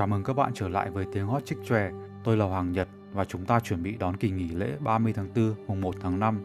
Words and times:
Chào 0.00 0.06
mừng 0.06 0.24
các 0.24 0.32
bạn 0.32 0.52
trở 0.54 0.68
lại 0.68 0.90
với 0.90 1.06
tiếng 1.12 1.26
hot 1.26 1.44
trích 1.44 1.58
tròe. 1.64 1.90
Tôi 2.24 2.36
là 2.36 2.44
Hoàng 2.44 2.72
Nhật 2.72 2.88
và 3.12 3.24
chúng 3.24 3.44
ta 3.44 3.60
chuẩn 3.60 3.82
bị 3.82 3.96
đón 3.98 4.16
kỳ 4.16 4.30
nghỉ 4.30 4.48
lễ 4.48 4.76
30 4.80 5.12
tháng 5.12 5.28
4 5.34 5.54
mùng 5.66 5.80
1 5.80 5.94
tháng 6.00 6.20
5. 6.20 6.38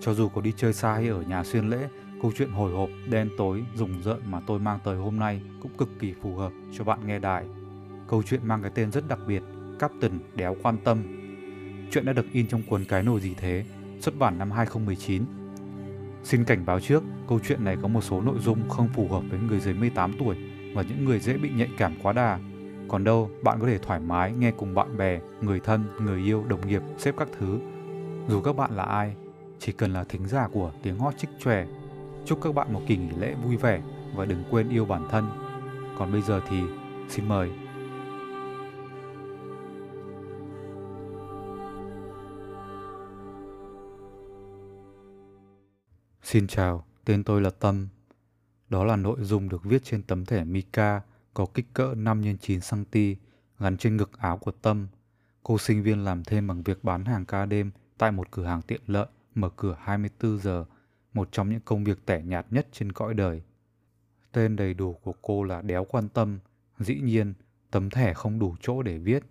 Cho 0.00 0.14
dù 0.14 0.28
có 0.28 0.40
đi 0.40 0.52
chơi 0.56 0.72
xa 0.72 0.92
hay 0.92 1.08
ở 1.08 1.22
nhà 1.22 1.44
xuyên 1.44 1.68
lễ, 1.68 1.88
câu 2.22 2.32
chuyện 2.36 2.50
hồi 2.50 2.72
hộp, 2.72 2.88
đen 3.10 3.30
tối, 3.38 3.64
rùng 3.74 4.02
rợn 4.02 4.20
mà 4.26 4.40
tôi 4.46 4.58
mang 4.58 4.78
tới 4.84 4.96
hôm 4.96 5.18
nay 5.18 5.40
cũng 5.62 5.76
cực 5.78 5.88
kỳ 5.98 6.14
phù 6.22 6.36
hợp 6.36 6.52
cho 6.72 6.84
bạn 6.84 7.06
nghe 7.06 7.18
đài. 7.18 7.44
Câu 8.08 8.22
chuyện 8.22 8.40
mang 8.44 8.62
cái 8.62 8.70
tên 8.74 8.92
rất 8.92 9.08
đặc 9.08 9.18
biệt, 9.26 9.42
Captain 9.78 10.18
Đéo 10.34 10.56
Quan 10.62 10.76
Tâm. 10.84 10.98
Chuyện 11.90 12.04
đã 12.04 12.12
được 12.12 12.26
in 12.32 12.46
trong 12.46 12.62
cuốn 12.62 12.84
Cái 12.84 13.02
nồi 13.02 13.20
gì 13.20 13.34
thế, 13.36 13.64
xuất 14.00 14.18
bản 14.18 14.38
năm 14.38 14.50
2019. 14.50 15.22
Xin 16.24 16.44
cảnh 16.44 16.66
báo 16.66 16.80
trước, 16.80 17.02
câu 17.28 17.40
chuyện 17.48 17.64
này 17.64 17.76
có 17.82 17.88
một 17.88 18.04
số 18.04 18.20
nội 18.20 18.38
dung 18.40 18.68
không 18.68 18.88
phù 18.94 19.08
hợp 19.08 19.22
với 19.30 19.40
người 19.48 19.60
dưới 19.60 19.74
18 19.74 20.12
tuổi 20.18 20.36
và 20.74 20.82
những 20.82 21.04
người 21.04 21.20
dễ 21.20 21.36
bị 21.36 21.50
nhạy 21.50 21.68
cảm 21.78 21.92
quá 22.02 22.12
đà 22.12 22.38
còn 22.88 23.04
đâu, 23.04 23.30
bạn 23.42 23.58
có 23.60 23.66
thể 23.66 23.78
thoải 23.78 24.00
mái 24.00 24.32
nghe 24.32 24.50
cùng 24.50 24.74
bạn 24.74 24.96
bè, 24.96 25.20
người 25.40 25.60
thân, 25.60 25.84
người 26.00 26.20
yêu, 26.20 26.44
đồng 26.48 26.68
nghiệp, 26.68 26.82
xếp 26.98 27.14
các 27.18 27.28
thứ. 27.38 27.58
Dù 28.28 28.40
các 28.40 28.56
bạn 28.56 28.76
là 28.76 28.82
ai, 28.82 29.14
chỉ 29.58 29.72
cần 29.72 29.92
là 29.92 30.04
thính 30.04 30.28
giả 30.28 30.48
của 30.52 30.72
tiếng 30.82 30.98
hót 30.98 31.18
trích 31.18 31.30
chòe. 31.38 31.66
Chúc 32.24 32.38
các 32.42 32.54
bạn 32.54 32.72
một 32.72 32.80
kỳ 32.86 32.96
nghỉ 32.96 33.10
lễ 33.18 33.34
vui 33.44 33.56
vẻ 33.56 33.82
và 34.14 34.24
đừng 34.24 34.44
quên 34.50 34.68
yêu 34.68 34.84
bản 34.84 35.08
thân. 35.10 35.28
Còn 35.98 36.12
bây 36.12 36.22
giờ 36.22 36.40
thì 36.48 36.60
xin 37.08 37.28
mời. 37.28 37.50
Xin 46.22 46.46
chào, 46.46 46.84
tên 47.04 47.24
tôi 47.24 47.40
là 47.40 47.50
Tâm. 47.50 47.88
Đó 48.68 48.84
là 48.84 48.96
nội 48.96 49.16
dung 49.20 49.48
được 49.48 49.64
viết 49.64 49.84
trên 49.84 50.02
tấm 50.02 50.24
thẻ 50.24 50.44
Mika 50.44 51.00
có 51.38 51.46
kích 51.46 51.66
cỡ 51.74 51.94
5 51.96 52.22
x 52.22 52.26
9 52.40 52.60
cm 52.70 52.98
gắn 53.58 53.76
trên 53.76 53.96
ngực 53.96 54.18
áo 54.18 54.38
của 54.38 54.50
Tâm. 54.50 54.88
Cô 55.42 55.58
sinh 55.58 55.82
viên 55.82 56.04
làm 56.04 56.24
thêm 56.24 56.46
bằng 56.46 56.62
việc 56.62 56.84
bán 56.84 57.04
hàng 57.04 57.24
ca 57.24 57.46
đêm 57.46 57.70
tại 57.98 58.12
một 58.12 58.30
cửa 58.30 58.44
hàng 58.44 58.62
tiện 58.62 58.80
lợi 58.86 59.06
mở 59.34 59.50
cửa 59.56 59.76
24 59.80 60.38
giờ, 60.38 60.64
một 61.12 61.28
trong 61.32 61.50
những 61.50 61.60
công 61.60 61.84
việc 61.84 62.06
tẻ 62.06 62.22
nhạt 62.22 62.46
nhất 62.50 62.68
trên 62.72 62.92
cõi 62.92 63.14
đời. 63.14 63.42
Tên 64.32 64.56
đầy 64.56 64.74
đủ 64.74 64.92
của 64.92 65.14
cô 65.22 65.42
là 65.42 65.62
Đéo 65.62 65.84
Quan 65.84 66.08
Tâm, 66.08 66.38
dĩ 66.78 67.00
nhiên 67.00 67.34
tấm 67.70 67.90
thẻ 67.90 68.14
không 68.14 68.38
đủ 68.38 68.56
chỗ 68.60 68.82
để 68.82 68.98
viết. 68.98 69.22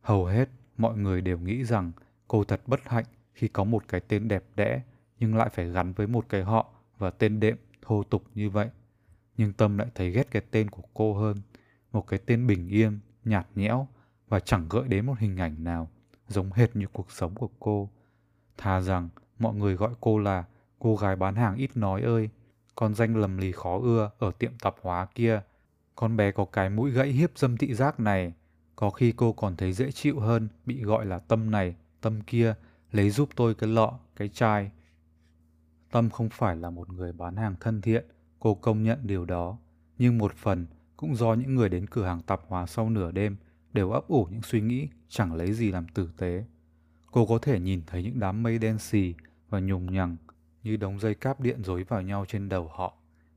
Hầu 0.00 0.24
hết 0.24 0.48
mọi 0.76 0.96
người 0.96 1.20
đều 1.20 1.38
nghĩ 1.38 1.64
rằng 1.64 1.92
cô 2.28 2.44
thật 2.44 2.60
bất 2.66 2.80
hạnh 2.88 3.06
khi 3.34 3.48
có 3.48 3.64
một 3.64 3.88
cái 3.88 4.00
tên 4.00 4.28
đẹp 4.28 4.44
đẽ 4.56 4.82
nhưng 5.18 5.36
lại 5.36 5.48
phải 5.52 5.70
gắn 5.70 5.92
với 5.92 6.06
một 6.06 6.26
cái 6.28 6.42
họ 6.42 6.70
và 6.98 7.10
tên 7.10 7.40
đệm 7.40 7.56
thô 7.82 8.02
tục 8.02 8.24
như 8.34 8.50
vậy 8.50 8.68
nhưng 9.40 9.52
Tâm 9.52 9.78
lại 9.78 9.88
thấy 9.94 10.10
ghét 10.10 10.30
cái 10.30 10.42
tên 10.50 10.70
của 10.70 10.82
cô 10.94 11.14
hơn. 11.14 11.36
Một 11.92 12.06
cái 12.06 12.20
tên 12.26 12.46
bình 12.46 12.68
yên, 12.68 13.00
nhạt 13.24 13.46
nhẽo 13.54 13.88
và 14.28 14.40
chẳng 14.40 14.66
gợi 14.70 14.88
đến 14.88 15.06
một 15.06 15.18
hình 15.18 15.36
ảnh 15.36 15.64
nào 15.64 15.88
giống 16.28 16.52
hệt 16.52 16.76
như 16.76 16.86
cuộc 16.92 17.12
sống 17.12 17.34
của 17.34 17.50
cô. 17.60 17.90
Thà 18.56 18.80
rằng 18.80 19.08
mọi 19.38 19.54
người 19.54 19.74
gọi 19.74 19.90
cô 20.00 20.18
là 20.18 20.44
cô 20.78 20.96
gái 20.96 21.16
bán 21.16 21.34
hàng 21.34 21.56
ít 21.56 21.76
nói 21.76 22.02
ơi, 22.02 22.28
con 22.74 22.94
danh 22.94 23.16
lầm 23.16 23.36
lì 23.36 23.52
khó 23.52 23.78
ưa 23.78 24.10
ở 24.18 24.30
tiệm 24.38 24.52
tạp 24.58 24.74
hóa 24.82 25.06
kia. 25.14 25.42
Con 25.94 26.16
bé 26.16 26.32
có 26.32 26.44
cái 26.44 26.70
mũi 26.70 26.90
gãy 26.90 27.08
hiếp 27.08 27.38
dâm 27.38 27.56
thị 27.56 27.74
giác 27.74 28.00
này. 28.00 28.32
Có 28.76 28.90
khi 28.90 29.12
cô 29.16 29.32
còn 29.32 29.56
thấy 29.56 29.72
dễ 29.72 29.92
chịu 29.92 30.20
hơn 30.20 30.48
bị 30.66 30.82
gọi 30.82 31.06
là 31.06 31.18
tâm 31.18 31.50
này, 31.50 31.74
tâm 32.00 32.20
kia, 32.20 32.54
lấy 32.92 33.10
giúp 33.10 33.28
tôi 33.36 33.54
cái 33.54 33.70
lọ, 33.70 33.98
cái 34.16 34.28
chai. 34.28 34.70
Tâm 35.90 36.10
không 36.10 36.28
phải 36.28 36.56
là 36.56 36.70
một 36.70 36.88
người 36.92 37.12
bán 37.12 37.36
hàng 37.36 37.54
thân 37.60 37.80
thiện, 37.80 38.04
Cô 38.40 38.54
công 38.54 38.82
nhận 38.82 38.98
điều 39.02 39.24
đó, 39.24 39.58
nhưng 39.98 40.18
một 40.18 40.34
phần 40.34 40.66
cũng 40.96 41.16
do 41.16 41.34
những 41.34 41.54
người 41.54 41.68
đến 41.68 41.86
cửa 41.86 42.04
hàng 42.04 42.22
tạp 42.22 42.40
hóa 42.46 42.66
sau 42.66 42.90
nửa 42.90 43.10
đêm 43.10 43.36
đều 43.72 43.90
ấp 43.90 44.08
ủ 44.08 44.28
những 44.30 44.42
suy 44.42 44.60
nghĩ 44.60 44.88
chẳng 45.08 45.34
lấy 45.34 45.52
gì 45.52 45.70
làm 45.70 45.88
tử 45.88 46.10
tế. 46.16 46.44
Cô 47.10 47.26
có 47.26 47.38
thể 47.38 47.60
nhìn 47.60 47.82
thấy 47.86 48.02
những 48.02 48.20
đám 48.20 48.42
mây 48.42 48.58
đen 48.58 48.78
xì 48.78 49.14
và 49.48 49.60
nhùng 49.60 49.92
nhằng 49.92 50.16
như 50.62 50.76
đống 50.76 51.00
dây 51.00 51.14
cáp 51.14 51.40
điện 51.40 51.62
rối 51.64 51.84
vào 51.84 52.02
nhau 52.02 52.24
trên 52.28 52.48
đầu 52.48 52.68
họ. 52.68 52.94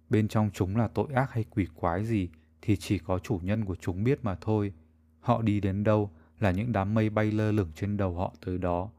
Bên 0.09 0.27
trong 0.27 0.49
chúng 0.53 0.77
là 0.77 0.87
tội 0.87 1.07
ác 1.13 1.31
hay 1.31 1.45
quỷ 1.49 1.67
quái 1.75 2.05
gì 2.05 2.29
thì 2.61 2.75
chỉ 2.75 2.99
có 2.99 3.19
chủ 3.19 3.39
nhân 3.43 3.65
của 3.65 3.75
chúng 3.75 4.03
biết 4.03 4.19
mà 4.23 4.35
thôi. 4.41 4.73
Họ 5.19 5.41
đi 5.41 5.59
đến 5.59 5.83
đâu 5.83 6.11
là 6.39 6.51
những 6.51 6.71
đám 6.71 6.93
mây 6.93 7.09
bay 7.09 7.31
lơ 7.31 7.51
lửng 7.51 7.71
trên 7.75 7.97
đầu 7.97 8.15
họ 8.15 8.33
tới 8.45 8.57
đó. 8.57 8.89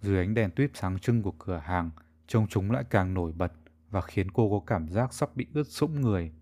Dưới 0.00 0.18
ánh 0.18 0.34
đèn 0.34 0.50
tuyếp 0.50 0.70
sáng 0.74 0.98
trưng 0.98 1.22
của 1.22 1.34
cửa 1.38 1.62
hàng, 1.64 1.90
trông 2.26 2.46
chúng 2.46 2.70
lại 2.70 2.84
càng 2.90 3.14
nổi 3.14 3.32
bật 3.32 3.52
và 3.92 4.00
khiến 4.00 4.30
cô 4.30 4.50
có 4.50 4.66
cảm 4.66 4.88
giác 4.88 5.14
sắp 5.14 5.36
bị 5.36 5.46
ướt 5.54 5.68
sũng 5.68 6.00
người. 6.00 6.32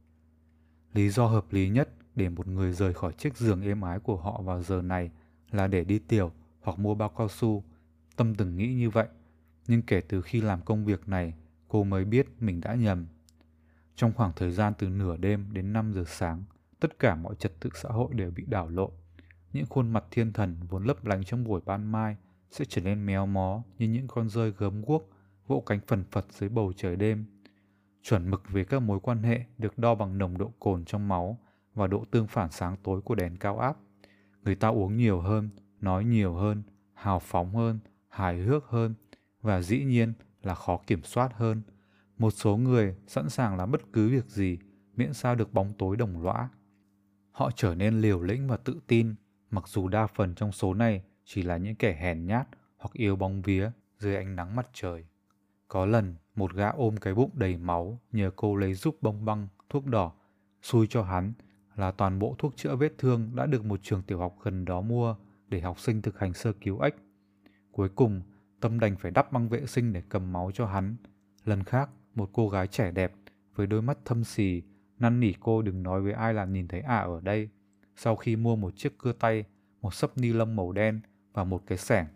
Lý 0.93 1.09
do 1.09 1.27
hợp 1.27 1.45
lý 1.51 1.69
nhất 1.69 1.89
để 2.15 2.29
một 2.29 2.47
người 2.47 2.73
rời 2.73 2.95
khỏi 2.95 3.13
chiếc 3.13 3.37
giường 3.37 3.63
êm 3.63 3.81
ái 3.81 3.99
của 3.99 4.17
họ 4.17 4.43
vào 4.43 4.63
giờ 4.63 4.83
này 4.83 5.11
là 5.51 5.67
để 5.67 5.85
đi 5.85 5.99
tiểu 5.99 6.33
hoặc 6.61 6.79
mua 6.79 6.95
bao 6.95 7.09
cao 7.09 7.29
su. 7.29 7.65
Tâm 8.17 8.35
từng 8.35 8.57
nghĩ 8.57 8.75
như 8.75 8.91
vậy, 8.91 9.09
nhưng 9.67 9.83
kể 9.83 10.01
từ 10.01 10.23
khi 10.23 10.41
làm 10.41 10.63
công 10.63 10.85
việc 10.85 11.09
này, 11.09 11.35
cô 11.69 11.85
mới 11.85 12.05
biết 12.05 12.27
mình 12.41 12.61
đã 12.61 12.75
nhầm. 12.75 13.07
Trong 13.97 14.13
khoảng 14.13 14.33
thời 14.37 14.51
gian 14.51 14.73
từ 14.79 14.89
nửa 14.89 15.17
đêm 15.17 15.49
đến 15.53 15.73
5 15.73 15.93
giờ 15.93 16.05
sáng, 16.07 16.45
tất 16.81 16.99
cả 16.99 17.15
mọi 17.15 17.35
trật 17.35 17.61
tự 17.61 17.71
xã 17.75 17.89
hội 17.89 18.15
đều 18.15 18.31
bị 18.31 18.45
đảo 18.47 18.69
lộn. 18.69 18.91
Những 19.53 19.67
khuôn 19.67 19.91
mặt 19.91 20.05
thiên 20.11 20.33
thần 20.33 20.57
vốn 20.69 20.85
lấp 20.85 21.05
lánh 21.05 21.25
trong 21.25 21.45
buổi 21.45 21.61
ban 21.65 21.93
mai 21.93 22.17
sẽ 22.51 22.65
trở 22.69 22.83
nên 22.83 23.07
méo 23.07 23.27
mó 23.27 23.63
như 23.79 23.89
những 23.89 24.09
con 24.09 24.29
rơi 24.29 24.53
gớm 24.59 24.83
guốc 24.83 25.11
vỗ 25.47 25.63
cánh 25.67 25.81
phần 25.87 26.05
phật 26.11 26.27
dưới 26.31 26.49
bầu 26.49 26.73
trời 26.77 26.97
đêm 26.97 27.25
chuẩn 28.03 28.31
mực 28.31 28.43
về 28.51 28.65
các 28.65 28.83
mối 28.83 29.01
quan 29.01 29.23
hệ 29.23 29.45
được 29.59 29.79
đo 29.79 29.95
bằng 29.95 30.19
nồng 30.19 30.39
độ 30.39 30.53
cồn 30.59 30.85
trong 30.85 31.09
máu 31.09 31.39
và 31.75 31.87
độ 31.87 32.05
tương 32.11 32.27
phản 32.27 32.51
sáng 32.51 32.77
tối 32.83 33.01
của 33.01 33.15
đèn 33.15 33.37
cao 33.37 33.59
áp. 33.59 33.77
Người 34.43 34.55
ta 34.55 34.69
uống 34.69 34.97
nhiều 34.97 35.21
hơn, 35.21 35.51
nói 35.81 36.05
nhiều 36.05 36.35
hơn, 36.35 36.63
hào 36.95 37.19
phóng 37.19 37.55
hơn, 37.55 37.79
hài 38.09 38.39
hước 38.39 38.65
hơn 38.65 38.95
và 39.43 39.61
dĩ 39.61 39.85
nhiên 39.85 40.13
là 40.43 40.55
khó 40.55 40.81
kiểm 40.87 41.03
soát 41.03 41.33
hơn. 41.35 41.63
Một 42.19 42.31
số 42.31 42.57
người 42.57 42.97
sẵn 43.07 43.29
sàng 43.29 43.57
làm 43.57 43.71
bất 43.71 43.93
cứ 43.93 44.09
việc 44.09 44.27
gì 44.27 44.59
miễn 44.97 45.13
sao 45.13 45.35
được 45.35 45.53
bóng 45.53 45.73
tối 45.79 45.97
đồng 45.97 46.23
lõa. 46.23 46.49
Họ 47.31 47.51
trở 47.57 47.75
nên 47.75 48.01
liều 48.01 48.23
lĩnh 48.23 48.49
và 48.49 48.57
tự 48.57 48.81
tin, 48.87 49.15
mặc 49.51 49.69
dù 49.69 49.89
đa 49.89 50.07
phần 50.07 50.35
trong 50.35 50.53
số 50.53 50.75
này 50.75 51.03
chỉ 51.25 51.43
là 51.43 51.57
những 51.57 51.75
kẻ 51.75 51.99
hèn 52.01 52.27
nhát 52.27 52.49
hoặc 52.77 52.93
yêu 52.93 53.17
bóng 53.17 53.43
vía 53.43 53.71
dưới 53.99 54.17
ánh 54.17 54.37
nắng 54.37 54.57
mặt 54.57 54.69
trời. 54.73 55.05
Có 55.69 55.87
lần 55.87 56.15
một 56.35 56.55
gã 56.55 56.69
ôm 56.69 56.97
cái 56.97 57.15
bụng 57.15 57.31
đầy 57.35 57.57
máu 57.57 58.01
nhờ 58.13 58.31
cô 58.37 58.57
lấy 58.57 58.75
giúp 58.75 58.97
bông 59.01 59.25
băng, 59.25 59.49
thuốc 59.69 59.87
đỏ. 59.87 60.13
Xui 60.63 60.87
cho 60.87 61.03
hắn 61.03 61.33
là 61.77 61.91
toàn 61.91 62.19
bộ 62.19 62.35
thuốc 62.39 62.57
chữa 62.57 62.77
vết 62.77 62.93
thương 62.99 63.31
đã 63.35 63.47
được 63.47 63.65
một 63.65 63.81
trường 63.83 64.03
tiểu 64.03 64.19
học 64.19 64.37
gần 64.43 64.65
đó 64.65 64.81
mua 64.81 65.17
để 65.49 65.61
học 65.61 65.81
sinh 65.81 66.03
thực 66.03 66.19
hành 66.19 66.35
sơ 66.35 66.53
cứu 66.53 66.81
ếch. 66.81 66.95
Cuối 67.73 67.89
cùng, 67.89 68.23
Tâm 68.61 68.81
đành 68.81 68.97
phải 68.97 69.11
đắp 69.11 69.33
băng 69.33 69.49
vệ 69.49 69.67
sinh 69.67 69.93
để 69.93 70.03
cầm 70.09 70.33
máu 70.33 70.51
cho 70.55 70.67
hắn. 70.67 70.97
Lần 71.45 71.65
khác, 71.65 71.91
một 72.15 72.31
cô 72.33 72.49
gái 72.49 72.67
trẻ 72.67 72.91
đẹp 72.91 73.13
với 73.55 73.67
đôi 73.67 73.83
mắt 73.83 73.99
thâm 74.05 74.25
xì 74.25 74.63
năn 74.99 75.21
nỉ 75.21 75.33
cô 75.41 75.63
đừng 75.63 75.83
nói 75.83 76.01
với 76.01 76.13
ai 76.13 76.35
là 76.35 76.45
nhìn 76.45 76.69
thấy 76.69 76.81
ả 76.81 76.99
ở 76.99 77.21
đây. 77.21 77.49
Sau 77.97 78.17
khi 78.17 78.37
mua 78.37 78.57
một 78.57 78.77
chiếc 78.77 78.99
cưa 78.99 79.13
tay, 79.13 79.45
một 79.81 79.95
sấp 79.95 80.19
ni 80.19 80.33
lông 80.33 80.57
màu 80.57 80.73
đen 80.73 81.01
và 81.33 81.45
một 81.45 81.63
cái 81.67 81.79
sẻng. 81.79 82.07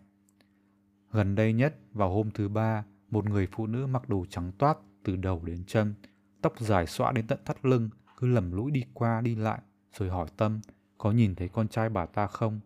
Gần 1.11 1.35
đây 1.35 1.53
nhất, 1.53 1.75
vào 1.93 2.09
hôm 2.13 2.31
thứ 2.31 2.49
ba, 2.49 2.83
một 3.09 3.29
người 3.29 3.47
phụ 3.51 3.67
nữ 3.67 3.87
mặc 3.87 4.09
đồ 4.09 4.25
trắng 4.29 4.51
toát 4.57 4.77
từ 5.03 5.15
đầu 5.15 5.41
đến 5.43 5.63
chân, 5.67 5.93
tóc 6.41 6.59
dài 6.59 6.87
xõa 6.87 7.11
đến 7.11 7.27
tận 7.27 7.39
thắt 7.45 7.65
lưng, 7.65 7.89
cứ 8.17 8.27
lầm 8.27 8.51
lũi 8.51 8.71
đi 8.71 8.83
qua 8.93 9.21
đi 9.21 9.35
lại, 9.35 9.59
rồi 9.97 10.09
hỏi 10.09 10.27
Tâm 10.37 10.59
có 10.97 11.11
nhìn 11.11 11.35
thấy 11.35 11.49
con 11.49 11.67
trai 11.67 11.89
bà 11.89 12.05
ta 12.05 12.27
không. 12.27 12.59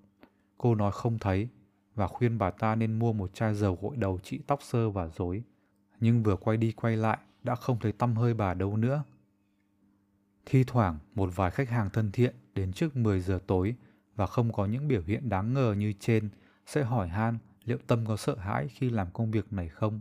Cô 0.58 0.76
nói 0.76 0.92
không 0.92 1.20
thấy 1.20 1.48
và 1.96 2.08
khuyên 2.08 2.38
bà 2.38 2.52
ta 2.52 2.76
nên 2.76 3.00
mua 3.00 3.14
một 3.14 3.34
chai 3.34 3.56
dầu 3.56 3.78
gội 3.82 3.98
đầu 3.98 4.20
trị 4.24 4.40
tóc 4.48 4.60
sơ 4.64 4.90
và 4.90 5.08
rối. 5.08 5.44
Nhưng 6.00 6.24
vừa 6.24 6.36
quay 6.36 6.58
đi 6.58 6.72
quay 6.72 6.98
lại 6.98 7.18
đã 7.44 7.56
không 7.56 7.80
thấy 7.80 7.92
tâm 7.92 8.16
hơi 8.16 8.34
bà 8.34 8.54
đâu 8.54 8.78
nữa. 8.78 9.04
Thi 10.46 10.64
thoảng 10.68 11.00
một 11.16 11.30
vài 11.36 11.52
khách 11.52 11.70
hàng 11.70 11.90
thân 11.90 12.12
thiện 12.12 12.36
đến 12.56 12.74
trước 12.74 12.96
10 12.96 13.20
giờ 13.20 13.40
tối 13.48 13.76
và 14.16 14.28
không 14.28 14.54
có 14.54 14.66
những 14.66 14.88
biểu 14.88 15.02
hiện 15.02 15.30
đáng 15.30 15.54
ngờ 15.54 15.76
như 15.78 15.94
trên 16.00 16.30
sẽ 16.66 16.84
hỏi 16.84 17.08
han 17.08 17.38
liệu 17.66 17.78
Tâm 17.88 18.06
có 18.06 18.18
sợ 18.18 18.36
hãi 18.36 18.68
khi 18.68 18.90
làm 18.90 19.08
công 19.12 19.32
việc 19.32 19.54
này 19.54 19.70
không. 19.70 20.00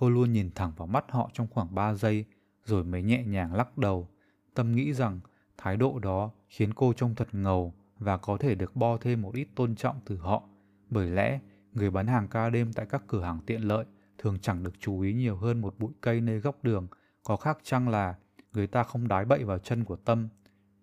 Cô 0.00 0.10
luôn 0.10 0.32
nhìn 0.32 0.50
thẳng 0.54 0.72
vào 0.76 0.86
mắt 0.86 1.04
họ 1.08 1.30
trong 1.32 1.46
khoảng 1.50 1.74
3 1.74 1.94
giây, 1.94 2.24
rồi 2.64 2.84
mới 2.84 3.02
nhẹ 3.02 3.24
nhàng 3.24 3.54
lắc 3.54 3.78
đầu. 3.78 4.08
Tâm 4.54 4.74
nghĩ 4.74 4.92
rằng 4.92 5.20
thái 5.56 5.76
độ 5.76 5.98
đó 5.98 6.30
khiến 6.48 6.74
cô 6.74 6.92
trông 6.92 7.14
thật 7.14 7.28
ngầu 7.32 7.74
và 7.98 8.16
có 8.16 8.36
thể 8.36 8.54
được 8.54 8.76
bo 8.76 8.96
thêm 8.96 9.22
một 9.22 9.34
ít 9.34 9.48
tôn 9.54 9.74
trọng 9.74 10.00
từ 10.04 10.16
họ. 10.16 10.42
Bởi 10.90 11.10
lẽ, 11.10 11.40
người 11.72 11.90
bán 11.90 12.06
hàng 12.06 12.28
ca 12.28 12.50
đêm 12.50 12.72
tại 12.72 12.86
các 12.86 13.02
cửa 13.06 13.22
hàng 13.22 13.40
tiện 13.46 13.62
lợi 13.62 13.84
thường 14.18 14.38
chẳng 14.42 14.62
được 14.62 14.74
chú 14.80 15.00
ý 15.00 15.12
nhiều 15.14 15.36
hơn 15.36 15.60
một 15.60 15.74
bụi 15.78 15.92
cây 16.00 16.20
nơi 16.20 16.40
góc 16.40 16.64
đường, 16.64 16.86
có 17.22 17.36
khác 17.36 17.58
chăng 17.62 17.88
là 17.88 18.14
người 18.52 18.66
ta 18.66 18.82
không 18.82 19.08
đái 19.08 19.24
bậy 19.24 19.44
vào 19.44 19.58
chân 19.58 19.84
của 19.84 19.96
Tâm. 19.96 20.28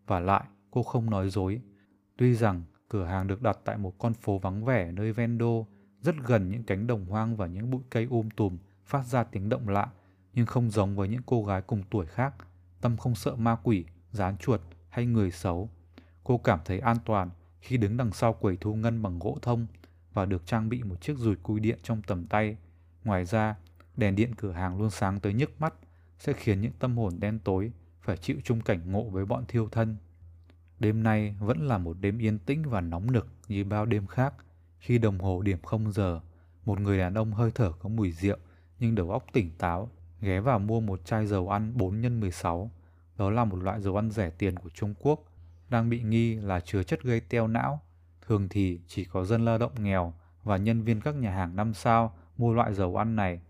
Và 0.07 0.19
lại, 0.19 0.43
cô 0.71 0.83
không 0.83 1.09
nói 1.09 1.29
dối. 1.29 1.61
Tuy 2.17 2.35
rằng 2.35 2.63
cửa 2.89 3.05
hàng 3.05 3.27
được 3.27 3.41
đặt 3.41 3.59
tại 3.65 3.77
một 3.77 3.97
con 3.97 4.13
phố 4.13 4.37
vắng 4.37 4.65
vẻ 4.65 4.91
nơi 4.91 5.13
ven 5.13 5.37
đô, 5.37 5.67
rất 6.01 6.15
gần 6.25 6.49
những 6.49 6.63
cánh 6.63 6.87
đồng 6.87 7.05
hoang 7.05 7.37
và 7.37 7.47
những 7.47 7.71
bụi 7.71 7.81
cây 7.89 8.07
um 8.09 8.29
tùm, 8.29 8.57
phát 8.85 9.05
ra 9.05 9.23
tiếng 9.23 9.49
động 9.49 9.69
lạ, 9.69 9.87
nhưng 10.33 10.45
không 10.45 10.71
giống 10.71 10.95
với 10.95 11.07
những 11.07 11.21
cô 11.25 11.45
gái 11.45 11.61
cùng 11.61 11.83
tuổi 11.89 12.05
khác. 12.05 12.33
Tâm 12.81 12.97
không 12.97 13.15
sợ 13.15 13.35
ma 13.35 13.57
quỷ, 13.63 13.85
rán 14.11 14.37
chuột 14.37 14.61
hay 14.89 15.05
người 15.05 15.31
xấu. 15.31 15.69
cô 16.23 16.37
cảm 16.37 16.59
thấy 16.65 16.79
an 16.79 16.97
toàn 17.05 17.29
khi 17.61 17.77
đứng 17.77 17.97
đằng 17.97 18.11
sau 18.11 18.33
quầy 18.33 18.57
thu 18.57 18.75
ngân 18.75 19.01
bằng 19.01 19.19
gỗ 19.19 19.37
thông 19.41 19.67
và 20.13 20.25
được 20.25 20.45
trang 20.45 20.69
bị 20.69 20.83
một 20.83 21.01
chiếc 21.01 21.17
dùi 21.17 21.35
cui 21.35 21.59
điện 21.59 21.79
trong 21.83 22.01
tầm 22.01 22.27
tay. 22.27 22.57
Ngoài 23.03 23.25
ra, 23.25 23.55
đèn 23.97 24.15
điện 24.15 24.35
cửa 24.35 24.51
hàng 24.51 24.77
luôn 24.77 24.89
sáng 24.89 25.19
tới 25.19 25.33
nhức 25.33 25.61
mắt 25.61 25.73
sẽ 26.19 26.33
khiến 26.33 26.61
những 26.61 26.71
tâm 26.79 26.97
hồn 26.97 27.19
đen 27.19 27.39
tối 27.43 27.71
phải 28.01 28.17
chịu 28.17 28.37
chung 28.43 28.61
cảnh 28.61 28.91
ngộ 28.91 29.03
với 29.03 29.25
bọn 29.25 29.45
thiêu 29.47 29.69
thân. 29.71 29.97
Đêm 30.79 31.03
nay 31.03 31.35
vẫn 31.39 31.67
là 31.67 31.77
một 31.77 31.97
đêm 31.99 32.17
yên 32.17 32.39
tĩnh 32.39 32.69
và 32.69 32.81
nóng 32.81 33.11
nực 33.11 33.27
như 33.47 33.63
bao 33.63 33.85
đêm 33.85 34.07
khác. 34.07 34.33
Khi 34.79 34.97
đồng 34.97 35.19
hồ 35.19 35.41
điểm 35.41 35.61
không 35.61 35.91
giờ, 35.91 36.21
một 36.65 36.79
người 36.79 36.97
đàn 36.97 37.13
ông 37.13 37.33
hơi 37.33 37.51
thở 37.55 37.71
có 37.79 37.89
mùi 37.89 38.11
rượu 38.11 38.37
nhưng 38.79 38.95
đầu 38.95 39.11
óc 39.11 39.25
tỉnh 39.33 39.51
táo 39.57 39.89
ghé 40.21 40.39
vào 40.39 40.59
mua 40.59 40.79
một 40.79 41.05
chai 41.05 41.25
dầu 41.25 41.49
ăn 41.49 41.71
4 41.75 42.03
x 42.03 42.05
16. 42.11 42.71
Đó 43.17 43.29
là 43.29 43.45
một 43.45 43.55
loại 43.55 43.81
dầu 43.81 43.95
ăn 43.95 44.11
rẻ 44.11 44.29
tiền 44.29 44.59
của 44.59 44.69
Trung 44.69 44.93
Quốc, 44.99 45.23
đang 45.69 45.89
bị 45.89 46.01
nghi 46.01 46.35
là 46.35 46.59
chứa 46.59 46.83
chất 46.83 47.03
gây 47.03 47.19
teo 47.19 47.47
não. 47.47 47.81
Thường 48.27 48.47
thì 48.49 48.79
chỉ 48.87 49.05
có 49.05 49.25
dân 49.25 49.45
lao 49.45 49.57
động 49.57 49.71
nghèo 49.79 50.13
và 50.43 50.57
nhân 50.57 50.83
viên 50.83 51.01
các 51.01 51.15
nhà 51.15 51.31
hàng 51.31 51.55
năm 51.55 51.73
sao 51.73 52.15
mua 52.37 52.53
loại 52.53 52.73
dầu 52.73 52.95
ăn 52.95 53.15
này. 53.15 53.41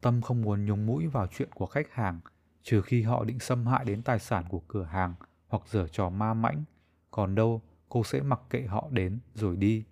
Tâm 0.00 0.20
không 0.20 0.42
muốn 0.42 0.64
nhúng 0.64 0.86
mũi 0.86 1.06
vào 1.06 1.26
chuyện 1.26 1.48
của 1.54 1.66
khách 1.66 1.92
hàng, 1.92 2.20
trừ 2.62 2.82
khi 2.82 3.02
họ 3.02 3.24
định 3.24 3.38
xâm 3.38 3.66
hại 3.66 3.84
đến 3.84 4.02
tài 4.02 4.18
sản 4.18 4.44
của 4.48 4.62
cửa 4.68 4.84
hàng 4.84 5.14
hoặc 5.48 5.62
giở 5.66 5.88
trò 5.88 6.10
ma 6.10 6.34
mãnh. 6.34 6.64
Còn 7.10 7.34
đâu, 7.34 7.62
cô 7.88 8.04
sẽ 8.04 8.20
mặc 8.20 8.40
kệ 8.50 8.62
họ 8.62 8.88
đến 8.90 9.18
rồi 9.34 9.56
đi. 9.56 9.84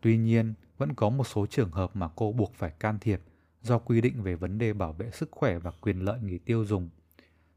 Tuy 0.00 0.16
nhiên, 0.16 0.54
vẫn 0.78 0.94
có 0.94 1.08
một 1.08 1.24
số 1.24 1.46
trường 1.46 1.70
hợp 1.70 1.96
mà 1.96 2.08
cô 2.16 2.32
buộc 2.32 2.54
phải 2.54 2.70
can 2.70 2.98
thiệp 2.98 3.20
do 3.62 3.78
quy 3.78 4.00
định 4.00 4.22
về 4.22 4.34
vấn 4.34 4.58
đề 4.58 4.72
bảo 4.72 4.92
vệ 4.92 5.10
sức 5.10 5.28
khỏe 5.30 5.58
và 5.58 5.70
quyền 5.80 6.04
lợi 6.04 6.20
người 6.20 6.38
tiêu 6.38 6.64
dùng. 6.64 6.88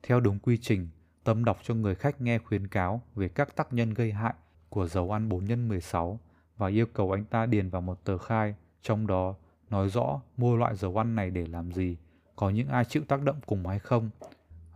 Theo 0.04 0.20
đúng 0.20 0.40
quy 0.40 0.58
trình, 0.58 0.90
Tâm 1.26 1.46
đọc 1.46 1.60
cho 1.64 1.74
người 1.74 1.96
khách 1.96 2.22
nghe 2.22 2.38
khuyến 2.38 2.68
cáo 2.68 3.02
về 3.16 3.28
các 3.28 3.56
tác 3.56 3.74
nhân 3.74 3.94
gây 3.94 4.12
hại 4.12 4.34
của 4.70 4.88
dầu 4.88 5.12
ăn 5.12 5.30
4 5.30 5.48
x 5.48 5.52
16 5.52 6.20
và 6.58 6.68
yêu 6.68 6.86
cầu 6.86 7.12
anh 7.12 7.26
ta 7.26 7.46
điền 7.46 7.70
vào 7.70 7.82
một 7.82 8.04
tờ 8.04 8.18
khai, 8.18 8.56
trong 8.82 9.08
đó 9.08 9.36
nói 9.70 9.90
rõ 9.90 10.22
mua 10.38 10.56
loại 10.56 10.76
dầu 10.76 10.98
ăn 10.98 11.16
này 11.16 11.30
để 11.30 11.48
làm 11.48 11.72
gì, 11.72 11.98
có 12.36 12.50
những 12.50 12.68
ai 12.68 12.86
chịu 12.86 13.04
tác 13.08 13.24
động 13.24 13.40
cùng 13.46 13.68
hay 13.68 13.80
không, 13.80 14.10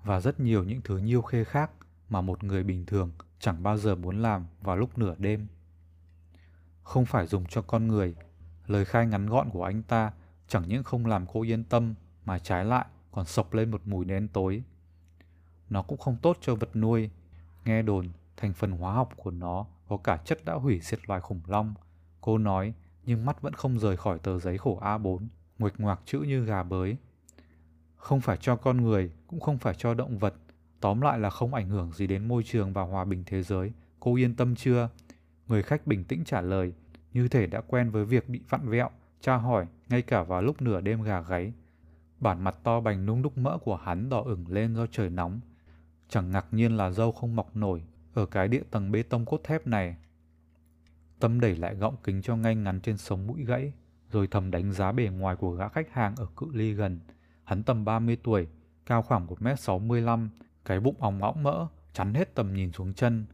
và 0.04 0.20
rất 0.20 0.40
nhiều 0.40 0.64
những 0.64 0.82
thứ 0.84 0.98
nhiêu 0.98 1.22
khê 1.22 1.44
khác 1.44 1.72
mà 2.10 2.22
một 2.22 2.44
người 2.44 2.64
bình 2.64 2.86
thường 2.86 3.12
chẳng 3.40 3.64
bao 3.64 3.78
giờ 3.78 3.96
muốn 3.96 4.22
làm 4.22 4.46
vào 4.62 4.78
lúc 4.78 4.98
nửa 4.98 5.16
đêm. 5.18 5.48
Không 6.84 7.06
phải 7.06 7.28
dùng 7.28 7.46
cho 7.46 7.62
con 7.62 7.88
người, 7.88 8.16
lời 8.68 8.86
khai 8.86 9.06
ngắn 9.08 9.28
gọn 9.28 9.50
của 9.50 9.64
anh 9.64 9.84
ta 9.84 10.12
chẳng 10.50 10.64
những 10.68 10.84
không 10.84 11.06
làm 11.06 11.26
cô 11.34 11.42
yên 11.42 11.64
tâm 11.64 11.94
mà 12.26 12.40
trái 12.40 12.66
lại 12.66 12.86
còn 13.12 13.26
sộc 13.26 13.54
lên 13.54 13.72
một 13.72 13.82
mùi 13.86 14.06
đen 14.06 14.28
tối. 14.28 14.64
Nó 15.70 15.82
cũng 15.82 15.98
không 15.98 16.18
tốt 16.22 16.38
cho 16.42 16.56
vật 16.56 16.76
nuôi. 16.76 17.10
Nghe 17.66 17.82
đồn, 17.82 18.10
thành 18.38 18.54
phần 18.54 18.72
hóa 18.72 18.94
học 18.94 19.14
của 19.16 19.32
nó 19.32 19.66
có 19.88 19.98
cả 19.98 20.18
chất 20.26 20.46
đã 20.46 20.54
hủy 20.54 20.80
diệt 20.80 21.00
loài 21.08 21.22
khủng 21.22 21.42
long. 21.48 21.74
Cô 22.22 22.38
nói, 22.38 22.74
nhưng 23.06 23.26
mắt 23.26 23.42
vẫn 23.42 23.54
không 23.54 23.80
rời 23.80 23.98
khỏi 23.98 24.20
tờ 24.20 24.40
giấy 24.40 24.58
khổ 24.58 24.80
A4, 24.82 25.20
nguệch 25.60 25.80
ngoạc 25.80 26.00
chữ 26.06 26.20
như 26.20 26.46
gà 26.46 26.64
bới. 26.64 26.98
Không 27.96 28.22
phải 28.22 28.38
cho 28.42 28.56
con 28.56 28.82
người, 28.82 29.12
cũng 29.28 29.40
không 29.40 29.58
phải 29.58 29.74
cho 29.78 29.94
động 29.94 30.18
vật. 30.18 30.34
Tóm 30.80 31.02
lại 31.02 31.20
là 31.20 31.30
không 31.30 31.54
ảnh 31.54 31.70
hưởng 31.70 31.92
gì 31.92 32.08
đến 32.08 32.28
môi 32.28 32.44
trường 32.44 32.74
và 32.74 32.82
hòa 32.82 33.06
bình 33.06 33.24
thế 33.26 33.44
giới. 33.44 33.72
Cô 34.00 34.16
yên 34.16 34.36
tâm 34.36 34.56
chưa? 34.56 34.90
Người 35.48 35.64
khách 35.64 35.88
bình 35.88 36.04
tĩnh 36.04 36.24
trả 36.26 36.42
lời, 36.42 36.74
như 37.14 37.28
thể 37.28 37.48
đã 37.48 37.62
quen 37.62 37.92
với 37.92 38.06
việc 38.06 38.30
bị 38.30 38.42
vặn 38.50 38.70
vẹo, 38.70 38.90
tra 39.22 39.36
hỏi 39.36 39.66
ngay 39.90 40.02
cả 40.02 40.24
vào 40.24 40.42
lúc 40.42 40.62
nửa 40.62 40.82
đêm 40.82 41.02
gà 41.02 41.22
gáy. 41.22 41.54
Bản 42.20 42.44
mặt 42.44 42.56
to 42.64 42.80
bành 42.82 43.06
nung 43.06 43.22
đúc 43.22 43.38
mỡ 43.38 43.58
của 43.58 43.76
hắn 43.76 44.10
đỏ 44.10 44.22
ửng 44.22 44.46
lên 44.50 44.76
do 44.76 44.86
trời 44.92 45.10
nóng. 45.10 45.40
Chẳng 46.10 46.32
ngạc 46.32 46.46
nhiên 46.52 46.78
là 46.78 46.92
dâu 46.92 47.12
không 47.12 47.36
mọc 47.36 47.56
nổi 47.56 47.84
ở 48.14 48.26
cái 48.26 48.48
địa 48.48 48.64
tầng 48.72 48.92
bê 48.92 49.04
tông 49.04 49.26
cốt 49.26 49.42
thép 49.44 49.68
này. 49.68 49.96
Tâm 51.20 51.40
đẩy 51.40 51.56
lại 51.56 51.76
gọng 51.76 51.96
kính 52.04 52.22
cho 52.22 52.36
ngay 52.36 52.56
ngắn 52.56 52.80
trên 52.82 52.98
sống 52.98 53.28
mũi 53.28 53.46
gãy, 53.46 53.74
rồi 54.12 54.28
thầm 54.28 54.52
đánh 54.52 54.72
giá 54.72 54.92
bề 54.92 55.10
ngoài 55.10 55.36
của 55.36 55.52
gã 55.52 55.68
khách 55.68 55.94
hàng 55.94 56.16
ở 56.16 56.26
cự 56.38 56.48
ly 56.54 56.74
gần. 56.74 57.00
Hắn 57.44 57.64
tầm 57.64 57.86
30 57.86 58.18
tuổi, 58.24 58.48
cao 58.86 59.02
khoảng 59.02 59.28
1m65, 59.28 60.28
cái 60.66 60.80
bụng 60.80 60.96
óng 61.00 61.24
óng 61.24 61.44
mỡ, 61.44 61.68
chắn 61.94 62.14
hết 62.14 62.36
tầm 62.36 62.54
nhìn 62.54 62.72
xuống 62.72 62.94
chân. 62.94 63.26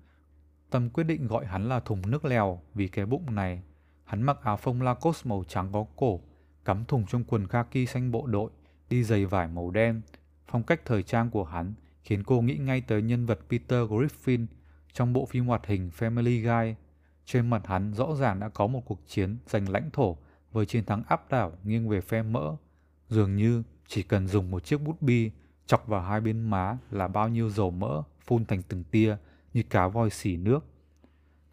Tâm 0.69 0.89
quyết 0.89 1.03
định 1.03 1.27
gọi 1.27 1.45
hắn 1.45 1.69
là 1.69 1.79
thùng 1.79 2.11
nước 2.11 2.25
lèo 2.25 2.61
vì 2.73 2.87
cái 2.87 3.05
bụng 3.05 3.35
này. 3.35 3.61
Hắn 4.03 4.21
mặc 4.21 4.37
áo 4.43 4.57
phông 4.57 4.81
Lacoste 4.81 5.29
màu 5.29 5.43
trắng 5.47 5.69
có 5.71 5.85
cổ, 5.95 6.21
cắm 6.65 6.85
thùng 6.85 7.05
trong 7.05 7.23
quần 7.23 7.47
kaki 7.47 7.87
xanh 7.87 8.11
bộ 8.11 8.27
đội, 8.27 8.49
đi 8.89 9.03
giày 9.03 9.25
vải 9.25 9.47
màu 9.47 9.71
đen. 9.71 10.01
Phong 10.47 10.63
cách 10.63 10.81
thời 10.85 11.03
trang 11.03 11.29
của 11.29 11.43
hắn 11.43 11.73
khiến 12.03 12.23
cô 12.23 12.41
nghĩ 12.41 12.57
ngay 12.57 12.81
tới 12.81 13.01
nhân 13.01 13.25
vật 13.25 13.39
Peter 13.49 13.79
Griffin 13.89 14.45
trong 14.93 15.13
bộ 15.13 15.25
phim 15.25 15.45
hoạt 15.45 15.65
hình 15.65 15.89
Family 15.97 16.41
Guy. 16.41 16.75
Trên 17.25 17.49
mặt 17.49 17.67
hắn 17.67 17.93
rõ 17.93 18.15
ràng 18.15 18.39
đã 18.39 18.49
có 18.49 18.67
một 18.67 18.81
cuộc 18.85 18.99
chiến 19.07 19.37
giành 19.47 19.69
lãnh 19.69 19.89
thổ 19.91 20.17
với 20.51 20.65
chiến 20.65 20.85
thắng 20.85 21.03
áp 21.07 21.29
đảo 21.29 21.51
nghiêng 21.63 21.89
về 21.89 22.01
phe 22.01 22.23
mỡ. 22.23 22.55
Dường 23.09 23.35
như 23.35 23.63
chỉ 23.87 24.03
cần 24.03 24.27
dùng 24.27 24.51
một 24.51 24.65
chiếc 24.65 24.81
bút 24.81 25.01
bi 25.01 25.31
chọc 25.65 25.87
vào 25.87 26.01
hai 26.01 26.21
bên 26.21 26.49
má 26.49 26.77
là 26.91 27.07
bao 27.07 27.29
nhiêu 27.29 27.49
dầu 27.49 27.71
mỡ 27.71 28.03
phun 28.21 28.45
thành 28.45 28.61
từng 28.61 28.83
tia 28.83 29.17
như 29.53 29.63
cá 29.63 29.87
voi 29.87 30.09
xỉ 30.09 30.37
nước. 30.37 30.65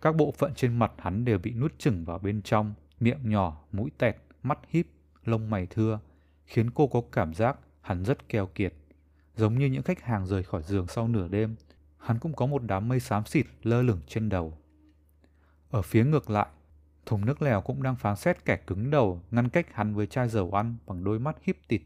Các 0.01 0.17
bộ 0.17 0.33
phận 0.39 0.55
trên 0.55 0.79
mặt 0.79 0.93
hắn 0.99 1.25
đều 1.25 1.39
bị 1.39 1.51
nuốt 1.51 1.79
chửng 1.79 2.05
vào 2.05 2.19
bên 2.19 2.43
trong, 2.43 2.75
miệng 3.01 3.31
nhỏ, 3.31 3.65
mũi 3.73 3.91
tẹt, 3.99 4.17
mắt 4.43 4.59
híp, 4.69 4.87
lông 5.25 5.51
mày 5.51 5.67
thưa, 5.67 6.01
khiến 6.47 6.71
cô 6.71 6.87
có 6.87 7.03
cảm 7.13 7.35
giác 7.35 7.57
hắn 7.81 8.05
rất 8.05 8.29
keo 8.29 8.47
kiệt. 8.47 8.75
Giống 9.37 9.59
như 9.59 9.67
những 9.67 9.83
khách 9.83 10.03
hàng 10.03 10.27
rời 10.27 10.43
khỏi 10.43 10.63
giường 10.63 10.87
sau 10.87 11.09
nửa 11.09 11.29
đêm, 11.29 11.57
hắn 11.99 12.19
cũng 12.19 12.33
có 12.33 12.47
một 12.47 12.63
đám 12.63 12.89
mây 12.89 13.01
xám 13.01 13.27
xịt 13.27 13.47
lơ 13.63 13.83
lửng 13.83 14.01
trên 14.07 14.29
đầu. 14.29 14.59
Ở 15.71 15.83
phía 15.83 16.05
ngược 16.05 16.31
lại, 16.31 16.47
thùng 17.07 17.27
nước 17.27 17.43
lèo 17.43 17.61
cũng 17.61 17.83
đang 17.83 17.97
phán 17.97 18.17
xét 18.17 18.45
kẻ 18.45 18.57
cứng 18.57 18.91
đầu 18.91 19.21
ngăn 19.31 19.49
cách 19.49 19.67
hắn 19.75 19.95
với 19.95 20.07
chai 20.07 20.29
dầu 20.29 20.51
ăn 20.53 20.77
bằng 20.87 21.05
đôi 21.05 21.19
mắt 21.19 21.37
híp 21.43 21.57
tịt. 21.69 21.83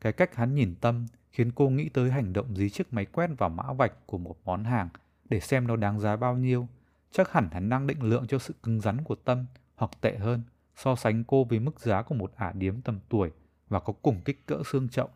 Cái 0.00 0.12
cách 0.12 0.34
hắn 0.34 0.54
nhìn 0.54 0.74
tâm 0.80 1.06
khiến 1.32 1.52
cô 1.54 1.68
nghĩ 1.68 1.88
tới 1.88 2.10
hành 2.10 2.32
động 2.32 2.56
dí 2.56 2.70
chiếc 2.70 2.92
máy 2.92 3.04
quét 3.04 3.30
vào 3.38 3.48
mã 3.48 3.72
vạch 3.72 3.92
của 4.06 4.18
một 4.18 4.36
món 4.44 4.64
hàng 4.64 4.88
để 5.28 5.40
xem 5.40 5.66
nó 5.66 5.76
đáng 5.76 6.00
giá 6.00 6.16
bao 6.16 6.36
nhiêu. 6.36 6.68
Chắc 7.10 7.32
hẳn 7.32 7.48
hắn 7.52 7.68
đang 7.68 7.86
định 7.86 8.02
lượng 8.02 8.26
cho 8.26 8.38
sự 8.38 8.54
cứng 8.62 8.80
rắn 8.80 9.04
của 9.04 9.14
tâm, 9.14 9.46
hoặc 9.74 9.90
tệ 10.00 10.18
hơn, 10.18 10.42
so 10.82 10.96
sánh 10.96 11.24
cô 11.24 11.44
với 11.44 11.58
mức 11.58 11.80
giá 11.80 12.02
của 12.02 12.14
một 12.14 12.32
ả 12.36 12.52
điếm 12.52 12.80
tầm 12.80 12.98
tuổi 13.08 13.30
và 13.68 13.80
có 13.80 13.92
cùng 13.92 14.20
kích 14.24 14.46
cỡ 14.46 14.62
xương 14.66 14.88
trọng. 14.88 15.10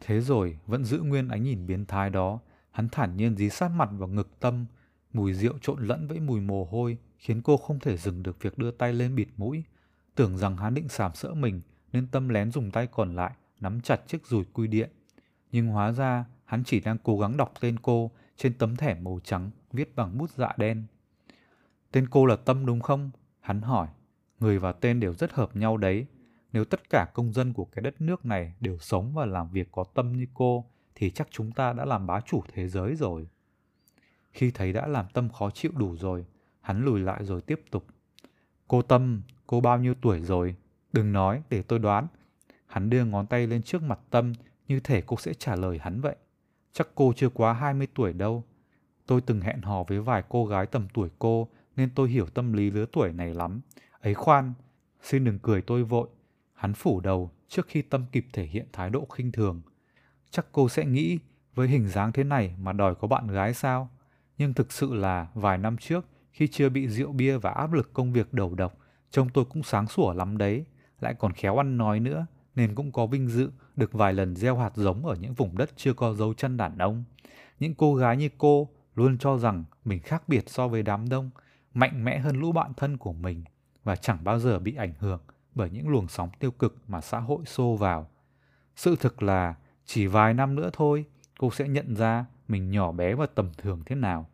Thế 0.00 0.20
rồi 0.20 0.58
vẫn 0.66 0.84
giữ 0.84 1.00
nguyên 1.00 1.28
ánh 1.28 1.42
nhìn 1.42 1.66
biến 1.66 1.86
thái 1.86 2.10
đó, 2.10 2.40
hắn 2.70 2.88
thản 2.88 3.16
nhiên 3.16 3.36
dí 3.36 3.50
sát 3.50 3.68
mặt 3.68 3.88
vào 3.92 4.08
ngực 4.08 4.40
tâm, 4.40 4.66
mùi 5.12 5.34
rượu 5.34 5.58
trộn 5.62 5.86
lẫn 5.86 6.08
với 6.08 6.20
mùi 6.20 6.40
mồ 6.40 6.64
hôi 6.64 6.98
khiến 7.18 7.42
cô 7.42 7.56
không 7.56 7.78
thể 7.78 7.96
dừng 7.96 8.22
được 8.22 8.42
việc 8.42 8.58
đưa 8.58 8.70
tay 8.70 8.92
lên 8.92 9.14
bịt 9.16 9.28
mũi. 9.36 9.64
Tưởng 10.14 10.38
rằng 10.38 10.56
hắn 10.56 10.74
định 10.74 10.88
sàm 10.88 11.14
sỡ 11.14 11.34
mình 11.34 11.60
nên 11.92 12.06
tâm 12.06 12.28
lén 12.28 12.50
dùng 12.50 12.70
tay 12.70 12.86
còn 12.86 13.16
lại 13.16 13.32
nắm 13.60 13.80
chặt 13.80 14.00
chiếc 14.06 14.26
rùi 14.26 14.44
quy 14.44 14.66
điện. 14.68 14.90
Nhưng 15.52 15.68
hóa 15.68 15.92
ra 15.92 16.24
hắn 16.44 16.64
chỉ 16.64 16.80
đang 16.80 16.98
cố 16.98 17.18
gắng 17.18 17.36
đọc 17.36 17.52
tên 17.60 17.78
cô 17.82 18.10
trên 18.36 18.54
tấm 18.54 18.76
thẻ 18.76 18.94
màu 18.94 19.20
trắng 19.24 19.50
viết 19.72 19.96
bằng 19.96 20.18
bút 20.18 20.30
dạ 20.30 20.52
đen. 20.56 20.84
Tên 21.92 22.08
cô 22.08 22.26
là 22.26 22.36
Tâm 22.36 22.66
đúng 22.66 22.80
không? 22.80 23.10
Hắn 23.50 23.62
hỏi. 23.62 23.88
Người 24.40 24.58
và 24.58 24.72
tên 24.72 25.00
đều 25.00 25.14
rất 25.14 25.32
hợp 25.32 25.56
nhau 25.56 25.76
đấy. 25.76 26.06
Nếu 26.52 26.64
tất 26.64 26.90
cả 26.90 27.06
công 27.14 27.32
dân 27.32 27.52
của 27.52 27.64
cái 27.64 27.82
đất 27.82 28.00
nước 28.00 28.26
này 28.26 28.54
đều 28.60 28.78
sống 28.78 29.12
và 29.14 29.26
làm 29.26 29.50
việc 29.50 29.68
có 29.72 29.84
tâm 29.94 30.12
như 30.12 30.26
cô, 30.34 30.64
thì 30.94 31.10
chắc 31.10 31.28
chúng 31.30 31.52
ta 31.52 31.72
đã 31.72 31.84
làm 31.84 32.06
bá 32.06 32.20
chủ 32.20 32.42
thế 32.52 32.68
giới 32.68 32.96
rồi. 32.96 33.28
Khi 34.32 34.50
thấy 34.50 34.72
đã 34.72 34.86
làm 34.86 35.06
Tâm 35.12 35.28
khó 35.28 35.50
chịu 35.50 35.72
đủ 35.74 35.96
rồi, 35.96 36.26
hắn 36.60 36.84
lùi 36.84 37.00
lại 37.00 37.24
rồi 37.24 37.40
tiếp 37.40 37.60
tục. 37.70 37.86
Cô 38.68 38.82
Tâm, 38.82 39.22
cô 39.46 39.60
bao 39.60 39.78
nhiêu 39.78 39.94
tuổi 40.02 40.20
rồi? 40.20 40.56
Đừng 40.92 41.12
nói, 41.12 41.42
để 41.50 41.62
tôi 41.62 41.78
đoán. 41.78 42.06
Hắn 42.66 42.90
đưa 42.90 43.04
ngón 43.04 43.26
tay 43.26 43.46
lên 43.46 43.62
trước 43.62 43.82
mặt 43.82 43.98
Tâm, 44.10 44.32
như 44.68 44.80
thể 44.80 45.02
cô 45.06 45.16
sẽ 45.16 45.34
trả 45.34 45.56
lời 45.56 45.78
hắn 45.78 46.00
vậy. 46.00 46.16
Chắc 46.72 46.88
cô 46.94 47.12
chưa 47.16 47.28
quá 47.28 47.52
20 47.52 47.88
tuổi 47.94 48.12
đâu. 48.12 48.44
Tôi 49.06 49.20
từng 49.20 49.40
hẹn 49.40 49.62
hò 49.62 49.84
với 49.84 50.00
vài 50.00 50.22
cô 50.28 50.46
gái 50.46 50.66
tầm 50.66 50.88
tuổi 50.94 51.08
cô, 51.18 51.48
nên 51.76 51.90
tôi 51.94 52.08
hiểu 52.08 52.26
tâm 52.26 52.52
lý 52.52 52.70
lứa 52.70 52.86
tuổi 52.92 53.12
này 53.12 53.34
lắm. 53.34 53.60
Ấy 54.00 54.14
khoan, 54.14 54.52
xin 55.02 55.24
đừng 55.24 55.38
cười 55.38 55.62
tôi 55.62 55.84
vội. 55.84 56.08
Hắn 56.54 56.74
phủ 56.74 57.00
đầu 57.00 57.30
trước 57.48 57.66
khi 57.68 57.82
Tâm 57.82 58.04
kịp 58.12 58.26
thể 58.32 58.44
hiện 58.44 58.66
thái 58.72 58.90
độ 58.90 59.04
khinh 59.04 59.32
thường. 59.32 59.62
Chắc 60.30 60.46
cô 60.52 60.68
sẽ 60.68 60.84
nghĩ 60.84 61.18
với 61.54 61.68
hình 61.68 61.88
dáng 61.88 62.12
thế 62.12 62.24
này 62.24 62.54
mà 62.58 62.72
đòi 62.72 62.94
có 62.94 63.08
bạn 63.08 63.26
gái 63.26 63.54
sao? 63.54 63.90
Nhưng 64.38 64.54
thực 64.54 64.72
sự 64.72 64.94
là 64.94 65.28
vài 65.34 65.58
năm 65.58 65.76
trước 65.76 66.06
khi 66.32 66.48
chưa 66.48 66.68
bị 66.68 66.88
rượu 66.88 67.12
bia 67.12 67.38
và 67.38 67.50
áp 67.50 67.72
lực 67.72 67.92
công 67.92 68.12
việc 68.12 68.32
đầu 68.32 68.54
độc, 68.54 68.78
trông 69.10 69.28
tôi 69.28 69.44
cũng 69.44 69.62
sáng 69.62 69.86
sủa 69.86 70.12
lắm 70.12 70.38
đấy, 70.38 70.64
lại 71.00 71.14
còn 71.14 71.32
khéo 71.32 71.56
ăn 71.56 71.76
nói 71.76 72.00
nữa, 72.00 72.26
nên 72.54 72.74
cũng 72.74 72.92
có 72.92 73.06
vinh 73.06 73.28
dự 73.28 73.50
được 73.76 73.92
vài 73.92 74.12
lần 74.12 74.36
gieo 74.36 74.56
hạt 74.56 74.70
giống 74.74 75.06
ở 75.06 75.16
những 75.20 75.34
vùng 75.34 75.58
đất 75.58 75.70
chưa 75.76 75.92
có 75.92 76.14
dấu 76.14 76.34
chân 76.34 76.56
đàn 76.56 76.78
ông. 76.78 77.04
Những 77.58 77.74
cô 77.74 77.94
gái 77.94 78.16
như 78.16 78.28
cô 78.38 78.68
luôn 78.94 79.18
cho 79.18 79.38
rằng 79.38 79.64
mình 79.84 80.00
khác 80.00 80.28
biệt 80.28 80.50
so 80.50 80.68
với 80.68 80.82
đám 80.82 81.08
đông, 81.08 81.30
mạnh 81.74 82.04
mẽ 82.04 82.18
hơn 82.18 82.36
lũ 82.36 82.52
bạn 82.52 82.72
thân 82.76 82.96
của 82.96 83.12
mình 83.12 83.44
và 83.84 83.96
chẳng 83.96 84.18
bao 84.24 84.38
giờ 84.38 84.58
bị 84.58 84.74
ảnh 84.74 84.92
hưởng 84.98 85.20
bởi 85.54 85.70
những 85.70 85.88
luồng 85.88 86.08
sóng 86.08 86.30
tiêu 86.38 86.50
cực 86.50 86.76
mà 86.88 87.00
xã 87.00 87.18
hội 87.20 87.44
xô 87.46 87.76
vào. 87.76 88.10
Sự 88.76 88.96
thực 88.96 89.22
là 89.22 89.54
chỉ 89.84 90.06
vài 90.06 90.34
năm 90.34 90.54
nữa 90.54 90.70
thôi, 90.72 91.04
cô 91.38 91.50
sẽ 91.50 91.68
nhận 91.68 91.96
ra 91.96 92.24
mình 92.48 92.70
nhỏ 92.70 92.92
bé 92.92 93.14
và 93.14 93.26
tầm 93.26 93.50
thường 93.58 93.82
thế 93.86 93.96
nào. 93.96 94.26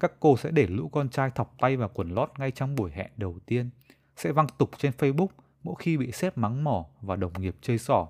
các 0.00 0.12
cô 0.20 0.36
sẽ 0.36 0.50
để 0.50 0.66
lũ 0.66 0.88
con 0.88 1.08
trai 1.08 1.30
thọc 1.30 1.54
tay 1.58 1.76
vào 1.76 1.90
quần 1.94 2.10
lót 2.10 2.30
ngay 2.38 2.50
trong 2.50 2.74
buổi 2.74 2.90
hẹn 2.90 3.10
đầu 3.16 3.38
tiên, 3.46 3.70
sẽ 4.16 4.32
văng 4.32 4.46
tục 4.58 4.70
trên 4.78 4.92
Facebook 4.98 5.28
mỗi 5.62 5.74
khi 5.78 5.96
bị 5.96 6.12
sếp 6.12 6.38
mắng 6.38 6.64
mỏ 6.64 6.86
và 7.00 7.16
đồng 7.16 7.32
nghiệp 7.38 7.56
chơi 7.60 7.78
xỏ, 7.78 8.08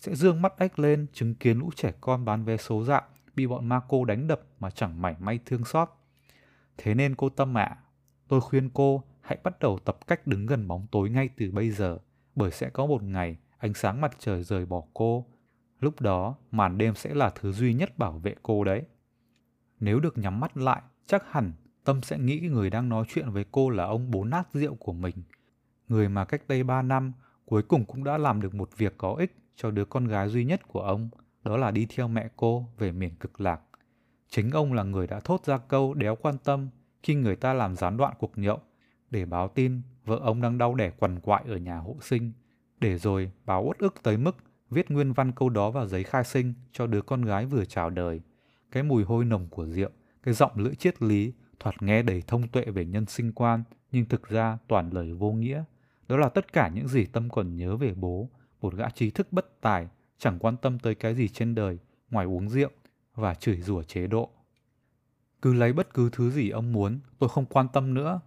sẽ 0.00 0.14
dương 0.14 0.42
mắt 0.42 0.58
ếch 0.58 0.78
lên 0.78 1.06
chứng 1.12 1.34
kiến 1.34 1.58
lũ 1.58 1.70
trẻ 1.76 1.92
con 2.00 2.24
bán 2.24 2.44
vé 2.44 2.56
số 2.56 2.84
dạo 2.84 3.02
bị 3.34 3.46
bọn 3.46 3.68
ma 3.68 3.80
cô 3.88 4.04
đánh 4.04 4.26
đập 4.26 4.40
mà 4.60 4.70
chẳng 4.70 5.02
mảy 5.02 5.14
may 5.18 5.38
thương 5.46 5.64
xót. 5.64 5.88
Thế 6.78 6.94
nên 6.94 7.14
cô 7.14 7.28
Tâm 7.28 7.58
ạ, 7.58 7.64
à, 7.64 7.76
tôi 8.28 8.40
khuyên 8.40 8.70
cô 8.74 9.02
hãy 9.20 9.38
bắt 9.44 9.58
đầu 9.60 9.78
tập 9.78 9.98
cách 10.06 10.26
đứng 10.26 10.46
gần 10.46 10.68
bóng 10.68 10.86
tối 10.90 11.10
ngay 11.10 11.28
từ 11.36 11.50
bây 11.50 11.70
giờ, 11.70 11.98
bởi 12.34 12.50
sẽ 12.50 12.70
có 12.70 12.86
một 12.86 13.02
ngày 13.02 13.36
ánh 13.58 13.74
sáng 13.74 14.00
mặt 14.00 14.16
trời 14.18 14.42
rời 14.42 14.66
bỏ 14.66 14.82
cô. 14.94 15.26
Lúc 15.80 16.00
đó, 16.00 16.36
màn 16.50 16.78
đêm 16.78 16.94
sẽ 16.94 17.14
là 17.14 17.30
thứ 17.30 17.52
duy 17.52 17.74
nhất 17.74 17.98
bảo 17.98 18.12
vệ 18.12 18.34
cô 18.42 18.64
đấy. 18.64 18.82
Nếu 19.80 20.00
được 20.00 20.18
nhắm 20.18 20.40
mắt 20.40 20.56
lại, 20.56 20.82
chắc 21.06 21.32
hẳn 21.32 21.52
Tâm 21.86 22.02
sẽ 22.02 22.18
nghĩ 22.18 22.40
người 22.40 22.70
đang 22.70 22.88
nói 22.88 23.04
chuyện 23.08 23.30
với 23.30 23.44
cô 23.52 23.70
là 23.70 23.84
ông 23.84 24.10
bố 24.10 24.24
nát 24.24 24.48
rượu 24.52 24.74
của 24.74 24.92
mình. 24.92 25.14
Người 25.88 26.08
mà 26.08 26.24
cách 26.24 26.42
đây 26.48 26.62
3 26.62 26.82
năm 26.82 27.12
cuối 27.44 27.62
cùng 27.62 27.84
cũng 27.84 28.04
đã 28.04 28.18
làm 28.18 28.40
được 28.40 28.54
một 28.54 28.70
việc 28.76 28.94
có 28.98 29.14
ích 29.14 29.36
cho 29.56 29.70
đứa 29.70 29.84
con 29.84 30.04
gái 30.04 30.28
duy 30.28 30.44
nhất 30.44 30.68
của 30.68 30.80
ông, 30.80 31.08
đó 31.44 31.56
là 31.56 31.70
đi 31.70 31.86
theo 31.96 32.08
mẹ 32.08 32.28
cô 32.36 32.68
về 32.78 32.92
miền 32.92 33.14
cực 33.14 33.40
lạc. 33.40 33.60
Chính 34.28 34.50
ông 34.50 34.72
là 34.72 34.82
người 34.82 35.06
đã 35.06 35.20
thốt 35.20 35.44
ra 35.44 35.58
câu 35.58 35.94
đéo 35.94 36.16
quan 36.16 36.38
tâm 36.44 36.68
khi 37.06 37.14
người 37.14 37.36
ta 37.36 37.52
làm 37.52 37.76
gián 37.76 37.96
đoạn 37.96 38.14
cuộc 38.18 38.38
nhậu 38.38 38.60
để 39.10 39.24
báo 39.24 39.48
tin 39.48 39.82
vợ 40.04 40.20
ông 40.22 40.40
đang 40.40 40.58
đau 40.58 40.74
đẻ 40.74 40.90
quằn 40.90 41.20
quại 41.20 41.44
ở 41.46 41.56
nhà 41.56 41.78
hộ 41.78 41.96
sinh, 42.00 42.32
để 42.80 42.98
rồi 42.98 43.30
báo 43.44 43.64
uất 43.64 43.78
ức 43.78 43.94
tới 44.02 44.16
mức 44.16 44.36
viết 44.70 44.90
nguyên 44.90 45.12
văn 45.12 45.32
câu 45.32 45.48
đó 45.48 45.70
vào 45.70 45.86
giấy 45.86 46.04
khai 46.04 46.24
sinh 46.24 46.54
cho 46.72 46.86
đứa 46.86 47.02
con 47.02 47.22
gái 47.22 47.46
vừa 47.46 47.64
chào 47.64 47.90
đời. 47.90 48.20
Cái 48.70 48.82
mùi 48.82 49.04
hôi 49.04 49.24
nồng 49.24 49.48
của 49.48 49.66
rượu, 49.66 49.90
cái 50.22 50.34
giọng 50.34 50.50
lưỡi 50.54 50.74
triết 50.74 51.02
lý 51.02 51.32
thoạt 51.60 51.82
nghe 51.82 52.02
đầy 52.02 52.22
thông 52.26 52.48
tuệ 52.48 52.64
về 52.64 52.84
nhân 52.84 53.06
sinh 53.06 53.32
quan 53.32 53.62
nhưng 53.92 54.04
thực 54.04 54.28
ra 54.28 54.58
toàn 54.68 54.90
lời 54.90 55.12
vô 55.12 55.32
nghĩa. 55.32 55.64
Đó 56.08 56.16
là 56.16 56.28
tất 56.28 56.52
cả 56.52 56.68
những 56.68 56.88
gì 56.88 57.04
Tâm 57.04 57.30
còn 57.30 57.56
nhớ 57.56 57.76
về 57.76 57.94
bố, 57.94 58.28
một 58.60 58.74
gã 58.74 58.90
trí 58.90 59.10
thức 59.10 59.32
bất 59.32 59.60
tài, 59.60 59.88
chẳng 60.18 60.38
quan 60.38 60.56
tâm 60.56 60.78
tới 60.78 60.94
cái 60.94 61.14
gì 61.14 61.28
trên 61.28 61.54
đời 61.54 61.78
ngoài 62.10 62.26
uống 62.26 62.48
rượu 62.48 62.70
và 63.14 63.34
chửi 63.34 63.60
rủa 63.60 63.82
chế 63.82 64.06
độ. 64.06 64.30
Cứ 65.42 65.54
lấy 65.54 65.72
bất 65.72 65.94
cứ 65.94 66.10
thứ 66.12 66.30
gì 66.30 66.50
ông 66.50 66.72
muốn, 66.72 67.00
tôi 67.18 67.28
không 67.28 67.46
quan 67.46 67.68
tâm 67.72 67.94
nữa. 67.94 68.20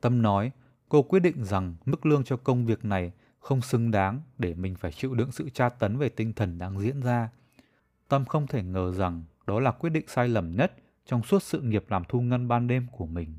Tâm 0.00 0.22
nói, 0.22 0.50
cô 0.88 1.02
quyết 1.02 1.20
định 1.20 1.44
rằng 1.44 1.74
mức 1.84 2.06
lương 2.06 2.24
cho 2.24 2.36
công 2.36 2.66
việc 2.66 2.84
này 2.84 3.12
không 3.40 3.60
xứng 3.60 3.90
đáng 3.90 4.20
để 4.38 4.54
mình 4.54 4.74
phải 4.74 4.92
chịu 4.92 5.14
đựng 5.14 5.32
sự 5.32 5.48
tra 5.48 5.68
tấn 5.68 5.98
về 5.98 6.08
tinh 6.08 6.32
thần 6.32 6.58
đang 6.58 6.80
diễn 6.80 7.00
ra. 7.00 7.30
Tâm 8.08 8.24
không 8.24 8.46
thể 8.46 8.62
ngờ 8.62 8.92
rằng 8.92 9.24
đó 9.46 9.60
là 9.60 9.70
quyết 9.70 9.90
định 9.90 10.04
sai 10.08 10.28
lầm 10.28 10.56
nhất 10.56 10.72
trong 11.06 11.22
suốt 11.22 11.42
sự 11.42 11.60
nghiệp 11.60 11.84
làm 11.88 12.02
thu 12.08 12.20
ngân 12.20 12.48
ban 12.48 12.66
đêm 12.66 12.86
của 12.92 13.06
mình. 13.06 13.34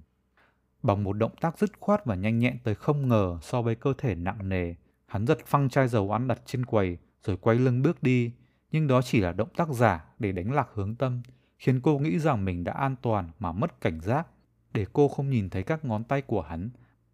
Bằng 0.84 1.04
một 1.04 1.14
động 1.14 1.36
tác 1.42 1.58
dứt 1.58 1.80
khoát 1.80 2.06
và 2.06 2.16
nhanh 2.16 2.40
nhẹn 2.40 2.58
tới 2.64 2.76
không 2.76 3.08
ngờ 3.08 3.40
so 3.42 3.62
với 3.62 3.76
cơ 3.76 3.94
thể 3.98 4.16
nặng 4.16 4.50
nề, 4.50 4.76
hắn 5.06 5.28
giật 5.28 5.38
phăng 5.46 5.70
chai 5.70 5.88
dầu 5.88 6.12
ăn 6.12 6.28
đặt 6.28 6.42
trên 6.46 6.66
quầy 6.66 6.98
rồi 7.24 7.38
quay 7.38 7.58
lưng 7.58 7.82
bước 7.82 8.04
đi, 8.04 8.32
nhưng 8.72 8.88
đó 8.88 9.02
chỉ 9.02 9.20
là 9.20 9.32
động 9.32 9.50
tác 9.56 9.70
giả 9.70 10.06
để 10.20 10.32
đánh 10.32 10.52
lạc 10.52 10.68
hướng 10.74 10.96
tâm, 10.96 11.22
khiến 11.58 11.82
cô 11.82 12.00
nghĩ 12.00 12.20
rằng 12.20 12.46
mình 12.46 12.64
đã 12.64 12.74
an 12.74 12.96
toàn 13.02 13.32
mà 13.40 13.52
mất 13.52 13.82
cảnh 13.82 14.02
giác, 14.02 14.28
để 14.74 14.86
cô 14.94 15.08
không 15.08 15.30
nhìn 15.30 15.50
thấy 15.50 15.64
các 15.64 15.86
ngón 15.86 16.04
tay 16.04 16.22
của 16.22 16.42
hắn 16.42 16.70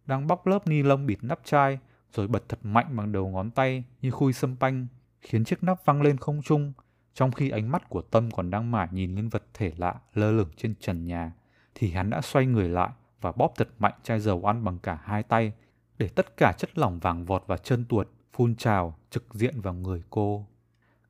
đang 0.06 0.26
bóc 0.26 0.46
lớp 0.46 0.66
ni 0.66 0.82
lông 0.82 1.06
bịt 1.06 1.18
nắp 1.22 1.40
chai 1.44 1.78
rồi 2.12 2.28
bật 2.28 2.48
thật 2.48 2.58
mạnh 2.62 2.96
bằng 2.96 3.12
đầu 3.12 3.28
ngón 3.28 3.50
tay 3.50 3.84
như 4.02 4.10
khui 4.10 4.32
sâm 4.32 4.56
panh, 4.56 4.86
khiến 5.20 5.44
chiếc 5.44 5.62
nắp 5.62 5.84
văng 5.84 6.02
lên 6.02 6.16
không 6.16 6.42
trung, 6.42 6.72
trong 7.14 7.32
khi 7.32 7.50
ánh 7.50 7.70
mắt 7.70 7.88
của 7.88 8.02
Tâm 8.02 8.30
còn 8.30 8.50
đang 8.50 8.70
mải 8.70 8.88
nhìn 8.92 9.14
lên 9.14 9.28
vật 9.28 9.44
thể 9.54 9.72
lạ 9.76 9.94
lơ 10.14 10.32
lửng 10.32 10.50
trên 10.56 10.74
trần 10.80 11.06
nhà, 11.06 11.32
thì 11.74 11.90
hắn 11.90 12.10
đã 12.10 12.20
xoay 12.20 12.46
người 12.46 12.68
lại 12.68 12.90
và 13.20 13.32
bóp 13.32 13.52
thật 13.56 13.68
mạnh 13.78 13.94
chai 14.02 14.20
dầu 14.20 14.44
ăn 14.44 14.64
bằng 14.64 14.78
cả 14.78 14.98
hai 15.04 15.22
tay, 15.22 15.52
để 15.98 16.08
tất 16.08 16.36
cả 16.36 16.52
chất 16.58 16.78
lỏng 16.78 16.98
vàng 16.98 17.24
vọt 17.24 17.44
và 17.46 17.56
chân 17.56 17.84
tuột 17.84 18.08
phun 18.32 18.56
trào 18.56 18.98
trực 19.10 19.34
diện 19.34 19.60
vào 19.60 19.74
người 19.74 20.02
cô. 20.10 20.46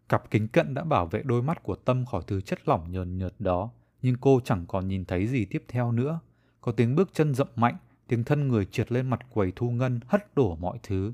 Cặp 0.09 0.31
kính 0.31 0.49
cận 0.49 0.75
đã 0.75 0.85
bảo 0.85 1.07
vệ 1.07 1.23
đôi 1.23 1.43
mắt 1.43 1.63
của 1.63 1.75
Tâm 1.75 2.05
khỏi 2.07 2.23
thứ 2.27 2.41
chất 2.41 2.69
lỏng 2.69 2.93
nhờn 2.93 3.19
nhợt 3.19 3.35
đó, 3.39 3.71
nhưng 4.03 4.17
cô 4.21 4.41
chẳng 4.45 4.65
còn 4.69 4.89
nhìn 4.89 5.05
thấy 5.05 5.27
gì 5.27 5.45
tiếp 5.45 5.65
theo 5.69 5.93
nữa. 5.93 6.21
Có 6.61 6.73
tiếng 6.73 6.95
bước 6.95 7.11
chân 7.13 7.35
rậm 7.35 7.49
mạnh, 7.57 7.77
tiếng 8.09 8.25
thân 8.25 8.49
người 8.49 8.65
trượt 8.65 8.93
lên 8.93 9.11
mặt 9.11 9.21
quầy 9.31 9.53
thu 9.57 9.71
ngân 9.71 10.01
hất 10.07 10.35
đổ 10.35 10.57
mọi 10.57 10.79
thứ. 10.83 11.13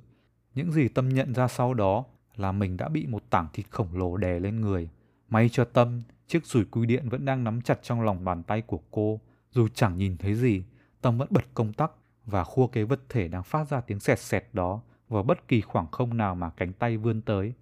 Những 0.54 0.72
gì 0.72 0.88
Tâm 0.88 1.08
nhận 1.08 1.34
ra 1.34 1.48
sau 1.48 1.74
đó 1.74 2.04
là 2.36 2.52
mình 2.52 2.76
đã 2.76 2.88
bị 2.88 3.06
một 3.06 3.22
tảng 3.30 3.48
thịt 3.52 3.66
khổng 3.70 3.98
lồ 3.98 4.16
đè 4.16 4.38
lên 4.38 4.60
người. 4.60 4.88
May 5.28 5.48
cho 5.48 5.64
Tâm, 5.64 6.02
chiếc 6.26 6.46
rùi 6.46 6.64
cui 6.64 6.86
điện 6.86 7.08
vẫn 7.08 7.24
đang 7.24 7.44
nắm 7.44 7.60
chặt 7.60 7.78
trong 7.82 8.02
lòng 8.02 8.24
bàn 8.24 8.42
tay 8.42 8.62
của 8.62 8.80
cô. 8.90 9.20
Dù 9.50 9.68
chẳng 9.68 9.98
nhìn 9.98 10.16
thấy 10.16 10.34
gì, 10.34 10.64
Tâm 11.00 11.18
vẫn 11.18 11.28
bật 11.30 11.44
công 11.54 11.72
tắc 11.72 11.90
và 12.26 12.44
khua 12.44 12.66
cái 12.66 12.84
vật 12.84 13.00
thể 13.08 13.28
đang 13.28 13.42
phát 13.42 13.68
ra 13.68 13.80
tiếng 13.80 14.00
sẹt 14.00 14.18
sẹt 14.18 14.48
đó 14.52 14.80
vào 15.08 15.22
bất 15.22 15.48
kỳ 15.48 15.60
khoảng 15.60 15.86
không 15.90 16.16
nào 16.16 16.34
mà 16.34 16.50
cánh 16.50 16.72
tay 16.72 16.96
vươn 16.96 17.20
tới. 17.20 17.54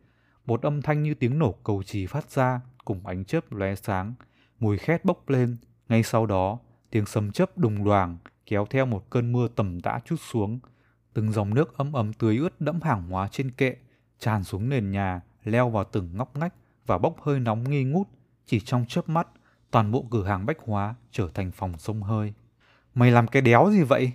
Một 0.48 0.62
âm 0.62 0.82
thanh 0.82 1.02
như 1.02 1.14
tiếng 1.14 1.38
nổ 1.38 1.52
cầu 1.52 1.82
trì 1.82 2.06
phát 2.06 2.30
ra 2.30 2.60
cùng 2.84 3.06
ánh 3.06 3.24
chớp 3.24 3.52
lóe 3.52 3.74
sáng, 3.74 4.14
mùi 4.58 4.78
khét 4.78 5.04
bốc 5.04 5.28
lên. 5.28 5.56
Ngay 5.88 6.02
sau 6.02 6.26
đó, 6.26 6.58
tiếng 6.90 7.06
sấm 7.06 7.32
chớp 7.32 7.58
đùng 7.58 7.84
đoàng 7.84 8.16
kéo 8.46 8.66
theo 8.70 8.86
một 8.86 9.10
cơn 9.10 9.32
mưa 9.32 9.48
tầm 9.48 9.80
tã 9.80 9.98
chút 10.04 10.16
xuống. 10.20 10.58
Từng 11.14 11.32
dòng 11.32 11.54
nước 11.54 11.76
ấm 11.78 11.92
ấm 11.92 12.12
tưới 12.12 12.36
ướt 12.36 12.60
đẫm 12.60 12.80
hàng 12.80 13.08
hóa 13.08 13.28
trên 13.28 13.50
kệ, 13.50 13.76
tràn 14.18 14.44
xuống 14.44 14.68
nền 14.68 14.90
nhà, 14.90 15.20
leo 15.44 15.70
vào 15.70 15.84
từng 15.84 16.16
ngóc 16.16 16.36
ngách 16.36 16.54
và 16.86 16.98
bốc 16.98 17.16
hơi 17.22 17.40
nóng 17.40 17.70
nghi 17.70 17.84
ngút. 17.84 18.08
Chỉ 18.46 18.60
trong 18.60 18.84
chớp 18.88 19.08
mắt, 19.08 19.28
toàn 19.70 19.90
bộ 19.90 20.06
cửa 20.10 20.24
hàng 20.24 20.46
bách 20.46 20.58
hóa 20.66 20.94
trở 21.10 21.28
thành 21.34 21.50
phòng 21.50 21.78
sông 21.78 22.02
hơi. 22.02 22.34
Mày 22.94 23.10
làm 23.10 23.26
cái 23.26 23.42
đéo 23.42 23.70
gì 23.70 23.82
vậy? 23.82 24.12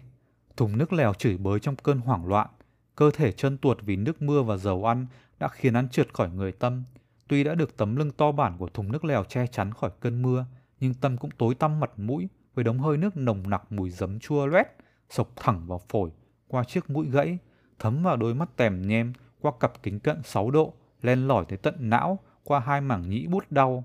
Thùng 0.58 0.78
nước 0.78 0.94
lèo 0.94 1.14
chửi 1.14 1.38
bới 1.38 1.60
trong 1.60 1.76
cơn 1.76 2.00
hoảng 2.00 2.28
loạn. 2.28 2.48
Cơ 2.96 3.12
thể 3.12 3.32
chân 3.32 3.58
tuột 3.58 3.78
vì 3.82 3.96
nước 3.96 4.22
mưa 4.22 4.42
và 4.42 4.58
dầu 4.58 4.86
ăn 4.86 5.06
đã 5.44 5.50
khiến 5.50 5.74
hắn 5.74 5.90
trượt 5.90 6.14
khỏi 6.14 6.30
người 6.30 6.52
Tâm. 6.52 6.84
Tuy 7.28 7.44
đã 7.44 7.56
được 7.56 7.78
tấm 7.78 7.96
lưng 7.96 8.12
to 8.12 8.32
bản 8.32 8.58
của 8.58 8.68
thùng 8.68 8.92
nước 8.92 9.06
lèo 9.06 9.24
che 9.24 9.48
chắn 9.48 9.74
khỏi 9.74 9.92
cơn 10.00 10.22
mưa, 10.22 10.46
nhưng 10.80 10.94
Tâm 10.94 11.18
cũng 11.18 11.32
tối 11.32 11.56
tăm 11.56 11.80
mặt 11.80 11.92
mũi 11.98 12.30
với 12.54 12.64
đống 12.64 12.80
hơi 12.80 12.98
nước 12.98 13.18
nồng 13.18 13.50
nặc 13.50 13.72
mùi 13.72 13.90
giấm 13.90 14.20
chua 14.20 14.46
loét, 14.46 14.68
sộc 15.10 15.30
thẳng 15.36 15.68
vào 15.68 15.82
phổi, 15.90 16.12
qua 16.48 16.64
chiếc 16.64 16.90
mũi 16.90 17.10
gãy, 17.10 17.38
thấm 17.80 18.04
vào 18.04 18.18
đôi 18.18 18.34
mắt 18.34 18.50
tèm 18.58 18.88
nhem, 18.88 19.14
qua 19.42 19.52
cặp 19.60 19.84
kính 19.84 20.00
cận 20.00 20.24
6 20.24 20.52
độ, 20.52 20.74
len 21.02 21.28
lỏi 21.28 21.46
tới 21.46 21.58
tận 21.58 21.76
não, 21.80 22.20
qua 22.44 22.60
hai 22.60 22.82
mảng 22.82 23.10
nhĩ 23.10 23.28
bút 23.28 23.44
đau. 23.50 23.84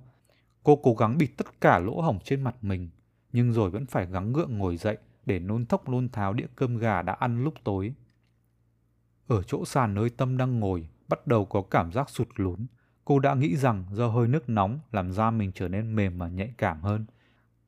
Cô 0.63 0.77
cố 0.77 0.95
gắng 0.95 1.19
bịt 1.19 1.31
tất 1.37 1.61
cả 1.61 1.79
lỗ 1.79 2.01
hổng 2.01 2.19
trên 2.25 2.43
mặt 2.43 2.55
mình, 2.63 2.89
nhưng 3.33 3.53
rồi 3.53 3.71
vẫn 3.71 3.87
phải 3.87 4.07
gắng 4.07 4.33
gượng 4.33 4.59
ngồi 4.59 4.77
dậy 4.77 4.97
để 5.27 5.39
nôn 5.39 5.67
thốc 5.67 5.89
nôn 5.89 6.09
tháo 6.09 6.33
đĩa 6.33 6.47
cơm 6.57 6.77
gà 6.77 7.03
đã 7.03 7.13
ăn 7.13 7.45
lúc 7.45 7.55
tối. 7.65 7.95
Ở 9.29 9.43
chỗ 9.43 9.65
sàn 9.65 9.95
nơi 9.95 10.11
Tâm 10.11 10.37
đang 10.37 10.61
ngồi, 10.61 10.89
bắt 11.09 11.27
đầu 11.27 11.45
có 11.45 11.63
cảm 11.63 11.93
giác 11.93 12.11
sụt 12.11 12.29
lún. 12.37 12.67
Cô 13.05 13.19
đã 13.19 13.35
nghĩ 13.35 13.57
rằng 13.57 13.85
do 13.93 14.09
hơi 14.09 14.29
nước 14.29 14.49
nóng 14.49 14.81
làm 14.93 15.13
da 15.13 15.31
mình 15.31 15.53
trở 15.55 15.69
nên 15.69 15.97
mềm 15.97 16.19
và 16.19 16.29
nhạy 16.29 16.53
cảm 16.59 16.83
hơn. 16.83 17.07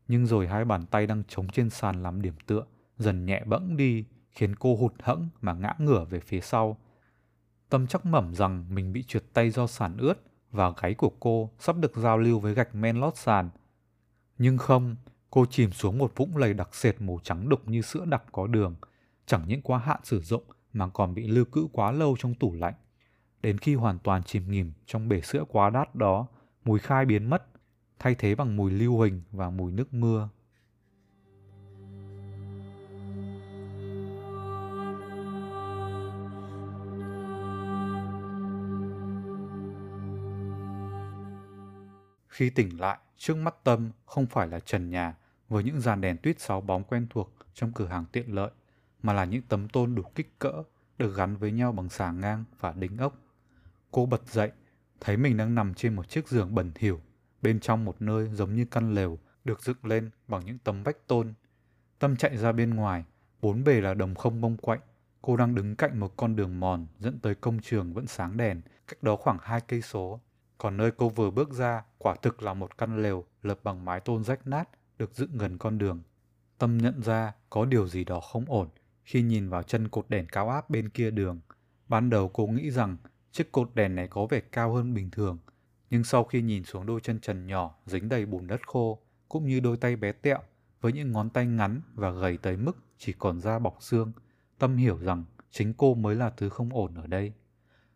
Nhưng 0.09 0.27
rồi 0.27 0.49
hai 0.49 0.65
bàn 0.65 0.87
tay 0.87 1.07
đang 1.07 1.23
chống 1.29 1.49
trên 1.49 1.71
sàn 1.71 2.03
làm 2.03 2.23
điểm 2.23 2.35
tựa, 2.47 2.65
dần 2.99 3.27
nhẹ 3.27 3.45
bẫng 3.45 3.77
đi, 3.77 4.05
khiến 4.31 4.57
cô 4.57 4.77
hụt 4.77 4.95
hẫng 5.03 5.29
mà 5.41 5.53
ngã 5.53 5.75
ngửa 5.79 6.05
về 6.05 6.21
phía 6.21 6.41
sau. 6.41 6.77
Tâm 7.69 7.87
chắc 7.87 8.07
mẩm 8.07 8.35
rằng 8.35 8.75
mình 8.75 8.93
bị 8.93 9.03
trượt 9.03 9.33
tay 9.33 9.51
do 9.51 9.67
sàn 9.67 9.97
ướt 9.97 10.15
và 10.51 10.73
gáy 10.83 10.95
của 10.95 11.13
cô 11.21 11.51
sắp 11.59 11.77
được 11.77 11.97
giao 11.97 12.19
lưu 12.19 12.39
với 12.39 12.55
gạch 12.55 12.75
men 12.75 12.97
lót 12.97 13.17
sàn. 13.17 13.51
Nhưng 14.39 14.59
không, 14.59 14.97
cô 15.31 15.47
chìm 15.51 15.73
xuống 15.73 15.99
một 15.99 16.13
vũng 16.17 16.37
lầy 16.37 16.55
đặc 16.55 16.75
sệt 16.75 17.01
màu 17.01 17.19
trắng 17.23 17.49
đục 17.49 17.69
như 17.69 17.83
sữa 17.83 18.05
đặc 18.05 18.23
có 18.33 18.47
đường, 18.47 18.75
chẳng 19.27 19.45
những 19.47 19.63
quá 19.63 19.79
hạn 19.79 20.01
sử 20.05 20.21
dụng 20.21 20.43
mà 20.73 20.89
còn 20.89 21.15
bị 21.15 21.29
lưu 21.29 21.45
cữ 21.45 21.67
quá 21.73 21.93
lâu 21.93 22.17
trong 22.19 22.35
tủ 22.35 22.55
lạnh. 22.55 22.75
Đến 23.43 23.59
khi 23.59 23.75
hoàn 23.75 23.99
toàn 23.99 24.23
chìm 24.23 24.51
nghỉm 24.51 24.73
trong 24.87 25.09
bể 25.09 25.21
sữa 25.21 25.45
quá 25.49 25.71
đắt 25.71 25.95
đó, 25.95 26.27
mùi 26.65 26.79
khai 26.79 27.05
biến 27.05 27.31
mất, 27.31 27.47
thay 27.99 28.15
thế 28.15 28.35
bằng 28.35 28.57
mùi 28.57 28.71
lưu 28.71 28.97
huỳnh 28.97 29.23
và 29.33 29.51
mùi 29.51 29.73
nước 29.73 29.95
mưa. 29.95 30.29
Khi 42.29 42.51
tỉnh 42.51 42.81
lại, 42.81 42.99
trước 43.17 43.35
mắt 43.35 43.55
Tâm 43.65 43.91
không 44.07 44.27
phải 44.27 44.49
là 44.49 44.61
trần 44.61 44.91
nhà 44.91 45.15
với 45.49 45.65
những 45.65 45.81
dàn 45.81 46.01
đèn 46.01 46.17
tuyết 46.17 46.41
sáu 46.41 46.61
bóng 46.61 46.85
quen 46.85 47.07
thuộc 47.11 47.33
trong 47.55 47.73
cửa 47.73 47.87
hàng 47.87 48.05
tiện 48.13 48.35
lợi, 48.35 48.51
mà 49.03 49.13
là 49.13 49.25
những 49.25 49.43
tấm 49.43 49.69
tôn 49.69 49.95
đủ 49.95 50.03
kích 50.15 50.39
cỡ 50.39 50.63
được 50.99 51.17
gắn 51.17 51.37
với 51.37 51.53
nhau 51.53 51.73
bằng 51.73 51.89
xà 51.89 52.13
ngang 52.13 52.45
và 52.61 52.73
đính 52.73 52.97
ốc. 52.97 53.15
Cô 53.91 54.07
bật 54.07 54.27
dậy, 54.27 54.53
thấy 55.01 55.17
mình 55.17 55.37
đang 55.37 55.55
nằm 55.55 55.75
trên 55.75 55.95
một 55.95 56.09
chiếc 56.09 56.29
giường 56.29 56.55
bẩn 56.55 56.73
thỉu, 56.75 57.01
bên 57.43 57.61
trong 57.61 57.85
một 57.85 58.03
nơi 58.03 58.29
giống 58.33 58.55
như 58.55 58.65
căn 58.71 58.95
lều 58.95 59.19
được 59.45 59.63
dựng 59.63 59.87
lên 59.87 60.11
bằng 60.29 60.45
những 60.47 60.59
tấm 60.59 60.83
vách 60.83 61.07
tôn. 61.07 61.35
Tâm 61.99 62.17
chạy 62.17 62.37
ra 62.37 62.53
bên 62.53 62.75
ngoài, 62.75 63.05
bốn 63.41 63.65
bề 63.65 63.81
là 63.81 63.95
đồng 63.95 64.15
không 64.15 64.41
bông 64.41 64.57
quạnh. 64.57 64.81
Cô 65.23 65.37
đang 65.37 65.55
đứng 65.55 65.77
cạnh 65.77 66.01
một 66.01 66.17
con 66.17 66.37
đường 66.37 66.61
mòn 66.61 66.87
dẫn 66.99 67.19
tới 67.19 67.35
công 67.35 67.59
trường 67.61 67.95
vẫn 67.95 68.07
sáng 68.07 68.37
đèn, 68.37 68.61
cách 68.89 69.03
đó 69.03 69.17
khoảng 69.17 69.39
hai 69.43 69.61
cây 69.61 69.83
số. 69.83 70.21
Còn 70.59 70.77
nơi 70.77 70.91
cô 70.91 71.09
vừa 71.09 71.31
bước 71.31 71.53
ra, 71.53 71.85
quả 71.99 72.15
thực 72.23 72.43
là 72.43 72.55
một 72.55 72.79
căn 72.79 73.03
lều 73.03 73.25
lập 73.43 73.61
bằng 73.63 73.85
mái 73.85 74.01
tôn 74.01 74.25
rách 74.25 74.47
nát, 74.47 74.69
được 74.99 75.15
dựng 75.15 75.39
gần 75.39 75.59
con 75.59 75.79
đường. 75.79 76.03
Tâm 76.59 76.79
nhận 76.79 77.03
ra 77.03 77.33
có 77.51 77.65
điều 77.65 77.89
gì 77.89 78.05
đó 78.05 78.21
không 78.21 78.45
ổn 78.49 78.69
khi 79.05 79.23
nhìn 79.23 79.49
vào 79.49 79.63
chân 79.63 79.89
cột 79.89 80.11
đèn 80.11 80.27
cao 80.27 80.49
áp 80.49 80.71
bên 80.71 80.89
kia 80.89 81.11
đường. 81.11 81.41
Ban 81.89 82.11
đầu 82.11 82.29
cô 82.29 82.47
nghĩ 82.47 82.71
rằng 82.71 82.97
chiếc 83.33 83.53
cột 83.53 83.71
đèn 83.75 83.95
này 83.95 84.09
có 84.09 84.27
vẻ 84.27 84.41
cao 84.41 84.73
hơn 84.73 84.95
bình 84.95 85.11
thường, 85.11 85.39
nhưng 85.91 86.05
sau 86.05 86.25
khi 86.25 86.43
nhìn 86.43 86.65
xuống 86.65 86.87
đôi 86.87 87.01
chân 87.01 87.21
trần 87.21 87.47
nhỏ 87.47 87.75
dính 87.87 88.09
đầy 88.09 88.27
bùn 88.27 88.47
đất 88.47 88.69
khô, 88.69 88.99
cũng 89.29 89.47
như 89.47 89.61
đôi 89.61 89.77
tay 89.77 89.97
bé 89.97 90.13
tẹo 90.13 90.39
với 90.81 90.93
những 90.93 91.13
ngón 91.13 91.31
tay 91.31 91.47
ngắn 91.47 91.81
và 91.95 92.11
gầy 92.11 92.37
tới 92.37 92.57
mức 92.57 92.77
chỉ 92.99 93.13
còn 93.13 93.41
da 93.41 93.59
bọc 93.59 93.77
xương, 93.81 94.13
Tâm 94.61 94.77
hiểu 94.77 94.99
rằng 94.99 95.25
chính 95.51 95.75
cô 95.75 95.95
mới 95.95 96.17
là 96.17 96.31
thứ 96.31 96.49
không 96.49 96.75
ổn 96.75 96.95
ở 96.95 97.07
đây. 97.07 97.33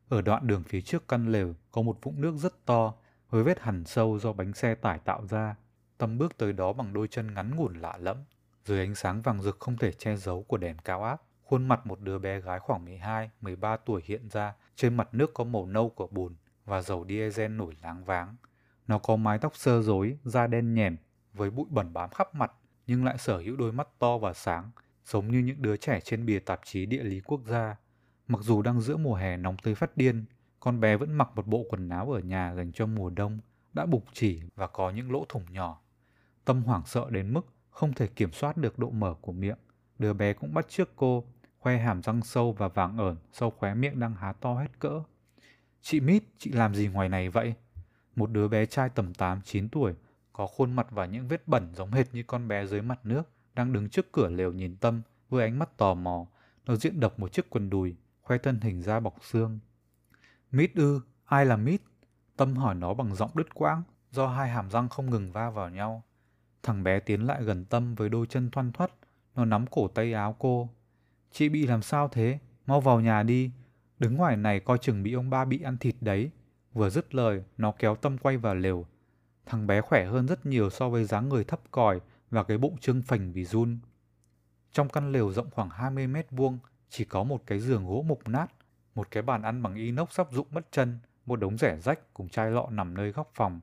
Ở 0.09 0.23
đoạn 0.23 0.47
đường 0.47 0.63
phía 0.69 0.81
trước 0.81 1.09
căn 1.09 1.33
lều 1.33 1.55
có 1.73 1.83
một 1.83 1.99
vũng 2.03 2.21
nước 2.21 2.37
rất 2.37 2.67
to 2.67 2.95
với 3.31 3.43
vết 3.43 3.61
hằn 3.61 3.85
sâu 3.85 4.19
do 4.19 4.33
bánh 4.33 4.53
xe 4.53 4.75
tải 4.75 4.99
tạo 4.99 5.27
ra. 5.27 5.57
Tâm 5.99 6.19
bước 6.19 6.37
tới 6.37 6.53
đó 6.53 6.73
bằng 6.73 6.93
đôi 6.93 7.09
chân 7.09 7.35
ngắn 7.35 7.57
ngủn 7.57 7.81
lạ 7.81 7.97
lẫm. 8.01 8.17
Dưới 8.65 8.81
ánh 8.81 8.95
sáng 8.95 9.23
vàng 9.23 9.43
rực 9.43 9.61
không 9.61 9.77
thể 9.77 9.93
che 9.93 10.17
giấu 10.17 10.43
của 10.43 10.57
đèn 10.57 10.77
cao 10.79 11.03
áp, 11.03 11.23
khuôn 11.45 11.69
mặt 11.69 11.87
một 11.87 12.01
đứa 12.01 12.19
bé 12.19 12.41
gái 12.41 12.59
khoảng 12.59 12.85
12, 12.85 13.31
13 13.41 13.77
tuổi 13.77 14.03
hiện 14.05 14.29
ra. 14.29 14.55
Trên 14.77 14.97
mặt 14.97 15.09
nước 15.13 15.35
có 15.35 15.45
màu 15.45 15.67
nâu 15.67 15.89
của 15.89 16.07
bùn 16.07 16.35
và 16.65 16.83
dầu 16.83 17.07
diesel 17.09 17.51
nổi 17.51 17.77
láng 17.83 18.05
váng. 18.05 18.37
Nó 18.87 18.99
có 18.99 19.17
mái 19.17 19.39
tóc 19.39 19.57
sơ 19.57 19.83
rối, 19.83 20.19
da 20.25 20.47
đen 20.47 20.75
nhèm, 20.75 20.97
với 21.33 21.51
bụi 21.51 21.67
bẩn 21.71 21.93
bám 21.93 22.11
khắp 22.11 22.35
mặt, 22.35 22.53
nhưng 22.87 23.05
lại 23.05 23.19
sở 23.19 23.39
hữu 23.39 23.57
đôi 23.57 23.73
mắt 23.73 23.89
to 23.99 24.19
và 24.19 24.33
sáng, 24.33 24.71
giống 25.07 25.29
như 25.29 25.39
những 25.39 25.63
đứa 25.63 25.77
trẻ 25.77 26.01
trên 26.01 26.27
bìa 26.27 26.39
tạp 26.39 26.61
chí 26.65 26.87
địa 26.87 27.03
lý 27.03 27.21
quốc 27.21 27.41
gia. 27.45 27.77
Mặc 28.29 28.41
dù 28.43 28.63
đang 28.63 28.81
giữa 28.81 28.97
mùa 28.97 29.15
hè 29.15 29.37
nóng 29.37 29.57
tới 29.63 29.75
phát 29.75 29.97
điên, 29.97 30.25
con 30.61 30.81
bé 30.81 30.97
vẫn 30.97 31.13
mặc 31.13 31.29
một 31.35 31.47
bộ 31.47 31.67
quần 31.69 31.89
áo 31.89 32.13
ở 32.13 32.21
nhà 32.21 32.55
dành 32.55 32.73
cho 32.73 32.87
mùa 32.87 33.11
đông, 33.11 33.39
đã 33.73 33.87
bục 33.87 34.05
chỉ 34.13 34.43
và 34.55 34.67
có 34.67 34.91
những 34.91 35.13
lỗ 35.13 35.25
thủng 35.29 35.45
nhỏ. 35.53 35.81
Tâm 36.45 36.63
hoảng 36.63 36.83
sợ 36.87 37.11
đến 37.11 37.33
mức 37.33 37.47
không 37.71 37.93
thể 37.93 38.07
kiểm 38.07 38.33
soát 38.33 38.57
được 38.57 38.79
độ 38.79 38.91
mở 38.91 39.15
của 39.21 39.33
miệng. 39.33 39.59
Đứa 39.99 40.13
bé 40.13 40.33
cũng 40.33 40.55
bắt 40.55 40.67
trước 40.69 40.91
cô, 40.97 41.25
khoe 41.65 41.79
hàm 41.79 42.03
răng 42.03 42.23
sâu 42.23 42.53
và 42.53 42.69
vàng 42.69 42.99
ẩn 42.99 43.17
sau 43.33 43.51
khóe 43.51 43.75
miệng 43.75 44.01
đang 44.01 44.15
há 44.15 44.33
to 44.33 44.55
hết 44.55 44.79
cỡ. 44.79 45.03
Chị 45.83 46.01
Mít, 46.01 46.23
chị 46.39 46.53
làm 46.53 46.75
gì 46.75 46.89
ngoài 46.89 47.09
này 47.09 47.29
vậy? 47.29 47.55
Một 48.17 48.31
đứa 48.31 48.49
bé 48.49 48.67
trai 48.67 48.89
tầm 48.89 49.13
8-9 49.13 49.69
tuổi, 49.73 49.95
có 50.33 50.47
khuôn 50.47 50.73
mặt 50.73 50.87
và 50.91 51.07
những 51.07 51.29
vết 51.29 51.49
bẩn 51.49 51.75
giống 51.75 51.93
hệt 51.93 52.15
như 52.15 52.23
con 52.23 52.49
bé 52.49 52.67
dưới 52.67 52.83
mặt 52.83 53.01
nước, 53.05 53.23
đang 53.55 53.73
đứng 53.73 53.89
trước 53.89 54.13
cửa 54.13 54.29
lều 54.29 54.53
nhìn 54.53 54.77
Tâm 54.77 55.03
với 55.29 55.45
ánh 55.45 55.59
mắt 55.59 55.77
tò 55.77 55.95
mò. 55.95 56.27
Nó 56.67 56.77
diện 56.77 57.01
độc 57.01 57.19
một 57.19 57.33
chiếc 57.33 57.51
quần 57.51 57.71
đùi, 57.71 57.97
khoe 58.23 58.39
thân 58.39 58.61
hình 58.61 58.83
da 58.83 59.01
bọc 59.01 59.17
xương. 59.23 59.59
Mít 60.51 60.75
ư, 60.75 61.01
ai 61.25 61.47
là 61.47 61.57
Mít? 61.57 61.81
Tâm 62.37 62.57
hỏi 62.57 62.75
nó 62.75 62.95
bằng 62.95 63.15
giọng 63.15 63.31
đứt 63.35 63.55
quãng, 63.55 63.83
do 64.11 64.27
hai 64.27 64.49
hàm 64.49 64.71
răng 64.71 64.89
không 64.89 65.11
ngừng 65.11 65.33
va 65.33 65.51
vào 65.51 65.71
nhau. 65.71 66.03
Thằng 66.63 66.83
bé 66.83 67.01
tiến 67.01 67.27
lại 67.27 67.45
gần 67.45 67.65
Tâm 67.65 67.95
với 67.95 68.09
đôi 68.09 68.27
chân 68.27 68.51
thoăn 68.51 68.73
thoắt, 68.73 68.91
nó 69.35 69.45
nắm 69.45 69.67
cổ 69.67 69.89
tay 69.89 70.13
áo 70.13 70.37
cô. 70.39 70.69
Chị 71.35 71.49
bị 71.49 71.67
làm 71.67 71.83
sao 71.83 72.09
thế? 72.09 72.39
Mau 72.67 72.81
vào 72.81 73.01
nhà 73.01 73.23
đi. 73.23 73.51
Đứng 73.99 74.17
ngoài 74.17 74.37
này 74.37 74.61
coi 74.61 74.79
chừng 74.79 75.03
bị 75.03 75.13
ông 75.13 75.31
ba 75.31 75.45
bị 75.45 75.63
ăn 75.63 75.79
thịt 75.79 75.95
đấy. 76.01 76.31
Vừa 76.73 76.91
dứt 76.91 77.15
lời, 77.15 77.45
nó 77.59 77.73
kéo 77.79 77.95
Tâm 77.95 78.19
quay 78.19 78.37
vào 78.37 78.55
lều. 78.55 78.87
Thằng 79.47 79.67
bé 79.67 79.81
khỏe 79.81 80.05
hơn 80.05 80.29
rất 80.29 80.47
nhiều 80.47 80.71
so 80.71 80.89
với 80.89 81.05
dáng 81.05 81.29
người 81.29 81.45
thấp 81.45 81.61
còi 81.71 82.01
và 82.31 82.43
cái 82.43 82.59
bụng 82.59 82.79
trương 82.79 83.03
phình 83.03 83.33
vì 83.33 83.45
run. 83.45 83.79
Trong 84.73 84.89
căn 84.89 85.13
lều 85.13 85.33
rộng 85.33 85.51
khoảng 85.51 85.71
20 85.71 86.07
mét 86.07 86.27
vuông, 86.31 86.59
chỉ 86.89 87.05
có 87.05 87.25
một 87.25 87.43
cái 87.47 87.61
giường 87.61 87.87
gỗ 87.87 88.05
mục 88.09 88.29
nát, 88.29 88.47
một 88.95 89.11
cái 89.11 89.23
bàn 89.23 89.43
ăn 89.43 89.63
bằng 89.63 89.75
inox 89.75 90.09
sắp 90.11 90.29
rụng 90.33 90.47
mất 90.51 90.67
chân, 90.71 90.99
một 91.27 91.41
đống 91.41 91.59
rẻ 91.59 91.79
rách 91.81 92.15
cùng 92.15 92.29
chai 92.29 92.51
lọ 92.51 92.69
nằm 92.71 92.95
nơi 92.95 93.13
góc 93.13 93.31
phòng. 93.35 93.61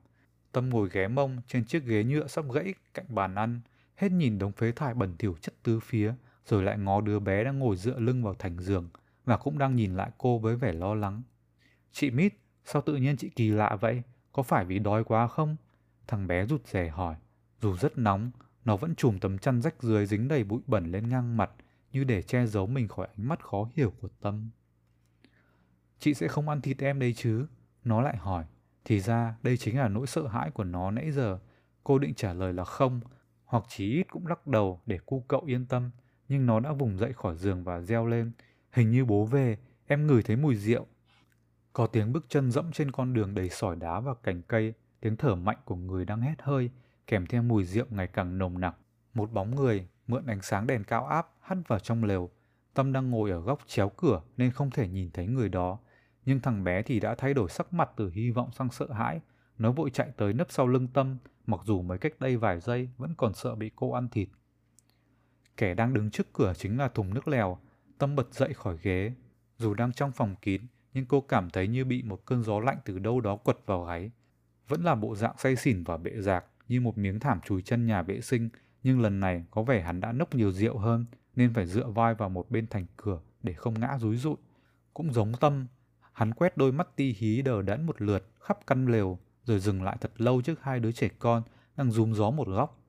Tâm 0.52 0.70
ngồi 0.70 0.88
ghé 0.92 1.08
mông 1.08 1.40
trên 1.46 1.64
chiếc 1.64 1.84
ghế 1.84 2.04
nhựa 2.04 2.26
sắp 2.26 2.44
gãy 2.52 2.74
cạnh 2.94 3.06
bàn 3.08 3.34
ăn, 3.34 3.60
hết 3.96 4.12
nhìn 4.12 4.38
đống 4.38 4.52
phế 4.52 4.72
thải 4.72 4.94
bẩn 4.94 5.16
thỉu 5.16 5.36
chất 5.40 5.54
tứ 5.62 5.80
phía, 5.80 6.14
rồi 6.46 6.62
lại 6.62 6.78
ngó 6.78 7.00
đứa 7.00 7.18
bé 7.18 7.44
đang 7.44 7.58
ngồi 7.58 7.76
dựa 7.76 7.98
lưng 7.98 8.22
vào 8.22 8.34
thành 8.34 8.58
giường 8.60 8.88
và 9.24 9.36
cũng 9.36 9.58
đang 9.58 9.76
nhìn 9.76 9.96
lại 9.96 10.10
cô 10.18 10.38
với 10.38 10.56
vẻ 10.56 10.72
lo 10.72 10.94
lắng. 10.94 11.22
Chị 11.92 12.10
Mít, 12.10 12.34
sao 12.64 12.82
tự 12.82 12.96
nhiên 12.96 13.16
chị 13.16 13.28
kỳ 13.28 13.50
lạ 13.50 13.76
vậy? 13.80 14.02
Có 14.32 14.42
phải 14.42 14.64
vì 14.64 14.78
đói 14.78 15.04
quá 15.04 15.26
không? 15.26 15.56
Thằng 16.06 16.26
bé 16.26 16.46
rụt 16.46 16.66
rè 16.66 16.88
hỏi. 16.88 17.16
Dù 17.60 17.76
rất 17.76 17.98
nóng, 17.98 18.30
nó 18.64 18.76
vẫn 18.76 18.94
chùm 18.94 19.18
tấm 19.18 19.38
chăn 19.38 19.62
rách 19.62 19.82
dưới 19.82 20.06
dính 20.06 20.28
đầy 20.28 20.44
bụi 20.44 20.60
bẩn 20.66 20.90
lên 20.92 21.08
ngang 21.08 21.36
mặt 21.36 21.50
như 21.92 22.04
để 22.04 22.22
che 22.22 22.46
giấu 22.46 22.66
mình 22.66 22.88
khỏi 22.88 23.08
ánh 23.16 23.28
mắt 23.28 23.44
khó 23.44 23.68
hiểu 23.74 23.92
của 24.00 24.08
Tâm. 24.20 24.50
Chị 25.98 26.14
sẽ 26.14 26.28
không 26.28 26.48
ăn 26.48 26.60
thịt 26.60 26.78
em 26.78 26.98
đấy 26.98 27.14
chứ? 27.16 27.46
Nó 27.84 28.00
lại 28.00 28.16
hỏi. 28.16 28.44
Thì 28.84 29.00
ra 29.00 29.34
đây 29.42 29.56
chính 29.56 29.78
là 29.78 29.88
nỗi 29.88 30.06
sợ 30.06 30.26
hãi 30.26 30.50
của 30.50 30.64
nó 30.64 30.90
nãy 30.90 31.10
giờ. 31.10 31.38
Cô 31.84 31.98
định 31.98 32.14
trả 32.14 32.32
lời 32.32 32.52
là 32.52 32.64
không, 32.64 33.00
hoặc 33.44 33.64
chí 33.68 33.90
ít 33.90 34.06
cũng 34.10 34.26
lắc 34.26 34.46
đầu 34.46 34.80
để 34.86 34.98
cu 35.06 35.24
cậu 35.28 35.42
yên 35.46 35.66
tâm. 35.66 35.90
Nhưng 36.32 36.46
nó 36.46 36.60
đã 36.60 36.72
vùng 36.72 36.98
dậy 36.98 37.12
khỏi 37.12 37.36
giường 37.36 37.64
và 37.64 37.80
reo 37.80 38.06
lên. 38.06 38.32
Hình 38.70 38.90
như 38.90 39.04
bố 39.04 39.24
về, 39.24 39.58
em 39.86 40.06
ngửi 40.06 40.22
thấy 40.22 40.36
mùi 40.36 40.56
rượu. 40.56 40.86
Có 41.72 41.86
tiếng 41.86 42.12
bước 42.12 42.26
chân 42.28 42.50
dẫm 42.50 42.72
trên 42.72 42.90
con 42.90 43.14
đường 43.14 43.34
đầy 43.34 43.48
sỏi 43.48 43.76
đá 43.76 44.00
và 44.00 44.14
cành 44.14 44.42
cây, 44.42 44.74
tiếng 45.00 45.16
thở 45.16 45.34
mạnh 45.34 45.56
của 45.64 45.76
người 45.76 46.04
đang 46.04 46.20
hét 46.20 46.34
hơi, 46.42 46.70
kèm 47.06 47.26
theo 47.26 47.42
mùi 47.42 47.64
rượu 47.64 47.86
ngày 47.90 48.06
càng 48.06 48.38
nồng 48.38 48.60
nặc. 48.60 48.76
Một 49.14 49.32
bóng 49.32 49.54
người 49.56 49.86
mượn 50.06 50.26
ánh 50.26 50.42
sáng 50.42 50.66
đèn 50.66 50.84
cao 50.84 51.06
áp 51.06 51.28
hắt 51.40 51.58
vào 51.68 51.78
trong 51.78 52.04
lều. 52.04 52.30
Tâm 52.74 52.92
đang 52.92 53.10
ngồi 53.10 53.30
ở 53.30 53.40
góc 53.40 53.60
chéo 53.66 53.88
cửa 53.88 54.22
nên 54.36 54.50
không 54.50 54.70
thể 54.70 54.88
nhìn 54.88 55.10
thấy 55.10 55.26
người 55.26 55.48
đó. 55.48 55.78
Nhưng 56.24 56.40
thằng 56.40 56.64
bé 56.64 56.82
thì 56.82 57.00
đã 57.00 57.14
thay 57.14 57.34
đổi 57.34 57.48
sắc 57.48 57.72
mặt 57.72 57.90
từ 57.96 58.10
hy 58.14 58.30
vọng 58.30 58.50
sang 58.52 58.70
sợ 58.70 58.92
hãi. 58.92 59.20
Nó 59.58 59.72
vội 59.72 59.90
chạy 59.90 60.10
tới 60.16 60.32
nấp 60.32 60.46
sau 60.50 60.66
lưng 60.66 60.88
Tâm, 60.88 61.18
mặc 61.46 61.60
dù 61.64 61.82
mới 61.82 61.98
cách 61.98 62.20
đây 62.20 62.36
vài 62.36 62.60
giây 62.60 62.88
vẫn 62.98 63.14
còn 63.16 63.34
sợ 63.34 63.54
bị 63.54 63.70
cô 63.76 63.92
ăn 63.92 64.08
thịt. 64.08 64.28
Kẻ 65.56 65.74
đang 65.74 65.94
đứng 65.94 66.10
trước 66.10 66.32
cửa 66.32 66.52
chính 66.56 66.78
là 66.78 66.88
thùng 66.88 67.14
nước 67.14 67.28
lèo. 67.28 67.58
Tâm 67.98 68.16
bật 68.16 68.34
dậy 68.34 68.54
khỏi 68.54 68.78
ghế. 68.82 69.12
Dù 69.58 69.74
đang 69.74 69.92
trong 69.92 70.12
phòng 70.12 70.34
kín, 70.42 70.62
nhưng 70.94 71.06
cô 71.06 71.20
cảm 71.20 71.50
thấy 71.50 71.68
như 71.68 71.84
bị 71.84 72.02
một 72.02 72.26
cơn 72.26 72.42
gió 72.42 72.60
lạnh 72.60 72.76
từ 72.84 72.98
đâu 72.98 73.20
đó 73.20 73.36
quật 73.36 73.58
vào 73.66 73.84
gáy. 73.84 74.10
Vẫn 74.68 74.84
là 74.84 74.94
bộ 74.94 75.16
dạng 75.16 75.34
say 75.38 75.56
xỉn 75.56 75.84
và 75.84 75.96
bệ 75.96 76.10
rạc, 76.20 76.44
như 76.68 76.80
một 76.80 76.98
miếng 76.98 77.20
thảm 77.20 77.40
chùi 77.44 77.62
chân 77.62 77.86
nhà 77.86 78.02
vệ 78.02 78.20
sinh, 78.20 78.48
nhưng 78.82 79.00
lần 79.00 79.20
này 79.20 79.44
có 79.50 79.62
vẻ 79.62 79.82
hắn 79.82 80.00
đã 80.00 80.12
nốc 80.12 80.34
nhiều 80.34 80.52
rượu 80.52 80.78
hơn, 80.78 81.06
nên 81.36 81.54
phải 81.54 81.66
dựa 81.66 81.86
vai 81.86 82.14
vào 82.14 82.28
một 82.28 82.50
bên 82.50 82.66
thành 82.66 82.86
cửa 82.96 83.20
để 83.42 83.52
không 83.52 83.80
ngã 83.80 83.98
rúi 83.98 84.16
rụi. 84.16 84.36
Cũng 84.94 85.12
giống 85.12 85.32
tâm, 85.40 85.66
hắn 86.12 86.34
quét 86.34 86.56
đôi 86.56 86.72
mắt 86.72 86.96
ti 86.96 87.16
hí 87.18 87.42
đờ 87.42 87.62
đẫn 87.62 87.86
một 87.86 88.02
lượt 88.02 88.28
khắp 88.40 88.58
căn 88.66 88.86
lều, 88.86 89.18
rồi 89.44 89.58
dừng 89.58 89.82
lại 89.82 89.96
thật 90.00 90.12
lâu 90.16 90.42
trước 90.42 90.62
hai 90.62 90.80
đứa 90.80 90.92
trẻ 90.92 91.08
con 91.18 91.42
đang 91.76 91.90
rúm 91.90 92.12
gió 92.12 92.30
một 92.30 92.48
góc. 92.48 92.81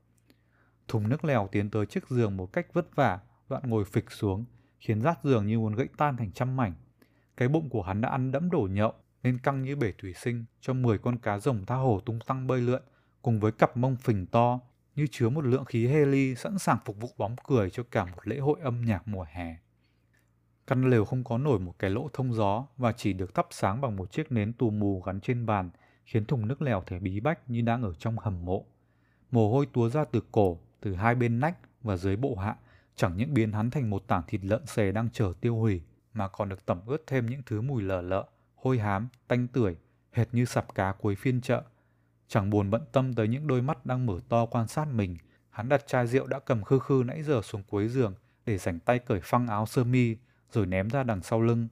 Thùng 0.94 1.10
nước 1.10 1.26
lèo 1.26 1.48
tiến 1.52 1.70
tới 1.70 1.86
chiếc 1.86 2.10
giường 2.10 2.38
một 2.38 2.54
cách 2.54 2.74
vất 2.74 2.96
vả, 2.96 3.20
đoạn 3.50 3.64
ngồi 3.66 3.86
phịch 3.86 4.12
xuống, 4.12 4.46
khiến 4.80 5.02
rát 5.02 5.24
giường 5.24 5.48
như 5.48 5.60
muốn 5.60 5.76
gãy 5.76 5.88
tan 5.98 6.18
thành 6.18 6.32
trăm 6.32 6.56
mảnh. 6.56 6.74
Cái 7.38 7.48
bụng 7.48 7.70
của 7.70 7.82
hắn 7.82 8.02
đã 8.02 8.10
ăn 8.10 8.32
đẫm 8.32 8.50
đổ 8.50 8.68
nhậu, 8.72 8.94
nên 9.24 9.38
căng 9.38 9.62
như 9.62 9.76
bể 9.76 9.92
thủy 9.98 10.14
sinh 10.14 10.46
cho 10.62 10.74
10 10.74 10.98
con 10.98 11.18
cá 11.18 11.40
rồng 11.40 11.66
tha 11.66 11.76
hồ 11.76 12.02
tung 12.06 12.20
tăng 12.28 12.48
bơi 12.48 12.62
lượn, 12.62 12.82
cùng 13.22 13.40
với 13.40 13.52
cặp 13.52 13.78
mông 13.78 13.96
phình 13.96 14.26
to 14.26 14.60
như 14.96 15.08
chứa 15.12 15.30
một 15.30 15.46
lượng 15.46 15.66
khí 15.66 15.88
heli 15.88 16.36
sẵn 16.36 16.60
sàng 16.60 16.78
phục 16.86 16.98
vụ 17.02 17.10
bóng 17.18 17.36
cười 17.48 17.70
cho 17.70 17.84
cả 17.92 18.06
một 18.06 18.28
lễ 18.28 18.40
hội 18.40 18.60
âm 18.62 18.82
nhạc 18.86 19.08
mùa 19.08 19.26
hè. 19.30 19.58
Căn 20.68 20.90
lều 20.90 21.06
không 21.06 21.24
có 21.24 21.38
nổi 21.38 21.60
một 21.60 21.80
cái 21.80 21.90
lỗ 21.90 22.10
thông 22.14 22.34
gió 22.34 22.66
và 22.78 22.92
chỉ 22.92 23.14
được 23.14 23.36
thắp 23.36 23.48
sáng 23.50 23.82
bằng 23.82 23.96
một 23.96 24.12
chiếc 24.12 24.32
nến 24.32 24.54
tù 24.54 24.70
mù 24.70 25.02
gắn 25.02 25.22
trên 25.22 25.46
bàn, 25.46 25.70
khiến 26.06 26.26
thùng 26.26 26.48
nước 26.48 26.62
lèo 26.62 26.84
thể 26.86 27.00
bí 27.00 27.20
bách 27.20 27.50
như 27.50 27.62
đang 27.62 27.84
ở 27.84 27.94
trong 27.94 28.18
hầm 28.18 28.46
mộ. 28.46 28.66
Mồ 29.32 29.52
hôi 29.52 29.66
túa 29.74 29.90
ra 29.90 30.06
từ 30.06 30.22
cổ, 30.32 30.60
từ 30.84 30.96
hai 30.96 31.16
bên 31.16 31.40
nách 31.40 31.58
và 31.82 31.98
dưới 31.98 32.16
bộ 32.16 32.36
hạ, 32.36 32.56
chẳng 32.96 33.18
những 33.18 33.34
biến 33.34 33.52
hắn 33.52 33.70
thành 33.70 33.90
một 33.90 34.08
tảng 34.08 34.24
thịt 34.28 34.46
lợn 34.46 34.66
xề 34.66 34.92
đang 34.92 35.10
chờ 35.10 35.34
tiêu 35.42 35.56
hủy, 35.56 35.82
mà 36.14 36.28
còn 36.28 36.50
được 36.50 36.66
tẩm 36.66 36.80
ướt 36.86 37.04
thêm 37.08 37.26
những 37.26 37.42
thứ 37.46 37.62
mùi 37.62 37.84
lở 37.84 38.02
lợ, 38.02 38.28
hôi 38.56 38.80
hám, 38.80 39.08
tanh 39.28 39.48
tưởi, 39.48 39.76
hệt 40.12 40.28
như 40.32 40.46
sạp 40.46 40.76
cá 40.76 40.92
cuối 40.92 41.16
phiên 41.16 41.42
chợ. 41.42 41.64
Chẳng 42.28 42.50
buồn 42.50 42.70
bận 42.70 42.82
tâm 42.92 43.14
tới 43.14 43.28
những 43.28 43.48
đôi 43.48 43.62
mắt 43.62 43.86
đang 43.86 44.06
mở 44.06 44.20
to 44.30 44.46
quan 44.46 44.68
sát 44.68 44.88
mình, 44.88 45.18
hắn 45.50 45.70
đặt 45.70 45.88
chai 45.88 46.08
rượu 46.08 46.28
đã 46.28 46.40
cầm 46.40 46.64
khư 46.64 46.80
khư 46.80 47.04
nãy 47.06 47.24
giờ 47.24 47.42
xuống 47.42 47.64
cuối 47.70 47.88
giường 47.88 48.14
để 48.46 48.58
rảnh 48.58 48.80
tay 48.80 49.00
cởi 49.00 49.20
phăng 49.24 49.48
áo 49.48 49.66
sơ 49.66 49.84
mi 49.84 50.16
rồi 50.52 50.66
ném 50.66 50.90
ra 50.90 51.04
đằng 51.04 51.22
sau 51.22 51.42
lưng. 51.42 51.68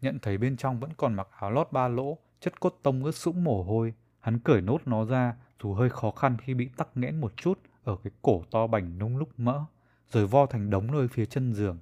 Nhận 0.00 0.18
thấy 0.18 0.38
bên 0.38 0.56
trong 0.56 0.80
vẫn 0.80 0.90
còn 0.96 1.14
mặc 1.14 1.28
áo 1.40 1.50
lót 1.50 1.68
ba 1.72 1.88
lỗ, 1.88 2.18
chất 2.40 2.60
cốt 2.60 2.78
tông 2.82 3.04
ướt 3.04 3.14
sũng 3.14 3.44
mồ 3.44 3.62
hôi, 3.62 3.94
hắn 4.20 4.38
cởi 4.38 4.60
nốt 4.60 4.78
nó 4.86 5.04
ra 5.04 5.34
dù 5.62 5.74
hơi 5.74 5.90
khó 5.90 6.10
khăn 6.10 6.36
khi 6.38 6.54
bị 6.54 6.68
tắc 6.76 6.88
nghẽn 6.94 7.20
một 7.20 7.32
chút 7.36 7.58
ở 7.88 7.96
cái 8.04 8.12
cổ 8.22 8.42
to 8.50 8.66
bành 8.66 8.98
nung 8.98 9.16
lúc 9.16 9.28
mỡ, 9.36 9.64
rồi 10.10 10.26
vo 10.26 10.46
thành 10.46 10.70
đống 10.70 10.92
nơi 10.92 11.08
phía 11.08 11.26
chân 11.26 11.52
giường. 11.54 11.78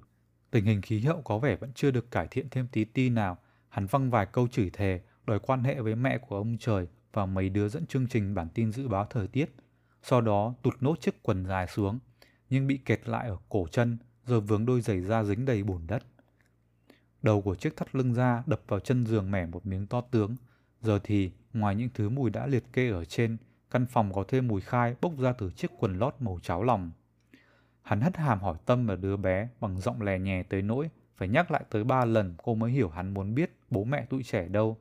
Tình 0.51 0.65
hình 0.65 0.81
khí 0.81 0.99
hậu 0.99 1.21
có 1.21 1.39
vẻ 1.39 1.55
vẫn 1.55 1.71
chưa 1.75 1.91
được 1.91 2.11
cải 2.11 2.27
thiện 2.27 2.49
thêm 2.49 2.67
tí 2.71 2.85
ti 2.85 3.09
nào, 3.09 3.37
hắn 3.69 3.85
văng 3.85 4.09
vài 4.09 4.25
câu 4.25 4.47
chửi 4.47 4.69
thề, 4.69 5.01
đòi 5.25 5.39
quan 5.39 5.63
hệ 5.63 5.81
với 5.81 5.95
mẹ 5.95 6.17
của 6.17 6.37
ông 6.37 6.57
trời 6.59 6.87
và 7.13 7.25
mấy 7.25 7.49
đứa 7.49 7.69
dẫn 7.69 7.85
chương 7.85 8.07
trình 8.07 8.35
bản 8.35 8.47
tin 8.53 8.71
dự 8.71 8.87
báo 8.87 9.07
thời 9.09 9.27
tiết. 9.27 9.49
Sau 10.03 10.21
đó 10.21 10.53
tụt 10.61 10.73
nốt 10.81 11.01
chiếc 11.01 11.23
quần 11.23 11.45
dài 11.45 11.67
xuống, 11.67 11.99
nhưng 12.49 12.67
bị 12.67 12.77
kẹt 12.77 13.09
lại 13.09 13.27
ở 13.27 13.37
cổ 13.49 13.67
chân, 13.71 13.97
rồi 14.25 14.41
vướng 14.41 14.65
đôi 14.65 14.81
giày 14.81 15.01
da 15.01 15.23
dính 15.23 15.45
đầy 15.45 15.63
bùn 15.63 15.87
đất. 15.87 16.03
Đầu 17.21 17.41
của 17.41 17.55
chiếc 17.55 17.77
thắt 17.77 17.95
lưng 17.95 18.13
da 18.13 18.43
đập 18.45 18.61
vào 18.67 18.79
chân 18.79 19.05
giường 19.05 19.31
mẻ 19.31 19.45
một 19.45 19.65
miếng 19.65 19.87
to 19.87 20.01
tướng. 20.01 20.35
Giờ 20.81 20.99
thì, 21.03 21.31
ngoài 21.53 21.75
những 21.75 21.89
thứ 21.93 22.09
mùi 22.09 22.29
đã 22.29 22.47
liệt 22.47 22.63
kê 22.73 22.89
ở 22.89 23.05
trên, 23.05 23.37
căn 23.71 23.85
phòng 23.85 24.13
có 24.13 24.23
thêm 24.27 24.47
mùi 24.47 24.61
khai 24.61 24.95
bốc 25.01 25.19
ra 25.19 25.33
từ 25.33 25.51
chiếc 25.51 25.71
quần 25.79 25.99
lót 25.99 26.15
màu 26.19 26.39
cháo 26.41 26.63
lòng. 26.63 26.91
Hắn 27.81 28.01
hất 28.01 28.17
hàm 28.17 28.39
hỏi 28.39 28.57
Tâm 28.65 28.87
và 28.87 28.95
đứa 28.95 29.17
bé 29.17 29.49
bằng 29.59 29.81
giọng 29.81 30.01
lè 30.01 30.19
nhè 30.19 30.43
tới 30.43 30.61
nỗi 30.61 30.89
phải 31.17 31.27
nhắc 31.27 31.51
lại 31.51 31.63
tới 31.69 31.83
ba 31.83 32.05
lần 32.05 32.35
cô 32.43 32.55
mới 32.55 32.71
hiểu 32.71 32.89
hắn 32.89 33.13
muốn 33.13 33.35
biết 33.35 33.57
bố 33.69 33.83
mẹ 33.83 34.05
tụi 34.05 34.23
trẻ 34.23 34.47
đâu. 34.47 34.77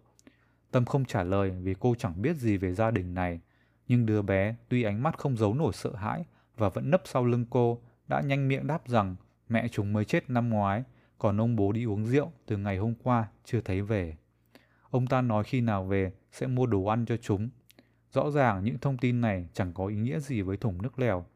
Tâm 0.70 0.84
không 0.84 1.04
trả 1.04 1.22
lời 1.22 1.50
vì 1.50 1.74
cô 1.80 1.94
chẳng 1.98 2.22
biết 2.22 2.36
gì 2.36 2.56
về 2.56 2.72
gia 2.72 2.90
đình 2.90 3.14
này. 3.14 3.40
Nhưng 3.88 4.06
đứa 4.06 4.22
bé 4.22 4.54
tuy 4.68 4.82
ánh 4.82 5.02
mắt 5.02 5.18
không 5.18 5.36
giấu 5.36 5.54
nổi 5.54 5.72
sợ 5.72 5.94
hãi 5.96 6.24
và 6.56 6.68
vẫn 6.68 6.90
nấp 6.90 7.02
sau 7.04 7.24
lưng 7.24 7.44
cô, 7.50 7.80
đã 8.08 8.20
nhanh 8.20 8.48
miệng 8.48 8.66
đáp 8.66 8.88
rằng, 8.88 9.16
mẹ 9.48 9.68
chúng 9.68 9.92
mới 9.92 10.04
chết 10.04 10.30
năm 10.30 10.48
ngoái, 10.48 10.82
còn 11.18 11.40
ông 11.40 11.56
bố 11.56 11.72
đi 11.72 11.84
uống 11.84 12.04
rượu 12.04 12.32
từ 12.46 12.56
ngày 12.56 12.76
hôm 12.76 12.94
qua 13.02 13.28
chưa 13.44 13.60
thấy 13.60 13.82
về. 13.82 14.16
Ông 14.90 15.06
ta 15.06 15.20
nói 15.20 15.44
khi 15.44 15.60
nào 15.60 15.84
về 15.84 16.12
sẽ 16.32 16.46
mua 16.46 16.66
đồ 16.66 16.84
ăn 16.84 17.04
cho 17.06 17.16
chúng. 17.16 17.48
Rõ 18.12 18.30
ràng 18.30 18.64
những 18.64 18.78
thông 18.78 18.98
tin 18.98 19.20
này 19.20 19.48
chẳng 19.52 19.72
có 19.72 19.86
ý 19.86 19.96
nghĩa 19.96 20.20
gì 20.20 20.42
với 20.42 20.56
thùng 20.56 20.82
nước 20.82 20.98
lèo. 20.98 21.26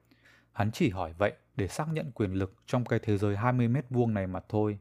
Hắn 0.53 0.71
chỉ 0.71 0.91
hỏi 0.91 1.15
vậy 1.19 1.33
để 1.57 1.69
xác 1.69 1.89
nhận 1.93 2.11
quyền 2.15 2.33
lực 2.33 2.55
trong 2.67 2.85
cái 2.85 2.99
thế 2.99 3.19
giới 3.19 3.37
20 3.37 3.69
mét 3.69 3.85
vuông 3.91 4.15
này 4.15 4.27
mà 4.27 4.41
thôi. 4.49 4.79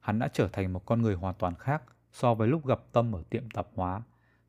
Hắn 0.00 0.18
đã 0.18 0.28
trở 0.32 0.48
thành 0.48 0.72
một 0.72 0.86
con 0.86 1.02
người 1.02 1.14
hoàn 1.14 1.34
toàn 1.38 1.54
khác 1.54 1.82
so 2.12 2.34
với 2.34 2.48
lúc 2.48 2.66
gặp 2.66 2.80
Tâm 2.92 3.14
ở 3.14 3.22
tiệm 3.30 3.50
tạp 3.50 3.66
hóa. 3.74 4.02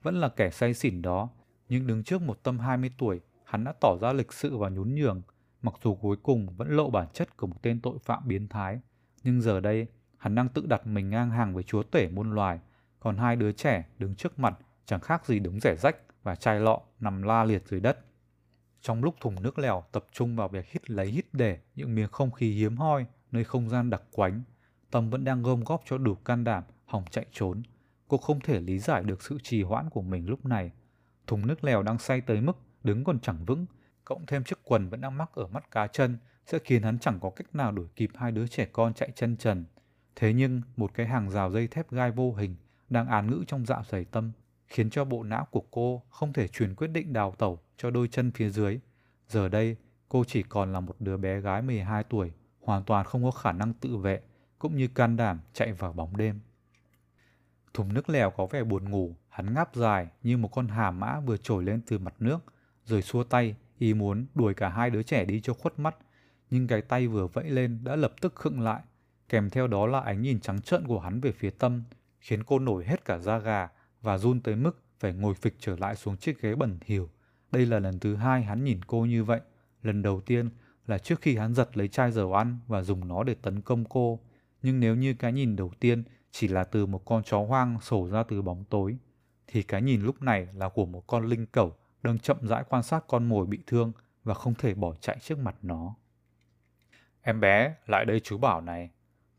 Vẫn 0.04 0.20
là 0.20 0.30
kẻ 0.30 0.50
say 0.50 0.74
xỉn 0.74 1.02
đó, 1.02 1.30
nhưng 1.70 1.88
đứng 1.88 2.04
trước 2.04 2.22
một 2.22 2.44
Tâm 2.44 2.60
20 2.60 2.92
tuổi, 2.98 3.20
hắn 3.44 3.64
đã 3.64 3.74
tỏ 3.82 3.98
ra 4.02 4.14
lịch 4.14 4.34
sự 4.34 4.58
và 4.58 4.70
nhún 4.70 4.96
nhường, 4.96 5.22
mặc 5.62 5.74
dù 5.84 5.96
cuối 5.96 6.18
cùng 6.24 6.48
vẫn 6.58 6.70
lộ 6.70 6.90
bản 6.90 7.08
chất 7.14 7.38
của 7.38 7.48
một 7.48 7.62
tên 7.62 7.80
tội 7.82 7.98
phạm 8.04 8.28
biến 8.28 8.48
thái. 8.48 8.80
Nhưng 9.24 9.42
giờ 9.42 9.60
đây, 9.60 9.88
hắn 10.18 10.36
đang 10.36 10.50
tự 10.50 10.66
đặt 10.66 10.88
mình 10.88 11.10
ngang 11.10 11.32
hàng 11.32 11.54
với 11.54 11.64
chúa 11.64 11.84
tể 11.84 12.10
muôn 12.10 12.32
loài, 12.32 12.60
còn 13.00 13.18
hai 13.18 13.36
đứa 13.36 13.52
trẻ 13.52 13.86
đứng 14.00 14.16
trước 14.16 14.40
mặt 14.40 14.58
chẳng 14.86 15.00
khác 15.00 15.26
gì 15.26 15.40
đống 15.40 15.60
rẻ 15.60 15.76
rách 15.76 15.98
và 16.24 16.36
chai 16.36 16.60
lọ 16.60 16.82
nằm 17.00 17.22
la 17.22 17.44
liệt 17.44 17.68
dưới 17.68 17.80
đất. 17.80 18.00
Trong 18.82 19.04
lúc 19.04 19.16
thùng 19.20 19.44
nước 19.44 19.60
lèo 19.60 19.84
tập 19.92 20.06
trung 20.12 20.36
vào 20.36 20.48
việc 20.48 20.66
hít 20.72 20.90
lấy 20.90 21.08
hít 21.08 21.26
để 21.34 21.60
những 21.76 21.96
miếng 21.96 22.10
không 22.12 22.32
khí 22.32 22.52
hiếm 22.52 22.78
hoi 22.78 23.06
nơi 23.32 23.44
không 23.44 23.70
gian 23.70 23.90
đặc 23.90 24.02
quánh, 24.12 24.42
Tâm 24.92 25.10
vẫn 25.10 25.24
đang 25.24 25.42
gom 25.42 25.64
góp 25.64 25.82
cho 25.86 25.98
đủ 25.98 26.16
can 26.16 26.44
đảm 26.44 26.64
hòng 26.86 27.04
chạy 27.12 27.26
trốn. 27.32 27.64
Cô 28.08 28.18
không 28.18 28.40
thể 28.40 28.60
lý 28.60 28.80
giải 28.80 29.04
được 29.04 29.22
sự 29.22 29.38
trì 29.44 29.64
hoãn 29.64 29.90
của 29.90 30.02
mình 30.02 30.30
lúc 30.30 30.46
này. 30.46 30.72
Thùng 31.28 31.48
nước 31.48 31.64
lèo 31.64 31.84
đang 31.84 32.00
say 32.00 32.22
tới 32.22 32.42
mức 32.42 32.58
đứng 32.84 33.04
còn 33.04 33.20
chẳng 33.20 33.46
vững, 33.46 33.66
cộng 34.06 34.26
thêm 34.26 34.44
chiếc 34.44 34.60
quần 34.64 34.90
vẫn 34.90 35.02
đang 35.02 35.18
mắc 35.18 35.30
ở 35.34 35.48
mắt 35.48 35.72
cá 35.72 35.88
chân 35.88 36.18
sẽ 36.46 36.60
khiến 36.64 36.84
hắn 36.84 37.00
chẳng 37.00 37.20
có 37.20 37.30
cách 37.30 37.56
nào 37.56 37.72
đuổi 37.72 37.88
kịp 37.96 38.10
hai 38.16 38.32
đứa 38.32 38.48
trẻ 38.48 38.68
con 38.72 38.94
chạy 38.94 39.12
chân 39.16 39.38
trần. 39.38 39.66
Thế 40.16 40.34
nhưng 40.34 40.62
một 40.78 40.92
cái 40.94 41.08
hàng 41.08 41.30
rào 41.30 41.52
dây 41.52 41.68
thép 41.68 41.92
gai 41.92 42.12
vô 42.12 42.34
hình 42.34 42.56
đang 42.90 43.08
án 43.08 43.32
ngữ 43.32 43.44
trong 43.48 43.66
dạ 43.66 43.82
dày 43.90 44.06
tâm 44.06 44.32
khiến 44.72 44.90
cho 44.90 45.06
bộ 45.06 45.24
não 45.24 45.48
của 45.52 45.64
cô 45.72 46.04
không 46.10 46.34
thể 46.34 46.48
truyền 46.48 46.76
quyết 46.76 46.88
định 46.88 47.14
đào 47.14 47.36
tẩu 47.38 47.60
cho 47.78 47.92
đôi 47.92 48.08
chân 48.08 48.32
phía 48.32 48.50
dưới. 48.50 48.80
Giờ 49.28 49.50
đây, 49.50 49.76
cô 50.10 50.24
chỉ 50.24 50.44
còn 50.44 50.74
là 50.74 50.80
một 50.80 50.96
đứa 51.00 51.18
bé 51.18 51.40
gái 51.40 51.62
12 51.62 52.04
tuổi, 52.04 52.32
hoàn 52.62 52.84
toàn 52.84 53.06
không 53.06 53.24
có 53.24 53.32
khả 53.32 53.52
năng 53.52 53.74
tự 53.74 53.98
vệ, 53.98 54.22
cũng 54.60 54.76
như 54.76 54.88
can 54.88 55.18
đảm 55.18 55.40
chạy 55.54 55.74
vào 55.74 55.94
bóng 55.94 56.18
đêm. 56.18 56.40
Thùng 57.74 57.94
nước 57.94 58.10
lèo 58.10 58.32
có 58.32 58.46
vẻ 58.46 58.64
buồn 58.64 58.90
ngủ, 58.90 59.16
hắn 59.30 59.54
ngáp 59.54 59.76
dài 59.76 60.08
như 60.24 60.38
một 60.38 60.48
con 60.48 60.68
hà 60.68 60.92
mã 60.92 61.20
vừa 61.20 61.38
trồi 61.38 61.64
lên 61.64 61.82
từ 61.88 61.98
mặt 61.98 62.14
nước, 62.20 62.40
rồi 62.86 63.02
xua 63.02 63.24
tay, 63.24 63.56
ý 63.78 63.94
muốn 63.94 64.26
đuổi 64.36 64.54
cả 64.54 64.70
hai 64.70 64.90
đứa 64.90 65.04
trẻ 65.04 65.26
đi 65.26 65.42
cho 65.42 65.54
khuất 65.54 65.80
mắt. 65.80 65.96
Nhưng 66.50 66.68
cái 66.68 66.82
tay 66.82 67.08
vừa 67.08 67.28
vẫy 67.28 67.50
lên 67.50 67.80
đã 67.84 67.96
lập 67.96 68.14
tức 68.22 68.36
khựng 68.36 68.62
lại, 68.62 68.82
kèm 69.30 69.50
theo 69.50 69.68
đó 69.68 69.88
là 69.88 70.00
ánh 70.00 70.22
nhìn 70.22 70.40
trắng 70.40 70.62
trợn 70.62 70.88
của 70.88 71.00
hắn 71.00 71.22
về 71.22 71.32
phía 71.32 71.50
tâm, 71.50 71.84
khiến 72.20 72.44
cô 72.44 72.60
nổi 72.60 72.86
hết 72.86 73.06
cả 73.06 73.18
da 73.18 73.38
gà 73.38 73.70
và 74.02 74.18
run 74.18 74.40
tới 74.40 74.56
mức 74.56 74.84
phải 75.00 75.14
ngồi 75.14 75.34
phịch 75.34 75.56
trở 75.60 75.76
lại 75.76 75.96
xuống 75.96 76.18
chiếc 76.18 76.42
ghế 76.42 76.56
bẩn 76.56 76.78
thỉu. 76.82 77.10
Đây 77.52 77.66
là 77.66 77.80
lần 77.80 78.00
thứ 78.00 78.16
hai 78.16 78.44
hắn 78.44 78.64
nhìn 78.64 78.80
cô 78.88 79.06
như 79.06 79.24
vậy. 79.24 79.42
Lần 79.84 80.02
đầu 80.02 80.22
tiên 80.22 80.50
là 80.88 80.98
trước 80.98 81.22
khi 81.22 81.36
hắn 81.36 81.54
giật 81.54 81.78
lấy 81.78 81.88
chai 81.88 82.12
dầu 82.12 82.34
ăn 82.34 82.58
và 82.68 82.82
dùng 82.82 83.08
nó 83.08 83.24
để 83.24 83.36
tấn 83.42 83.62
công 83.62 83.86
cô. 83.86 84.20
Nhưng 84.62 84.80
nếu 84.80 84.96
như 84.96 85.14
cái 85.14 85.34
nhìn 85.34 85.56
đầu 85.56 85.72
tiên 85.80 86.04
chỉ 86.32 86.48
là 86.48 86.64
từ 86.64 86.86
một 86.86 87.06
con 87.06 87.24
chó 87.24 87.44
hoang 87.44 87.82
sổ 87.82 88.08
ra 88.08 88.24
từ 88.24 88.42
bóng 88.42 88.64
tối, 88.70 88.98
thì 89.48 89.64
cái 89.64 89.82
nhìn 89.82 90.02
lúc 90.02 90.22
này 90.22 90.48
là 90.54 90.70
của 90.70 90.86
một 90.86 91.08
con 91.08 91.26
linh 91.26 91.46
cẩu 91.46 91.76
đang 92.04 92.20
chậm 92.20 92.38
rãi 92.42 92.64
quan 92.70 92.84
sát 92.84 93.04
con 93.08 93.30
mồi 93.30 93.46
bị 93.46 93.60
thương 93.68 93.92
và 94.24 94.34
không 94.34 94.54
thể 94.54 94.74
bỏ 94.74 94.94
chạy 95.02 95.18
trước 95.22 95.40
mặt 95.40 95.56
nó. 95.62 95.96
Em 97.22 97.40
bé, 97.40 97.76
lại 97.88 98.06
đây 98.06 98.20
chú 98.20 98.38
bảo 98.38 98.62
này. 98.62 98.90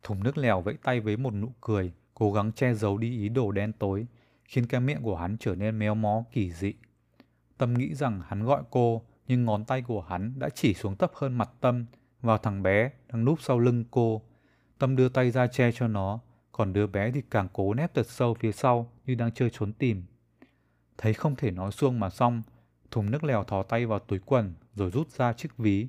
Thùng 0.03 0.23
nước 0.23 0.39
lèo 0.39 0.61
vẫy 0.61 0.75
tay 0.83 1.01
với 1.01 1.17
một 1.17 1.35
nụ 1.35 1.53
cười, 1.61 1.93
cố 2.15 2.33
gắng 2.33 2.53
che 2.53 2.75
giấu 2.75 2.99
đi 2.99 3.19
ý 3.19 3.29
đồ 3.29 3.53
đen 3.53 3.73
tối, 3.73 4.07
khiến 4.53 4.67
cái 4.67 4.81
miệng 4.81 5.03
của 5.03 5.17
hắn 5.17 5.37
trở 5.41 5.55
nên 5.55 5.79
méo 5.79 5.95
mó 5.95 6.25
kỳ 6.33 6.53
dị. 6.53 6.75
Tâm 7.59 7.75
nghĩ 7.75 7.95
rằng 7.95 8.21
hắn 8.27 8.45
gọi 8.45 8.63
cô, 8.71 9.03
nhưng 9.27 9.45
ngón 9.45 9.65
tay 9.65 9.83
của 9.83 10.01
hắn 10.01 10.33
đã 10.39 10.49
chỉ 10.49 10.75
xuống 10.75 10.97
thấp 10.97 11.13
hơn 11.15 11.39
mặt 11.39 11.51
Tâm, 11.61 11.87
vào 12.21 12.39
thằng 12.39 12.63
bé 12.63 12.91
đang 13.13 13.25
núp 13.25 13.43
sau 13.43 13.59
lưng 13.59 13.85
cô. 13.91 14.23
Tâm 14.79 14.97
đưa 14.97 15.09
tay 15.09 15.31
ra 15.31 15.47
che 15.47 15.73
cho 15.73 15.89
nó, 15.89 16.21
còn 16.53 16.73
đứa 16.73 16.87
bé 16.87 17.11
thì 17.11 17.23
càng 17.31 17.49
cố 17.53 17.75
nép 17.75 17.95
thật 17.95 18.07
sâu 18.07 18.35
phía 18.35 18.53
sau 18.53 18.93
như 19.07 19.15
đang 19.15 19.33
chơi 19.33 19.51
trốn 19.51 19.73
tìm. 19.73 20.05
Thấy 20.99 21.15
không 21.15 21.37
thể 21.37 21.51
nói 21.51 21.73
xuông 21.73 22.01
mà 22.01 22.11
xong, 22.11 22.43
thùng 22.91 23.11
nước 23.11 23.25
lèo 23.25 23.45
thò 23.45 23.63
tay 23.63 23.87
vào 23.87 23.99
túi 23.99 24.19
quần 24.19 24.55
rồi 24.75 24.91
rút 24.91 25.11
ra 25.11 25.33
chiếc 25.33 25.57
ví. 25.57 25.89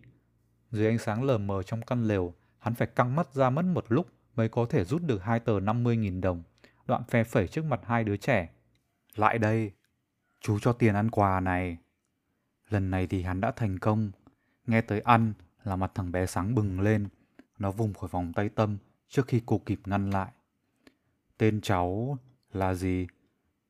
Dưới 0.71 0.87
ánh 0.87 0.97
sáng 0.97 1.23
lờ 1.23 1.37
mờ 1.37 1.63
trong 1.63 1.81
căn 1.81 2.03
lều, 2.03 2.33
hắn 2.59 2.75
phải 2.75 2.87
căng 2.87 3.15
mắt 3.15 3.33
ra 3.33 3.49
mất 3.49 3.65
một 3.65 3.85
lúc 3.89 4.07
mới 4.35 4.49
có 4.49 4.65
thể 4.65 4.83
rút 4.83 5.01
được 5.01 5.23
hai 5.23 5.39
tờ 5.39 5.59
50.000 5.59 6.21
đồng, 6.21 6.43
đoạn 6.85 7.03
phe 7.03 7.23
phẩy 7.23 7.47
trước 7.47 7.65
mặt 7.65 7.79
hai 7.83 8.03
đứa 8.03 8.17
trẻ. 8.17 8.49
Lại 9.15 9.37
đây, 9.37 9.71
chú 10.39 10.59
cho 10.59 10.73
tiền 10.73 10.95
ăn 10.95 11.11
quà 11.11 11.39
này. 11.39 11.77
Lần 12.69 12.91
này 12.91 13.07
thì 13.07 13.21
hắn 13.21 13.41
đã 13.41 13.51
thành 13.51 13.79
công. 13.79 14.11
Nghe 14.65 14.81
tới 14.81 14.99
ăn 14.99 15.33
là 15.63 15.75
mặt 15.75 15.91
thằng 15.95 16.11
bé 16.11 16.25
sáng 16.25 16.55
bừng 16.55 16.81
lên. 16.81 17.07
Nó 17.59 17.71
vùng 17.71 17.93
khỏi 17.93 18.09
vòng 18.09 18.33
tay 18.33 18.49
Tâm 18.49 18.77
trước 19.07 19.27
khi 19.27 19.41
cô 19.45 19.61
kịp 19.65 19.79
ngăn 19.85 20.09
lại. 20.09 20.31
Tên 21.37 21.61
cháu 21.61 22.17
là 22.53 22.73
gì? 22.73 23.07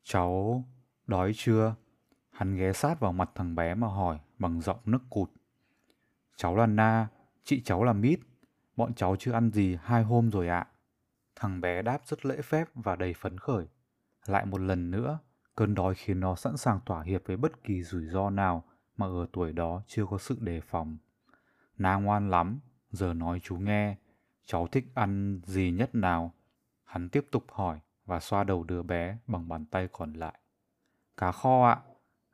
Cháu 0.02 0.64
đói 1.06 1.32
chưa? 1.36 1.74
Hắn 2.30 2.56
ghé 2.56 2.72
sát 2.72 3.00
vào 3.00 3.12
mặt 3.12 3.30
thằng 3.34 3.54
bé 3.54 3.74
mà 3.74 3.86
hỏi 3.86 4.18
bằng 4.38 4.60
giọng 4.60 4.78
nức 4.84 5.02
cụt. 5.10 5.30
Cháu 6.36 6.56
là 6.56 6.66
Na, 6.66 7.08
chị 7.44 7.62
cháu 7.64 7.84
là 7.84 7.92
Mít. 7.92 8.20
Bọn 8.76 8.94
cháu 8.94 9.16
chưa 9.18 9.32
ăn 9.32 9.50
gì 9.50 9.78
hai 9.82 10.02
hôm 10.02 10.30
rồi 10.30 10.48
ạ. 10.48 10.66
Thằng 11.36 11.60
bé 11.60 11.82
đáp 11.82 12.00
rất 12.06 12.26
lễ 12.26 12.42
phép 12.42 12.68
và 12.74 12.96
đầy 12.96 13.14
phấn 13.14 13.38
khởi. 13.38 13.66
Lại 14.26 14.46
một 14.46 14.60
lần 14.60 14.90
nữa, 14.90 15.18
cơn 15.54 15.74
đói 15.74 15.94
khiến 15.94 16.20
nó 16.20 16.34
sẵn 16.34 16.56
sàng 16.56 16.80
tỏa 16.86 17.02
hiệp 17.02 17.22
với 17.26 17.36
bất 17.36 17.64
kỳ 17.64 17.82
rủi 17.82 18.06
ro 18.06 18.30
nào 18.30 18.64
mà 18.96 19.06
ở 19.06 19.26
tuổi 19.32 19.52
đó 19.52 19.82
chưa 19.86 20.06
có 20.06 20.18
sự 20.18 20.36
đề 20.40 20.60
phòng. 20.60 20.98
Na 21.78 21.94
ngoan 21.94 22.30
lắm, 22.30 22.60
giờ 22.90 23.14
nói 23.14 23.40
chú 23.42 23.56
nghe, 23.56 23.96
cháu 24.44 24.66
thích 24.66 24.84
ăn 24.94 25.40
gì 25.44 25.70
nhất 25.70 25.94
nào? 25.94 26.34
Hắn 26.84 27.08
tiếp 27.08 27.26
tục 27.30 27.44
hỏi 27.52 27.80
và 28.06 28.20
xoa 28.20 28.44
đầu 28.44 28.64
đứa 28.64 28.82
bé 28.82 29.18
bằng 29.26 29.48
bàn 29.48 29.64
tay 29.64 29.88
còn 29.92 30.12
lại. 30.12 30.38
Cá 31.16 31.32
kho 31.32 31.64
ạ, 31.66 31.80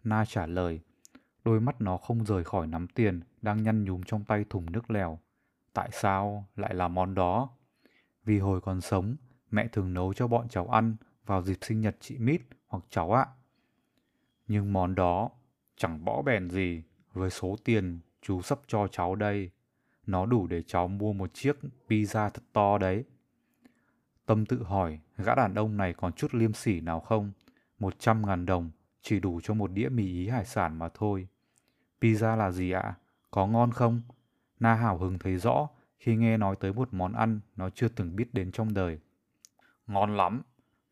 Na 0.05 0.25
trả 0.25 0.47
lời. 0.47 0.81
Đôi 1.45 1.61
mắt 1.61 1.81
nó 1.81 1.97
không 1.97 2.25
rời 2.25 2.45
khỏi 2.45 2.67
nắm 2.67 2.87
tiền 2.89 3.21
đang 3.43 3.63
nhăn 3.63 3.85
nhúm 3.85 4.01
trong 4.07 4.25
tay 4.25 4.45
thùng 4.51 4.73
nước 4.73 4.91
lèo. 4.91 5.19
Tại 5.73 5.91
sao 5.93 6.49
lại 6.57 6.75
là 6.75 6.89
món 6.89 7.15
đó? 7.15 7.51
Vì 8.25 8.39
hồi 8.39 8.61
còn 8.61 8.81
sống, 8.81 9.17
mẹ 9.51 9.69
thường 9.69 9.95
nấu 9.95 10.13
cho 10.13 10.27
bọn 10.27 10.49
cháu 10.49 10.69
ăn 10.69 10.97
vào 11.27 11.43
dịp 11.43 11.59
sinh 11.61 11.81
nhật 11.81 11.97
chị 12.01 12.19
Mít 12.19 12.41
hoặc 12.67 12.85
cháu 12.91 13.13
ạ. 13.13 13.27
Nhưng 14.49 14.73
món 14.73 14.95
đó 14.95 15.31
chẳng 15.77 16.05
bỏ 16.05 16.23
bèn 16.23 16.51
gì 16.51 16.83
với 17.13 17.31
số 17.31 17.57
tiền 17.65 18.01
chú 18.23 18.43
sắp 18.43 18.59
cho 18.67 18.87
cháu 18.87 19.15
đây. 19.15 19.51
Nó 20.07 20.27
đủ 20.27 20.47
để 20.47 20.63
cháu 20.63 20.89
mua 20.89 21.13
một 21.13 21.35
chiếc 21.35 21.57
pizza 21.89 22.31
thật 22.31 22.43
to 22.53 22.79
đấy. 22.79 23.05
Tâm 24.27 24.47
tự 24.47 24.63
hỏi 24.63 25.01
gã 25.17 25.35
đàn 25.35 25.55
ông 25.55 25.77
này 25.77 25.95
còn 25.95 26.13
chút 26.13 26.35
liêm 26.35 26.53
sỉ 26.53 26.81
nào 26.81 27.01
không? 27.01 27.33
Một 27.79 27.99
trăm 27.99 28.27
ngàn 28.27 28.47
đồng 28.47 28.71
chỉ 29.03 29.21
đủ 29.21 29.41
cho 29.43 29.55
một 29.55 29.73
đĩa 29.73 29.89
mì 29.89 30.07
ý 30.07 30.29
hải 30.29 30.45
sản 30.45 30.79
mà 30.79 30.89
thôi. 30.95 31.29
Pizza 32.01 32.37
là 32.37 32.51
gì 32.51 32.71
ạ? 32.71 32.95
Có 33.31 33.47
ngon 33.47 33.73
không? 33.73 34.01
Na 34.61 34.75
hào 34.75 34.99
hứng 34.99 35.19
thấy 35.19 35.37
rõ 35.37 35.69
khi 36.01 36.17
nghe 36.17 36.37
nói 36.37 36.57
tới 36.61 36.73
một 36.73 36.89
món 36.95 37.13
ăn 37.13 37.41
nó 37.57 37.71
chưa 37.71 37.89
từng 37.89 38.17
biết 38.17 38.35
đến 38.35 38.53
trong 38.53 38.75
đời. 38.75 38.99
Ngon 39.87 40.17
lắm, 40.17 40.43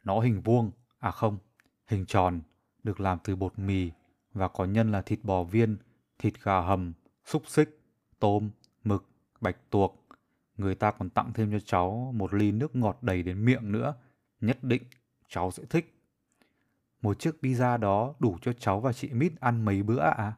nó 0.05 0.21
hình 0.21 0.41
vuông, 0.41 0.71
à 0.99 1.11
không, 1.11 1.39
hình 1.87 2.07
tròn, 2.07 2.41
được 2.83 3.01
làm 3.01 3.19
từ 3.25 3.37
bột 3.37 3.59
mì 3.59 3.91
và 4.33 4.49
có 4.49 4.65
nhân 4.65 4.93
là 4.93 5.03
thịt 5.03 5.19
bò 5.23 5.45
viên, 5.45 5.77
thịt 6.19 6.35
gà 6.43 6.61
hầm, 6.61 6.93
xúc 7.25 7.43
xích, 7.47 7.81
tôm, 8.19 8.51
mực, 8.85 9.09
bạch 9.41 9.57
tuộc. 9.71 10.07
Người 10.57 10.75
ta 10.75 10.91
còn 10.91 11.11
tặng 11.11 11.33
thêm 11.35 11.51
cho 11.51 11.59
cháu 11.61 12.13
một 12.17 12.35
ly 12.35 12.53
nước 12.53 12.77
ngọt 12.77 12.99
đầy 13.03 13.23
đến 13.23 13.45
miệng 13.45 13.73
nữa. 13.73 13.95
Nhất 14.41 14.65
định 14.65 14.83
cháu 15.29 15.51
sẽ 15.51 15.63
thích. 15.71 15.95
Một 17.03 17.19
chiếc 17.19 17.35
pizza 17.43 17.79
đó 17.79 18.15
đủ 18.19 18.39
cho 18.43 18.53
cháu 18.53 18.81
và 18.81 18.93
chị 18.93 19.09
Mít 19.13 19.33
ăn 19.41 19.65
mấy 19.65 19.83
bữa 19.83 20.01
ạ? 20.01 20.15
À? 20.17 20.33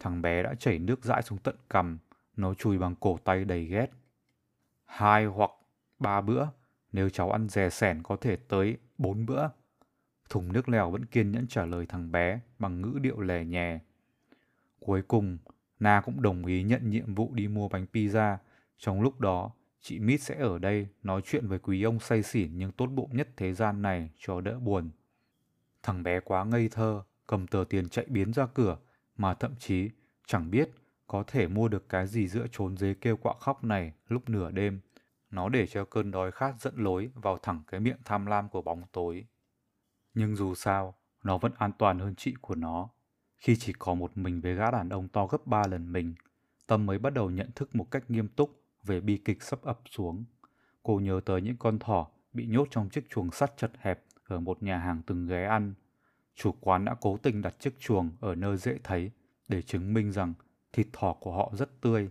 Thằng 0.00 0.22
bé 0.22 0.42
đã 0.42 0.54
chảy 0.54 0.78
nước 0.78 1.04
dãi 1.04 1.22
xuống 1.22 1.38
tận 1.38 1.56
cằm, 1.70 1.98
nó 2.36 2.54
chùi 2.54 2.78
bằng 2.78 2.94
cổ 3.00 3.18
tay 3.24 3.44
đầy 3.44 3.64
ghét. 3.64 3.90
Hai 4.92 5.24
hoặc 5.24 5.50
ba 5.98 6.20
bữa, 6.20 6.46
nếu 6.92 7.08
cháu 7.08 7.30
ăn 7.30 7.48
dè 7.48 7.70
sẻn 7.70 8.02
có 8.02 8.16
thể 8.16 8.36
tới 8.36 8.76
bốn 8.98 9.26
bữa. 9.26 9.48
Thùng 10.28 10.52
nước 10.52 10.68
lèo 10.68 10.90
vẫn 10.90 11.04
kiên 11.04 11.32
nhẫn 11.32 11.46
trả 11.46 11.66
lời 11.66 11.86
thằng 11.86 12.12
bé 12.12 12.40
bằng 12.58 12.82
ngữ 12.82 12.98
điệu 13.02 13.20
lè 13.20 13.44
nhè. 13.44 13.78
Cuối 14.80 15.02
cùng, 15.02 15.38
Na 15.80 16.00
cũng 16.04 16.22
đồng 16.22 16.46
ý 16.46 16.62
nhận 16.62 16.90
nhiệm 16.90 17.14
vụ 17.14 17.34
đi 17.34 17.48
mua 17.48 17.68
bánh 17.68 17.86
pizza, 17.92 18.36
Trong 18.78 19.00
lúc 19.00 19.20
đó, 19.20 19.50
chị 19.80 19.98
Mít 19.98 20.22
sẽ 20.22 20.38
ở 20.38 20.58
đây 20.58 20.88
nói 21.02 21.20
chuyện 21.24 21.48
với 21.48 21.58
quý 21.58 21.82
ông 21.82 22.00
say 22.00 22.22
xỉn 22.22 22.50
nhưng 22.56 22.72
tốt 22.72 22.86
bụng 22.86 23.16
nhất 23.16 23.28
thế 23.36 23.52
gian 23.52 23.82
này 23.82 24.10
cho 24.18 24.40
đỡ 24.40 24.58
buồn. 24.58 24.90
Thằng 25.82 26.02
bé 26.02 26.20
quá 26.20 26.44
ngây 26.44 26.68
thơ, 26.68 27.02
cầm 27.26 27.46
tờ 27.46 27.64
tiền 27.68 27.88
chạy 27.88 28.06
biến 28.08 28.32
ra 28.32 28.46
cửa, 28.46 28.78
mà 29.16 29.34
thậm 29.34 29.54
chí 29.58 29.90
chẳng 30.26 30.50
biết 30.50 30.70
có 31.06 31.24
thể 31.26 31.48
mua 31.48 31.68
được 31.68 31.88
cái 31.88 32.06
gì 32.06 32.28
giữa 32.28 32.46
trốn 32.52 32.76
dế 32.76 32.94
kêu 32.94 33.16
quạ 33.16 33.34
khóc 33.40 33.64
này 33.64 33.92
lúc 34.08 34.28
nửa 34.28 34.50
đêm. 34.50 34.80
Nó 35.30 35.48
để 35.48 35.66
cho 35.66 35.84
cơn 35.84 36.10
đói 36.10 36.30
khát 36.30 36.60
dẫn 36.60 36.74
lối 36.76 37.10
vào 37.14 37.38
thẳng 37.42 37.62
cái 37.66 37.80
miệng 37.80 37.98
tham 38.04 38.26
lam 38.26 38.48
của 38.48 38.62
bóng 38.62 38.82
tối. 38.92 39.26
Nhưng 40.14 40.36
dù 40.36 40.54
sao, 40.54 40.94
nó 41.24 41.38
vẫn 41.38 41.52
an 41.58 41.72
toàn 41.78 41.98
hơn 41.98 42.14
chị 42.14 42.34
của 42.40 42.54
nó. 42.54 42.88
Khi 43.38 43.56
chỉ 43.56 43.72
có 43.78 43.94
một 43.94 44.16
mình 44.16 44.40
với 44.40 44.54
gã 44.54 44.70
đàn 44.70 44.88
ông 44.88 45.08
to 45.08 45.26
gấp 45.26 45.46
ba 45.46 45.66
lần 45.66 45.92
mình, 45.92 46.14
Tâm 46.66 46.86
mới 46.86 46.98
bắt 46.98 47.14
đầu 47.14 47.30
nhận 47.30 47.50
thức 47.54 47.74
một 47.74 47.90
cách 47.90 48.10
nghiêm 48.10 48.28
túc 48.28 48.62
về 48.82 49.00
bi 49.00 49.16
kịch 49.24 49.42
sắp 49.42 49.62
ập 49.62 49.80
xuống. 49.90 50.24
Cô 50.82 51.00
nhớ 51.00 51.20
tới 51.24 51.42
những 51.42 51.56
con 51.56 51.78
thỏ 51.78 52.08
bị 52.32 52.46
nhốt 52.46 52.68
trong 52.70 52.88
chiếc 52.88 53.10
chuồng 53.10 53.30
sắt 53.30 53.56
chật 53.56 53.72
hẹp 53.78 54.04
ở 54.24 54.40
một 54.40 54.62
nhà 54.62 54.78
hàng 54.78 55.02
từng 55.06 55.26
ghé 55.26 55.44
ăn. 55.44 55.74
Chủ 56.34 56.52
quán 56.60 56.84
đã 56.84 56.94
cố 57.00 57.16
tình 57.16 57.42
đặt 57.42 57.60
chiếc 57.60 57.80
chuồng 57.80 58.10
ở 58.20 58.34
nơi 58.34 58.56
dễ 58.56 58.78
thấy 58.84 59.10
để 59.48 59.62
chứng 59.62 59.94
minh 59.94 60.12
rằng 60.12 60.34
thịt 60.72 60.86
thỏ 60.92 61.12
của 61.12 61.32
họ 61.32 61.50
rất 61.54 61.80
tươi. 61.80 62.10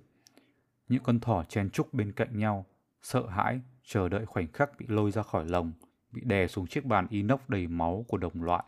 Những 0.87 1.03
con 1.03 1.19
thỏ 1.19 1.43
chen 1.43 1.69
chúc 1.69 1.93
bên 1.93 2.11
cạnh 2.11 2.39
nhau, 2.39 2.65
sợ 3.01 3.27
hãi, 3.27 3.61
chờ 3.83 4.09
đợi 4.09 4.25
khoảnh 4.25 4.47
khắc 4.47 4.79
bị 4.79 4.85
lôi 4.89 5.11
ra 5.11 5.23
khỏi 5.23 5.45
lồng, 5.45 5.71
bị 6.11 6.21
đè 6.25 6.47
xuống 6.47 6.67
chiếc 6.67 6.85
bàn 6.85 7.07
inox 7.09 7.39
đầy 7.47 7.67
máu 7.67 8.05
của 8.07 8.17
đồng 8.17 8.43
loại 8.43 8.63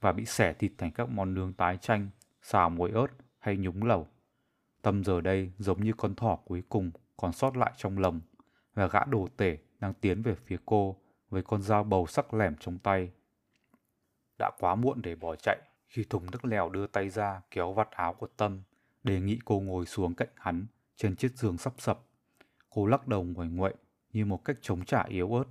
và 0.00 0.12
bị 0.12 0.24
xẻ 0.24 0.52
thịt 0.52 0.72
thành 0.78 0.90
các 0.90 1.08
món 1.08 1.34
nướng 1.34 1.52
tái 1.52 1.76
chanh, 1.76 2.08
xào 2.42 2.70
muối 2.70 2.90
ớt 2.90 3.06
hay 3.38 3.56
nhúng 3.56 3.82
lẩu. 3.82 4.06
Tâm 4.82 5.04
giờ 5.04 5.20
đây 5.20 5.52
giống 5.58 5.84
như 5.84 5.92
con 5.96 6.14
thỏ 6.14 6.38
cuối 6.44 6.62
cùng 6.68 6.90
còn 7.16 7.32
sót 7.32 7.56
lại 7.56 7.72
trong 7.76 7.98
lồng 7.98 8.20
và 8.74 8.86
gã 8.86 9.04
đồ 9.04 9.28
tể 9.36 9.58
đang 9.80 9.94
tiến 9.94 10.22
về 10.22 10.34
phía 10.34 10.56
cô 10.66 10.96
với 11.30 11.42
con 11.42 11.62
dao 11.62 11.84
bầu 11.84 12.06
sắc 12.06 12.34
lẻm 12.34 12.56
trong 12.60 12.78
tay. 12.78 13.10
Đã 14.38 14.50
quá 14.58 14.74
muộn 14.74 15.02
để 15.02 15.14
bỏ 15.14 15.36
chạy 15.36 15.58
khi 15.88 16.04
thùng 16.04 16.30
nước 16.30 16.44
lèo 16.44 16.68
đưa 16.68 16.86
tay 16.86 17.08
ra 17.08 17.40
kéo 17.50 17.72
vạt 17.72 17.90
áo 17.90 18.14
của 18.14 18.28
Tâm, 18.36 18.62
đề 19.04 19.20
nghị 19.20 19.38
cô 19.44 19.60
ngồi 19.60 19.86
xuống 19.86 20.14
cạnh 20.14 20.28
hắn 20.36 20.66
trên 20.96 21.16
chiếc 21.16 21.32
giường 21.38 21.58
sắp 21.58 21.72
sập. 21.78 22.00
Cô 22.70 22.86
lắc 22.86 23.08
đầu 23.08 23.24
nguội 23.24 23.48
nguậy 23.48 23.74
như 24.12 24.24
một 24.24 24.44
cách 24.44 24.56
chống 24.60 24.84
trả 24.84 25.02
yếu 25.02 25.34
ớt. 25.34 25.44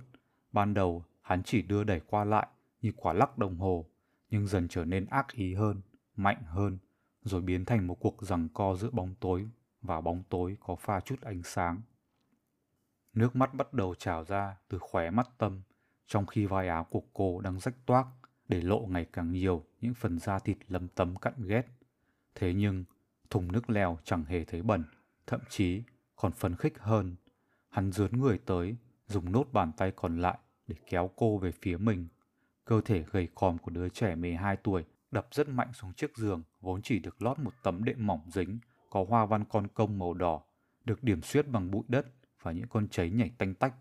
Ban 0.52 0.74
đầu 0.74 1.04
hắn 1.22 1.42
chỉ 1.42 1.62
đưa 1.62 1.84
đẩy 1.84 2.00
qua 2.00 2.24
lại 2.24 2.46
như 2.80 2.92
quả 2.96 3.12
lắc 3.12 3.38
đồng 3.38 3.58
hồ, 3.58 3.86
nhưng 4.30 4.46
dần 4.46 4.68
trở 4.68 4.84
nên 4.84 5.06
ác 5.06 5.32
ý 5.32 5.54
hơn, 5.54 5.80
mạnh 6.16 6.42
hơn, 6.46 6.78
rồi 7.22 7.40
biến 7.40 7.64
thành 7.64 7.86
một 7.86 7.94
cuộc 8.00 8.22
giằng 8.22 8.48
co 8.54 8.76
giữa 8.76 8.90
bóng 8.90 9.14
tối 9.20 9.48
và 9.82 10.00
bóng 10.00 10.22
tối 10.28 10.56
có 10.60 10.76
pha 10.76 11.00
chút 11.00 11.20
ánh 11.20 11.42
sáng. 11.42 11.80
Nước 13.12 13.36
mắt 13.36 13.54
bắt 13.54 13.72
đầu 13.72 13.94
trào 13.94 14.24
ra 14.24 14.56
từ 14.68 14.78
khóe 14.78 15.10
mắt 15.10 15.28
Tâm, 15.38 15.62
trong 16.06 16.26
khi 16.26 16.46
vai 16.46 16.68
áo 16.68 16.84
của 16.90 17.02
cô 17.12 17.40
đang 17.40 17.60
rách 17.60 17.86
toác 17.86 18.06
để 18.48 18.60
lộ 18.60 18.86
ngày 18.86 19.06
càng 19.12 19.30
nhiều 19.32 19.64
những 19.80 19.94
phần 19.94 20.18
da 20.18 20.38
thịt 20.38 20.56
lấm 20.68 20.88
tấm 20.88 21.16
cặn 21.16 21.34
ghét. 21.46 21.66
Thế 22.34 22.54
nhưng, 22.54 22.84
thùng 23.30 23.52
nước 23.52 23.70
leo 23.70 23.98
chẳng 24.04 24.24
hề 24.24 24.44
thấy 24.44 24.62
bẩn, 24.62 24.84
thậm 25.26 25.40
chí 25.48 25.82
còn 26.16 26.32
phấn 26.32 26.56
khích 26.56 26.78
hơn. 26.78 27.16
Hắn 27.68 27.92
dướn 27.92 28.20
người 28.20 28.38
tới, 28.38 28.76
dùng 29.06 29.32
nốt 29.32 29.44
bàn 29.52 29.72
tay 29.76 29.92
còn 29.96 30.20
lại 30.20 30.38
để 30.66 30.76
kéo 30.86 31.10
cô 31.16 31.38
về 31.38 31.52
phía 31.62 31.76
mình. 31.76 32.08
Cơ 32.64 32.80
thể 32.84 33.04
gầy 33.12 33.28
còm 33.34 33.58
của 33.58 33.70
đứa 33.70 33.88
trẻ 33.88 34.14
12 34.14 34.56
tuổi 34.56 34.84
đập 35.10 35.28
rất 35.30 35.48
mạnh 35.48 35.72
xuống 35.72 35.92
chiếc 35.92 36.16
giường 36.16 36.42
vốn 36.60 36.82
chỉ 36.82 36.98
được 36.98 37.22
lót 37.22 37.38
một 37.38 37.52
tấm 37.62 37.84
đệm 37.84 38.06
mỏng 38.06 38.20
dính, 38.26 38.58
có 38.90 39.04
hoa 39.08 39.26
văn 39.26 39.44
con 39.44 39.66
công 39.74 39.98
màu 39.98 40.14
đỏ, 40.14 40.42
được 40.84 41.02
điểm 41.02 41.22
xuyết 41.22 41.48
bằng 41.48 41.70
bụi 41.70 41.82
đất 41.88 42.06
và 42.42 42.52
những 42.52 42.68
con 42.68 42.88
cháy 42.88 43.10
nhảy 43.10 43.30
tanh 43.38 43.54
tách. 43.54 43.74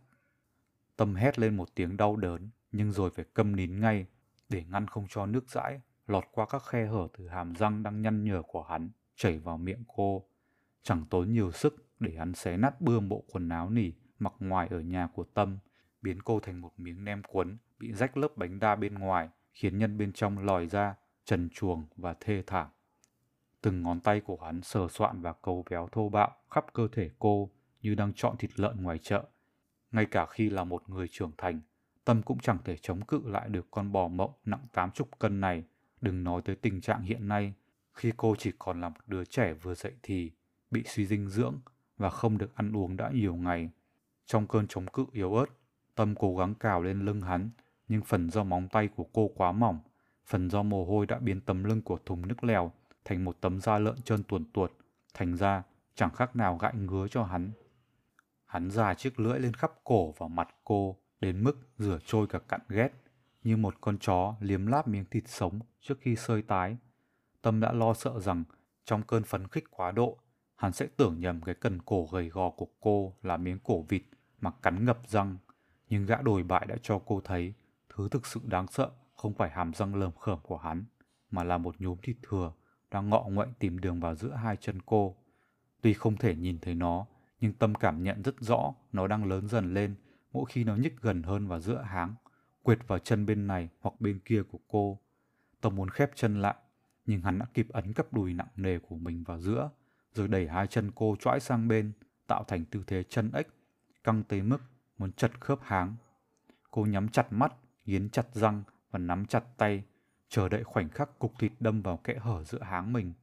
Tâm 0.96 1.16
hét 1.16 1.40
lên 1.40 1.58
một 1.58 1.76
tiếng 1.76 1.98
đau 1.98 2.16
đớn, 2.16 2.50
nhưng 2.72 2.92
rồi 2.92 3.10
phải 3.10 3.26
câm 3.34 3.56
nín 3.56 3.80
ngay 3.80 4.06
để 4.50 4.64
ngăn 4.72 4.88
không 4.88 5.06
cho 5.10 5.26
nước 5.26 5.50
dãi 5.50 5.82
lọt 6.08 6.24
qua 6.32 6.46
các 6.50 6.64
khe 6.66 6.86
hở 6.86 7.08
từ 7.18 7.28
hàm 7.28 7.56
răng 7.56 7.84
đang 7.84 8.02
nhăn 8.02 8.24
nhở 8.24 8.42
của 8.42 8.64
hắn 8.64 8.90
chảy 9.20 9.38
vào 9.38 9.58
miệng 9.58 9.84
cô. 9.88 10.26
Chẳng 10.84 11.06
tốn 11.10 11.32
nhiều 11.32 11.52
sức 11.52 11.86
để 12.00 12.16
hắn 12.18 12.34
xé 12.34 12.58
nát 12.58 12.82
bươm 12.82 13.10
bộ 13.10 13.24
quần 13.32 13.50
áo 13.50 13.70
nỉ 13.70 13.92
mặc 14.20 14.34
ngoài 14.40 14.68
ở 14.72 14.80
nhà 14.80 15.08
của 15.14 15.24
Tâm, 15.24 15.58
biến 16.02 16.22
cô 16.22 16.40
thành 16.40 16.62
một 16.62 16.72
miếng 16.78 17.04
nem 17.04 17.22
cuốn 17.24 17.58
bị 17.80 17.94
rách 17.94 18.18
lớp 18.18 18.38
bánh 18.38 18.60
đa 18.60 18.76
bên 18.76 18.94
ngoài, 18.94 19.30
khiến 19.54 19.78
nhân 19.78 19.98
bên 19.98 20.14
trong 20.14 20.40
lòi 20.40 20.68
ra, 20.68 20.96
trần 21.26 21.50
chuồng 21.50 21.86
và 21.96 22.16
thê 22.20 22.44
thảm. 22.48 22.68
Từng 23.62 23.82
ngón 23.84 24.00
tay 24.00 24.22
của 24.22 24.38
hắn 24.38 24.62
sờ 24.62 24.88
soạn 24.88 25.22
và 25.22 25.34
cầu 25.34 25.66
véo 25.70 25.90
thô 25.92 26.10
bạo 26.10 26.36
khắp 26.50 26.66
cơ 26.74 26.88
thể 26.92 27.10
cô 27.20 27.50
như 27.82 27.96
đang 27.96 28.14
chọn 28.14 28.38
thịt 28.38 28.60
lợn 28.60 28.84
ngoài 28.84 28.98
chợ. 28.98 29.24
Ngay 29.92 30.06
cả 30.06 30.26
khi 30.26 30.50
là 30.50 30.64
một 30.64 30.90
người 30.90 31.08
trưởng 31.12 31.32
thành, 31.38 31.62
Tâm 32.06 32.22
cũng 32.22 32.40
chẳng 32.40 32.58
thể 32.66 32.78
chống 32.78 33.06
cự 33.06 33.22
lại 33.26 33.50
được 33.50 33.68
con 33.72 33.92
bò 33.92 34.08
mộng 34.08 34.32
nặng 34.46 34.68
80 34.74 35.08
cân 35.20 35.42
này, 35.42 35.64
đừng 36.02 36.24
nói 36.24 36.42
tới 36.42 36.56
tình 36.56 36.82
trạng 36.82 37.02
hiện 37.02 37.28
nay, 37.28 37.54
khi 38.00 38.12
cô 38.18 38.36
chỉ 38.36 38.52
còn 38.60 38.82
là 38.82 38.90
một 38.90 39.02
đứa 39.08 39.26
trẻ 39.26 39.54
vừa 39.54 39.76
dậy 39.76 39.94
thì, 40.04 40.32
bị 40.72 40.84
suy 40.86 41.06
dinh 41.06 41.30
dưỡng 41.30 41.60
và 41.98 42.10
không 42.10 42.38
được 42.38 42.56
ăn 42.56 42.78
uống 42.78 42.98
đã 42.98 43.12
nhiều 43.14 43.36
ngày. 43.36 43.70
Trong 44.26 44.48
cơn 44.48 44.68
chống 44.68 44.88
cự 44.88 45.06
yếu 45.12 45.36
ớt, 45.36 45.46
Tâm 45.96 46.16
cố 46.16 46.36
gắng 46.36 46.56
cào 46.56 46.82
lên 46.82 47.06
lưng 47.06 47.22
hắn, 47.22 47.50
nhưng 47.88 48.02
phần 48.02 48.30
do 48.30 48.44
móng 48.44 48.68
tay 48.68 48.88
của 48.88 49.06
cô 49.14 49.32
quá 49.36 49.52
mỏng, 49.52 49.80
phần 50.26 50.50
do 50.50 50.64
mồ 50.64 50.86
hôi 50.86 51.06
đã 51.06 51.20
biến 51.20 51.42
tấm 51.42 51.64
lưng 51.64 51.82
của 51.82 52.00
thùng 52.06 52.28
nước 52.28 52.44
lèo 52.44 52.72
thành 53.06 53.26
một 53.26 53.38
tấm 53.42 53.60
da 53.60 53.80
lợn 53.80 54.02
trơn 54.02 54.24
tuồn 54.24 54.46
tuột, 54.54 54.72
thành 55.14 55.36
ra 55.36 55.64
chẳng 55.96 56.10
khác 56.10 56.36
nào 56.36 56.58
gãi 56.58 56.74
ngứa 56.76 57.08
cho 57.08 57.24
hắn. 57.24 57.52
Hắn 58.46 58.72
già 58.72 58.94
chiếc 58.94 59.20
lưỡi 59.20 59.40
lên 59.40 59.54
khắp 59.54 59.72
cổ 59.84 60.12
và 60.18 60.28
mặt 60.28 60.50
cô, 60.64 60.96
đến 61.22 61.44
mức 61.44 61.58
rửa 61.78 62.00
trôi 62.06 62.28
cả 62.28 62.40
cặn 62.40 62.62
ghét, 62.70 62.90
như 63.44 63.58
một 63.58 63.76
con 63.82 63.98
chó 63.98 64.36
liếm 64.40 64.66
láp 64.66 64.88
miếng 64.88 65.06
thịt 65.12 65.24
sống 65.28 65.60
trước 65.82 65.96
khi 66.02 66.16
sơi 66.16 66.42
tái. 66.42 66.78
Tâm 67.42 67.60
đã 67.60 67.72
lo 67.72 67.94
sợ 67.94 68.20
rằng 68.20 68.44
trong 68.86 69.04
cơn 69.04 69.24
phấn 69.24 69.48
khích 69.48 69.64
quá 69.72 69.92
độ, 69.92 70.18
hắn 70.56 70.74
sẽ 70.74 70.88
tưởng 70.98 71.20
nhầm 71.20 71.42
cái 71.42 71.56
cần 71.56 71.82
cổ 71.82 72.08
gầy 72.12 72.30
gò 72.30 72.50
của 72.50 72.68
cô 72.80 73.14
là 73.24 73.38
miếng 73.38 73.60
cổ 73.64 73.82
vịt 73.82 74.04
mà 74.42 74.52
cắn 74.52 74.86
ngập 74.86 75.00
răng. 75.08 75.38
Nhưng 75.90 76.06
gã 76.06 76.16
đồi 76.22 76.44
bại 76.44 76.66
đã 76.70 76.76
cho 76.82 77.00
cô 77.06 77.22
thấy 77.24 77.54
thứ 77.90 78.10
thực 78.10 78.26
sự 78.26 78.40
đáng 78.44 78.68
sợ 78.68 78.90
không 79.16 79.34
phải 79.34 79.50
hàm 79.50 79.74
răng 79.74 79.96
lởm 79.96 80.12
khởm 80.12 80.40
của 80.44 80.58
hắn, 80.58 80.86
mà 81.32 81.44
là 81.44 81.58
một 81.58 81.76
nhúm 81.80 81.98
thịt 82.04 82.18
thừa 82.30 82.52
đang 82.92 83.10
ngọ 83.10 83.26
nguậy 83.30 83.48
tìm 83.60 83.80
đường 83.80 84.00
vào 84.00 84.16
giữa 84.16 84.32
hai 84.32 84.56
chân 84.56 84.82
cô. 84.86 85.16
Tuy 85.82 85.94
không 85.94 86.18
thể 86.18 86.36
nhìn 86.36 86.60
thấy 86.60 86.76
nó, 86.76 87.06
nhưng 87.40 87.54
tâm 87.54 87.76
cảm 87.76 88.04
nhận 88.04 88.22
rất 88.22 88.36
rõ 88.40 88.74
nó 88.92 89.08
đang 89.08 89.26
lớn 89.26 89.48
dần 89.48 89.74
lên 89.74 89.96
mỗi 90.34 90.46
khi 90.50 90.64
nó 90.64 90.76
nhích 90.76 91.02
gần 91.02 91.24
hơn 91.24 91.48
vào 91.48 91.60
giữa 91.60 91.82
háng, 91.82 92.16
quệt 92.64 92.88
vào 92.88 93.00
chân 93.00 93.26
bên 93.26 93.48
này 93.48 93.70
hoặc 93.80 94.02
bên 94.02 94.20
kia 94.26 94.44
của 94.52 94.60
cô. 94.68 95.00
Tâm 95.62 95.76
muốn 95.76 95.90
khép 95.90 96.12
chân 96.16 96.42
lại, 96.42 96.56
nhưng 97.10 97.22
hắn 97.22 97.40
đã 97.40 97.46
kịp 97.54 97.68
ấn 97.70 97.94
cặp 97.94 98.14
đùi 98.14 98.34
nặng 98.34 98.48
nề 98.56 98.80
của 98.80 98.96
mình 98.96 99.24
vào 99.24 99.40
giữa, 99.40 99.70
rồi 100.14 100.28
đẩy 100.28 100.48
hai 100.48 100.68
chân 100.68 100.92
cô 100.96 101.16
choãi 101.20 101.40
sang 101.40 101.68
bên, 101.68 101.92
tạo 102.28 102.44
thành 102.44 102.66
tư 102.66 102.84
thế 102.88 103.04
chân 103.04 103.32
ếch, 103.34 103.48
căng 104.04 104.24
tới 104.24 104.42
mức 104.42 104.58
muốn 104.98 105.12
chật 105.12 105.32
khớp 105.40 105.60
háng. 105.62 105.96
Cô 106.72 106.86
nhắm 106.86 107.10
chặt 107.10 107.34
mắt, 107.34 107.54
nghiến 107.86 108.10
chặt 108.10 108.34
răng 108.34 108.64
và 108.92 109.00
nắm 109.00 109.26
chặt 109.26 109.44
tay, 109.58 109.84
chờ 110.30 110.50
đợi 110.50 110.64
khoảnh 110.64 110.90
khắc 110.90 111.20
cục 111.20 111.40
thịt 111.40 111.52
đâm 111.60 111.82
vào 111.82 111.98
kẽ 111.98 112.16
hở 112.20 112.44
giữa 112.44 112.62
háng 112.62 112.94
mình. 112.94 113.14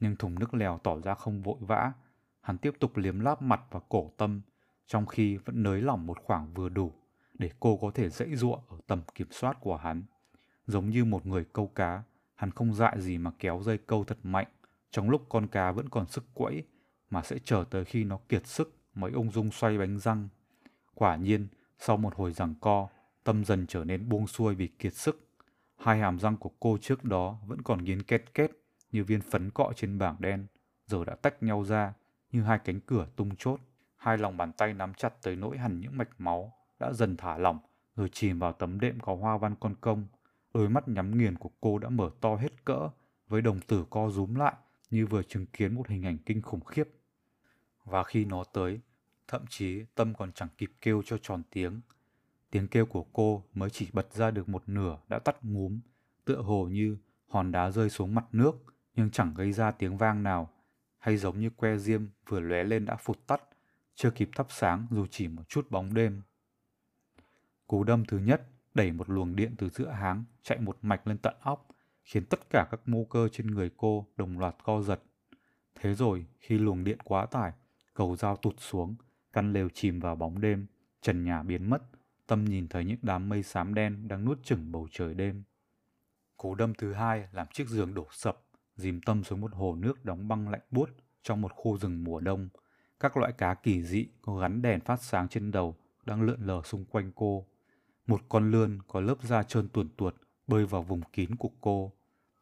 Nhưng 0.00 0.16
thùng 0.16 0.38
nước 0.38 0.54
lèo 0.54 0.78
tỏ 0.78 1.00
ra 1.00 1.14
không 1.14 1.42
vội 1.42 1.58
vã, 1.60 1.92
hắn 2.40 2.58
tiếp 2.58 2.74
tục 2.80 2.96
liếm 2.96 3.20
láp 3.20 3.42
mặt 3.42 3.60
và 3.70 3.80
cổ 3.88 4.12
tâm, 4.16 4.40
trong 4.86 5.06
khi 5.06 5.36
vẫn 5.36 5.62
nới 5.62 5.82
lỏng 5.82 6.06
một 6.06 6.18
khoảng 6.24 6.54
vừa 6.54 6.68
đủ 6.68 6.92
để 7.34 7.50
cô 7.60 7.76
có 7.76 7.90
thể 7.94 8.08
dãy 8.08 8.36
giụa 8.36 8.58
ở 8.68 8.76
tầm 8.86 9.02
kiểm 9.14 9.28
soát 9.30 9.56
của 9.60 9.76
hắn. 9.76 10.02
Giống 10.66 10.90
như 10.90 11.04
một 11.04 11.26
người 11.26 11.44
câu 11.52 11.66
cá, 11.66 12.02
hắn 12.38 12.50
không 12.50 12.74
dại 12.74 13.00
gì 13.00 13.18
mà 13.18 13.30
kéo 13.38 13.60
dây 13.64 13.78
câu 13.78 14.04
thật 14.04 14.18
mạnh 14.22 14.46
trong 14.90 15.10
lúc 15.10 15.26
con 15.28 15.46
cá 15.46 15.72
vẫn 15.72 15.88
còn 15.88 16.06
sức 16.06 16.24
quẫy 16.34 16.62
mà 17.10 17.22
sẽ 17.22 17.38
chờ 17.44 17.64
tới 17.70 17.84
khi 17.84 18.04
nó 18.04 18.18
kiệt 18.28 18.46
sức 18.46 18.76
mới 18.94 19.12
ung 19.12 19.30
dung 19.30 19.50
xoay 19.50 19.78
bánh 19.78 19.98
răng. 19.98 20.28
Quả 20.94 21.16
nhiên, 21.16 21.48
sau 21.78 21.96
một 21.96 22.14
hồi 22.14 22.32
giằng 22.32 22.54
co, 22.60 22.88
tâm 23.24 23.44
dần 23.44 23.66
trở 23.66 23.84
nên 23.84 24.08
buông 24.08 24.26
xuôi 24.26 24.54
vì 24.54 24.66
kiệt 24.66 24.94
sức. 24.94 25.28
Hai 25.76 25.98
hàm 25.98 26.18
răng 26.18 26.36
của 26.36 26.50
cô 26.60 26.78
trước 26.80 27.04
đó 27.04 27.38
vẫn 27.46 27.62
còn 27.62 27.84
nghiến 27.84 28.02
két 28.02 28.34
két 28.34 28.50
như 28.92 29.04
viên 29.04 29.20
phấn 29.20 29.50
cọ 29.50 29.72
trên 29.76 29.98
bảng 29.98 30.16
đen, 30.18 30.46
giờ 30.86 31.04
đã 31.04 31.14
tách 31.14 31.42
nhau 31.42 31.64
ra 31.64 31.92
như 32.32 32.42
hai 32.42 32.58
cánh 32.58 32.80
cửa 32.80 33.06
tung 33.16 33.36
chốt. 33.36 33.60
Hai 33.96 34.18
lòng 34.18 34.36
bàn 34.36 34.52
tay 34.52 34.74
nắm 34.74 34.94
chặt 34.94 35.22
tới 35.22 35.36
nỗi 35.36 35.58
hẳn 35.58 35.80
những 35.80 35.96
mạch 35.96 36.10
máu 36.18 36.52
đã 36.80 36.92
dần 36.92 37.16
thả 37.16 37.38
lỏng 37.38 37.58
rồi 37.96 38.08
chìm 38.12 38.38
vào 38.38 38.52
tấm 38.52 38.80
đệm 38.80 39.00
có 39.00 39.14
hoa 39.14 39.38
văn 39.38 39.54
con 39.60 39.74
công. 39.80 40.06
Đôi 40.58 40.68
mắt 40.68 40.88
nhắm 40.88 41.18
nghiền 41.18 41.38
của 41.38 41.50
cô 41.60 41.78
đã 41.78 41.88
mở 41.88 42.10
to 42.20 42.36
hết 42.36 42.64
cỡ 42.64 42.88
với 43.28 43.42
đồng 43.42 43.60
tử 43.60 43.84
co 43.90 44.10
rúm 44.10 44.34
lại 44.34 44.54
như 44.90 45.06
vừa 45.06 45.22
chứng 45.22 45.46
kiến 45.46 45.74
một 45.74 45.88
hình 45.88 46.02
ảnh 46.02 46.18
kinh 46.26 46.42
khủng 46.42 46.64
khiếp. 46.64 46.88
Và 47.84 48.04
khi 48.04 48.24
nó 48.24 48.44
tới, 48.44 48.80
thậm 49.28 49.44
chí 49.48 49.84
Tâm 49.94 50.14
còn 50.14 50.32
chẳng 50.32 50.48
kịp 50.58 50.72
kêu 50.80 51.02
cho 51.06 51.18
tròn 51.22 51.42
tiếng. 51.50 51.80
Tiếng 52.50 52.68
kêu 52.68 52.86
của 52.86 53.04
cô 53.12 53.44
mới 53.54 53.70
chỉ 53.70 53.88
bật 53.92 54.12
ra 54.12 54.30
được 54.30 54.48
một 54.48 54.62
nửa 54.66 54.98
đã 55.08 55.18
tắt 55.18 55.36
ngúm, 55.42 55.80
tựa 56.24 56.42
hồ 56.42 56.68
như 56.68 56.96
hòn 57.26 57.52
đá 57.52 57.70
rơi 57.70 57.90
xuống 57.90 58.14
mặt 58.14 58.24
nước 58.32 58.64
nhưng 58.94 59.10
chẳng 59.10 59.34
gây 59.34 59.52
ra 59.52 59.70
tiếng 59.70 59.96
vang 59.96 60.22
nào, 60.22 60.50
hay 60.98 61.16
giống 61.16 61.40
như 61.40 61.50
que 61.50 61.76
diêm 61.76 62.06
vừa 62.28 62.40
lóe 62.40 62.64
lên 62.64 62.84
đã 62.84 62.96
phụt 62.96 63.18
tắt, 63.26 63.42
chưa 63.94 64.10
kịp 64.10 64.30
thắp 64.34 64.46
sáng 64.50 64.86
dù 64.90 65.06
chỉ 65.10 65.28
một 65.28 65.48
chút 65.48 65.70
bóng 65.70 65.94
đêm. 65.94 66.22
Cú 67.66 67.84
đâm 67.84 68.04
thứ 68.04 68.18
nhất 68.18 68.42
đẩy 68.74 68.92
một 68.92 69.10
luồng 69.10 69.36
điện 69.36 69.54
từ 69.58 69.68
giữa 69.68 69.88
háng 69.88 70.24
chạy 70.42 70.58
một 70.58 70.78
mạch 70.82 71.06
lên 71.06 71.18
tận 71.18 71.34
óc, 71.40 71.68
khiến 72.04 72.24
tất 72.24 72.50
cả 72.50 72.68
các 72.70 72.80
mô 72.86 73.04
cơ 73.04 73.28
trên 73.32 73.46
người 73.46 73.70
cô 73.76 74.06
đồng 74.16 74.38
loạt 74.38 74.56
co 74.64 74.82
giật. 74.82 75.02
Thế 75.74 75.94
rồi, 75.94 76.26
khi 76.40 76.58
luồng 76.58 76.84
điện 76.84 76.98
quá 77.04 77.26
tải, 77.26 77.52
cầu 77.94 78.16
dao 78.16 78.36
tụt 78.36 78.54
xuống, 78.58 78.94
căn 79.32 79.52
lều 79.52 79.68
chìm 79.68 80.00
vào 80.00 80.16
bóng 80.16 80.40
đêm, 80.40 80.66
trần 81.02 81.24
nhà 81.24 81.42
biến 81.42 81.70
mất, 81.70 81.82
tâm 82.26 82.44
nhìn 82.44 82.68
thấy 82.68 82.84
những 82.84 82.98
đám 83.02 83.28
mây 83.28 83.42
xám 83.42 83.74
đen 83.74 84.08
đang 84.08 84.24
nuốt 84.24 84.44
chửng 84.44 84.72
bầu 84.72 84.88
trời 84.90 85.14
đêm. 85.14 85.42
Cú 86.36 86.54
đâm 86.54 86.74
thứ 86.74 86.92
hai 86.92 87.28
làm 87.32 87.46
chiếc 87.52 87.68
giường 87.68 87.94
đổ 87.94 88.06
sập, 88.10 88.42
dìm 88.76 89.00
tâm 89.00 89.24
xuống 89.24 89.40
một 89.40 89.54
hồ 89.54 89.74
nước 89.74 90.04
đóng 90.04 90.28
băng 90.28 90.48
lạnh 90.48 90.60
buốt 90.70 90.90
trong 91.22 91.40
một 91.40 91.52
khu 91.54 91.78
rừng 91.78 92.04
mùa 92.04 92.20
đông. 92.20 92.48
Các 93.00 93.16
loại 93.16 93.32
cá 93.32 93.54
kỳ 93.54 93.82
dị 93.82 94.06
có 94.22 94.36
gắn 94.36 94.62
đèn 94.62 94.80
phát 94.80 95.02
sáng 95.02 95.28
trên 95.28 95.50
đầu 95.50 95.76
đang 96.06 96.22
lượn 96.22 96.40
lờ 96.40 96.62
xung 96.64 96.84
quanh 96.84 97.12
cô. 97.14 97.46
Một 98.08 98.20
con 98.28 98.50
lươn 98.50 98.78
có 98.88 99.00
lớp 99.00 99.22
da 99.22 99.42
trơn 99.42 99.68
tuồn 99.68 99.88
tuột 99.96 100.14
bơi 100.46 100.66
vào 100.66 100.82
vùng 100.82 101.02
kín 101.12 101.36
của 101.36 101.50
cô. 101.60 101.92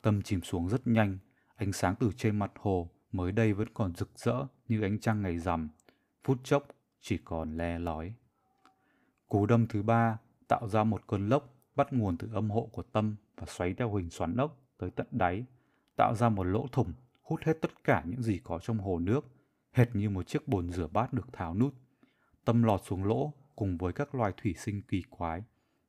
Tâm 0.03 0.23
chìm 0.23 0.41
xuống 0.43 0.69
rất 0.69 0.87
nhanh, 0.87 1.19
ánh 1.57 1.73
sáng 1.73 1.95
từ 2.01 2.11
trên 2.17 2.39
mặt 2.39 2.53
hồ 2.59 2.91
mới 3.13 3.33
đây 3.33 3.53
vẫn 3.53 3.69
còn 3.75 3.95
rực 3.95 4.11
rỡ 4.17 4.47
như 4.69 4.83
ánh 4.83 4.99
trăng 4.99 5.23
ngày 5.23 5.39
rằm. 5.39 5.69
Phút 6.25 6.39
chốc 6.45 6.69
chỉ 7.01 7.19
còn 7.25 7.57
le 7.57 7.79
lói. 7.79 8.15
Cú 9.29 9.47
đâm 9.47 9.67
thứ 9.67 9.83
ba 9.83 10.19
tạo 10.49 10.69
ra 10.69 10.85
một 10.85 11.07
cơn 11.07 11.29
lốc 11.29 11.55
bắt 11.77 11.93
nguồn 11.93 12.17
từ 12.17 12.29
âm 12.33 12.51
hộ 12.51 12.69
của 12.73 12.83
tâm 12.83 13.17
và 13.37 13.47
xoáy 13.47 13.75
theo 13.75 13.95
hình 13.95 14.11
xoắn 14.11 14.37
ốc 14.37 14.59
tới 14.79 14.91
tận 14.91 15.07
đáy, 15.11 15.45
tạo 15.97 16.15
ra 16.15 16.29
một 16.29 16.45
lỗ 16.45 16.67
thủng 16.73 16.93
hút 17.23 17.41
hết 17.43 17.59
tất 17.61 17.85
cả 17.85 18.03
những 18.07 18.23
gì 18.23 18.41
có 18.45 18.59
trong 18.59 18.79
hồ 18.79 18.99
nước, 18.99 19.27
hệt 19.73 19.97
như 19.97 20.11
một 20.11 20.27
chiếc 20.27 20.49
bồn 20.49 20.71
rửa 20.71 20.87
bát 20.87 21.13
được 21.13 21.33
tháo 21.33 21.55
nút. 21.55 21.75
Tâm 22.45 22.63
lọt 22.63 22.81
xuống 22.85 23.05
lỗ 23.05 23.33
cùng 23.57 23.77
với 23.77 23.93
các 23.93 24.15
loài 24.15 24.33
thủy 24.37 24.55
sinh 24.59 24.83
kỳ 24.83 25.03
quái, 25.11 25.43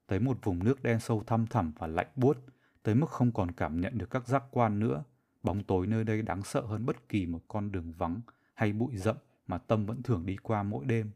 tới 0.07 0.19
một 0.19 0.37
vùng 0.43 0.63
nước 0.63 0.83
đen 0.83 0.99
sâu 0.99 1.23
thăm 1.27 1.47
thẳm 1.47 1.71
và 1.77 1.87
lạnh 1.87 2.07
buốt, 2.15 2.37
tới 2.83 2.95
mức 2.95 3.09
không 3.09 3.31
còn 3.31 3.51
cảm 3.51 3.81
nhận 3.81 3.97
được 3.97 4.09
các 4.09 4.27
giác 4.27 4.43
quan 4.51 4.79
nữa. 4.79 5.03
Bóng 5.43 5.63
tối 5.63 5.87
nơi 5.87 6.03
đây 6.03 6.21
đáng 6.21 6.43
sợ 6.43 6.61
hơn 6.61 6.85
bất 6.85 7.09
kỳ 7.09 7.25
một 7.25 7.41
con 7.47 7.71
đường 7.71 7.91
vắng 7.97 8.21
hay 8.53 8.73
bụi 8.73 8.97
rậm 8.97 9.15
mà 9.47 9.57
Tâm 9.57 9.85
vẫn 9.85 10.03
thường 10.03 10.25
đi 10.25 10.35
qua 10.35 10.63
mỗi 10.63 10.85
đêm. 10.85 11.11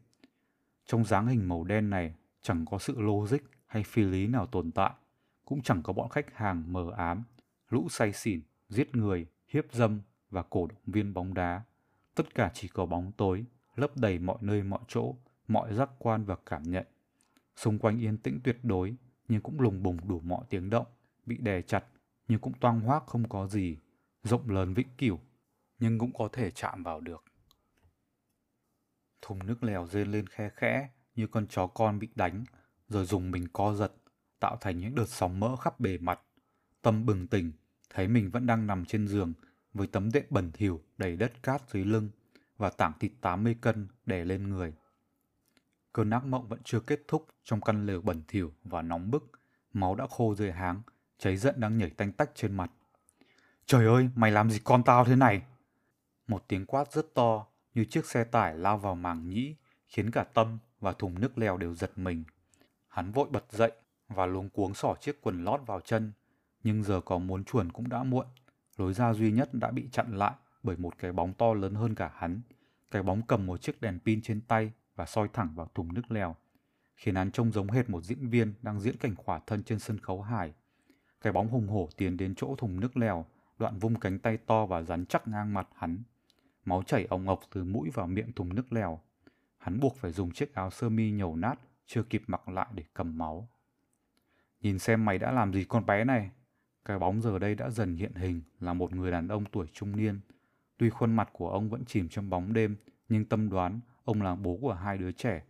Trong 0.86 1.04
dáng 1.04 1.26
hình 1.26 1.48
màu 1.48 1.64
đen 1.64 1.90
này 1.90 2.14
chẳng 2.42 2.64
có 2.64 2.78
sự 2.78 3.00
logic 3.00 3.38
hay 3.66 3.82
phi 3.82 4.02
lý 4.02 4.26
nào 4.26 4.46
tồn 4.46 4.70
tại, 4.70 4.90
cũng 5.44 5.62
chẳng 5.62 5.82
có 5.82 5.92
bọn 5.92 6.08
khách 6.08 6.36
hàng 6.36 6.72
mờ 6.72 6.90
ám, 6.96 7.24
lũ 7.68 7.88
say 7.90 8.12
xỉn, 8.12 8.40
giết 8.68 8.96
người, 8.96 9.26
hiếp 9.48 9.72
dâm 9.72 10.00
và 10.30 10.42
cổ 10.42 10.66
động 10.66 10.82
viên 10.86 11.14
bóng 11.14 11.34
đá. 11.34 11.62
Tất 12.14 12.34
cả 12.34 12.50
chỉ 12.54 12.68
có 12.68 12.86
bóng 12.86 13.12
tối, 13.16 13.44
lấp 13.76 13.96
đầy 13.96 14.18
mọi 14.18 14.38
nơi 14.40 14.62
mọi 14.62 14.80
chỗ, 14.88 15.14
mọi 15.48 15.74
giác 15.74 15.90
quan 15.98 16.24
và 16.24 16.36
cảm 16.46 16.62
nhận. 16.62 16.86
Xung 17.56 17.78
quanh 17.78 18.00
yên 18.00 18.18
tĩnh 18.18 18.40
tuyệt 18.44 18.58
đối, 18.62 18.96
nhưng 19.28 19.40
cũng 19.40 19.60
lùng 19.60 19.82
bùng 19.82 20.08
đủ 20.08 20.20
mọi 20.20 20.44
tiếng 20.48 20.70
động, 20.70 20.86
bị 21.26 21.36
đè 21.36 21.62
chặt, 21.62 21.84
nhưng 22.28 22.40
cũng 22.40 22.52
toang 22.60 22.80
hoác 22.80 23.06
không 23.06 23.28
có 23.28 23.46
gì, 23.46 23.78
rộng 24.22 24.50
lớn 24.50 24.74
vĩnh 24.74 24.88
cửu, 24.98 25.20
nhưng 25.78 25.98
cũng 25.98 26.12
có 26.12 26.28
thể 26.32 26.50
chạm 26.50 26.82
vào 26.82 27.00
được. 27.00 27.24
Thùng 29.22 29.46
nước 29.46 29.62
lèo 29.62 29.86
rên 29.86 30.12
lên 30.12 30.26
khe 30.26 30.50
khẽ 30.56 30.88
như 31.14 31.26
con 31.26 31.46
chó 31.46 31.66
con 31.66 31.98
bị 31.98 32.08
đánh, 32.14 32.44
rồi 32.88 33.04
dùng 33.04 33.30
mình 33.30 33.48
co 33.52 33.74
giật, 33.74 33.92
tạo 34.40 34.56
thành 34.60 34.78
những 34.78 34.94
đợt 34.94 35.08
sóng 35.08 35.40
mỡ 35.40 35.56
khắp 35.56 35.80
bề 35.80 35.98
mặt. 35.98 36.20
Tâm 36.82 37.06
bừng 37.06 37.26
tỉnh, 37.26 37.52
thấy 37.90 38.08
mình 38.08 38.30
vẫn 38.30 38.46
đang 38.46 38.66
nằm 38.66 38.84
trên 38.84 39.08
giường 39.08 39.32
với 39.74 39.86
tấm 39.86 40.12
đệm 40.12 40.24
bẩn 40.30 40.50
thỉu 40.52 40.82
đầy 40.98 41.16
đất 41.16 41.42
cát 41.42 41.70
dưới 41.70 41.84
lưng 41.84 42.10
và 42.56 42.70
tảng 42.70 42.92
thịt 43.00 43.12
80 43.20 43.56
cân 43.60 43.88
đè 44.06 44.24
lên 44.24 44.48
người. 44.48 44.74
Cơn 45.92 46.10
ác 46.10 46.24
mộng 46.24 46.48
vẫn 46.48 46.60
chưa 46.64 46.80
kết 46.80 47.00
thúc 47.08 47.26
trong 47.44 47.60
căn 47.60 47.86
lều 47.86 48.00
bẩn 48.00 48.22
thỉu 48.28 48.52
và 48.64 48.82
nóng 48.82 49.10
bức, 49.10 49.30
máu 49.72 49.94
đã 49.94 50.06
khô 50.10 50.34
dưới 50.34 50.52
háng, 50.52 50.82
cháy 51.18 51.36
giận 51.36 51.60
đang 51.60 51.78
nhảy 51.78 51.90
tanh 51.90 52.12
tách 52.12 52.30
trên 52.34 52.56
mặt. 52.56 52.70
Trời 53.66 53.86
ơi, 53.86 54.08
mày 54.14 54.30
làm 54.30 54.50
gì 54.50 54.60
con 54.64 54.82
tao 54.82 55.04
thế 55.04 55.16
này? 55.16 55.42
Một 56.26 56.44
tiếng 56.48 56.66
quát 56.66 56.92
rất 56.92 57.14
to 57.14 57.46
như 57.74 57.84
chiếc 57.84 58.06
xe 58.06 58.24
tải 58.24 58.58
lao 58.58 58.78
vào 58.78 58.94
màng 58.94 59.28
nhĩ, 59.28 59.56
khiến 59.88 60.10
cả 60.10 60.24
Tâm 60.24 60.58
và 60.80 60.92
thùng 60.92 61.20
nước 61.20 61.38
lèo 61.38 61.56
đều 61.56 61.74
giật 61.74 61.90
mình. 61.96 62.24
Hắn 62.88 63.12
vội 63.12 63.28
bật 63.30 63.44
dậy 63.50 63.72
và 64.08 64.26
luống 64.26 64.50
cuống 64.50 64.74
xỏ 64.74 64.94
chiếc 65.00 65.20
quần 65.22 65.44
lót 65.44 65.60
vào 65.66 65.80
chân, 65.80 66.12
nhưng 66.62 66.82
giờ 66.82 67.00
có 67.00 67.18
muốn 67.18 67.44
chuồn 67.44 67.72
cũng 67.72 67.88
đã 67.88 68.02
muộn. 68.02 68.26
Lối 68.76 68.94
ra 68.94 69.12
duy 69.12 69.32
nhất 69.32 69.54
đã 69.54 69.70
bị 69.70 69.88
chặn 69.92 70.16
lại 70.16 70.32
bởi 70.62 70.76
một 70.76 70.98
cái 70.98 71.12
bóng 71.12 71.34
to 71.34 71.54
lớn 71.54 71.74
hơn 71.74 71.94
cả 71.94 72.10
hắn. 72.14 72.40
Cái 72.90 73.02
bóng 73.02 73.22
cầm 73.26 73.46
một 73.46 73.62
chiếc 73.62 73.80
đèn 73.80 73.98
pin 74.04 74.22
trên 74.22 74.40
tay 74.40 74.72
và 74.96 75.06
soi 75.06 75.28
thẳng 75.32 75.52
vào 75.54 75.70
thùng 75.74 75.94
nước 75.94 76.10
lèo, 76.10 76.36
khiến 76.96 77.14
hắn 77.14 77.30
trông 77.30 77.52
giống 77.52 77.70
hệt 77.70 77.90
một 77.90 78.04
diễn 78.04 78.28
viên 78.28 78.54
đang 78.62 78.80
diễn 78.80 78.96
cảnh 78.96 79.14
khỏa 79.16 79.40
thân 79.46 79.62
trên 79.62 79.78
sân 79.78 79.98
khấu 79.98 80.22
hài. 80.22 80.52
Cái 81.20 81.32
bóng 81.32 81.48
hùng 81.48 81.68
hổ 81.68 81.88
tiến 81.96 82.16
đến 82.16 82.34
chỗ 82.34 82.54
thùng 82.58 82.80
nước 82.80 82.96
lèo, 82.96 83.26
đoạn 83.58 83.78
vung 83.78 84.00
cánh 84.00 84.18
tay 84.18 84.36
to 84.36 84.66
và 84.66 84.82
rắn 84.82 85.06
chắc 85.06 85.28
ngang 85.28 85.54
mặt 85.54 85.68
hắn. 85.74 86.02
Máu 86.64 86.82
chảy 86.82 87.04
ồng 87.04 87.24
ngọc 87.24 87.40
từ 87.54 87.64
mũi 87.64 87.90
vào 87.90 88.06
miệng 88.06 88.32
thùng 88.32 88.54
nước 88.54 88.72
lèo. 88.72 89.00
Hắn 89.58 89.80
buộc 89.80 89.96
phải 89.96 90.12
dùng 90.12 90.30
chiếc 90.30 90.54
áo 90.54 90.70
sơ 90.70 90.88
mi 90.88 91.10
nhầu 91.10 91.36
nát, 91.36 91.54
chưa 91.86 92.02
kịp 92.02 92.22
mặc 92.26 92.48
lại 92.48 92.66
để 92.74 92.84
cầm 92.94 93.18
máu. 93.18 93.48
Nhìn 94.60 94.78
xem 94.78 95.04
mày 95.04 95.18
đã 95.18 95.32
làm 95.32 95.52
gì 95.52 95.64
con 95.64 95.86
bé 95.86 96.04
này. 96.04 96.30
Cái 96.84 96.98
bóng 96.98 97.20
giờ 97.20 97.38
đây 97.38 97.54
đã 97.54 97.70
dần 97.70 97.96
hiện 97.96 98.14
hình 98.14 98.42
là 98.60 98.72
một 98.72 98.92
người 98.92 99.10
đàn 99.10 99.28
ông 99.28 99.44
tuổi 99.44 99.66
trung 99.72 99.96
niên. 99.96 100.20
Tuy 100.76 100.90
khuôn 100.90 101.16
mặt 101.16 101.28
của 101.32 101.50
ông 101.50 101.70
vẫn 101.70 101.84
chìm 101.84 102.08
trong 102.08 102.30
bóng 102.30 102.52
đêm, 102.52 102.76
nhưng 103.08 103.24
tâm 103.24 103.50
đoán 103.50 103.80
ông 104.04 104.22
là 104.22 104.34
bố 104.34 104.58
của 104.60 104.72
hai 104.72 104.98
đứa 104.98 105.12
trẻ. 105.12 105.42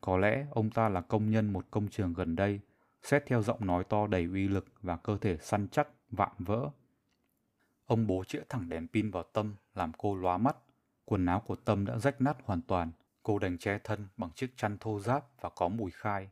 Có 0.00 0.16
lẽ 0.16 0.46
ông 0.50 0.70
ta 0.70 0.88
là 0.88 1.00
công 1.00 1.30
nhân 1.30 1.52
một 1.52 1.66
công 1.70 1.88
trường 1.88 2.12
gần 2.12 2.36
đây, 2.36 2.60
xét 3.02 3.22
theo 3.26 3.42
giọng 3.42 3.66
nói 3.66 3.84
to 3.84 4.06
đầy 4.06 4.24
uy 4.24 4.48
lực 4.48 4.66
và 4.82 4.96
cơ 4.96 5.18
thể 5.18 5.36
săn 5.40 5.68
chắc, 5.68 5.88
vạm 6.10 6.32
vỡ. 6.38 6.70
Ông 7.86 8.06
bố 8.06 8.24
chĩa 8.24 8.42
thẳng 8.48 8.68
đèn 8.68 8.88
pin 8.88 9.10
vào 9.10 9.22
Tâm 9.22 9.54
làm 9.74 9.92
cô 9.98 10.16
lóa 10.16 10.38
mắt. 10.38 10.56
Quần 11.04 11.26
áo 11.26 11.40
của 11.40 11.56
Tâm 11.56 11.86
đã 11.86 11.98
rách 11.98 12.20
nát 12.20 12.36
hoàn 12.44 12.60
toàn. 12.62 12.92
Cô 13.22 13.38
đành 13.38 13.58
che 13.58 13.78
thân 13.84 14.08
bằng 14.16 14.30
chiếc 14.30 14.56
chăn 14.56 14.78
thô 14.78 15.00
ráp 15.00 15.40
và 15.40 15.50
có 15.56 15.68
mùi 15.68 15.90
khai. 15.90 16.30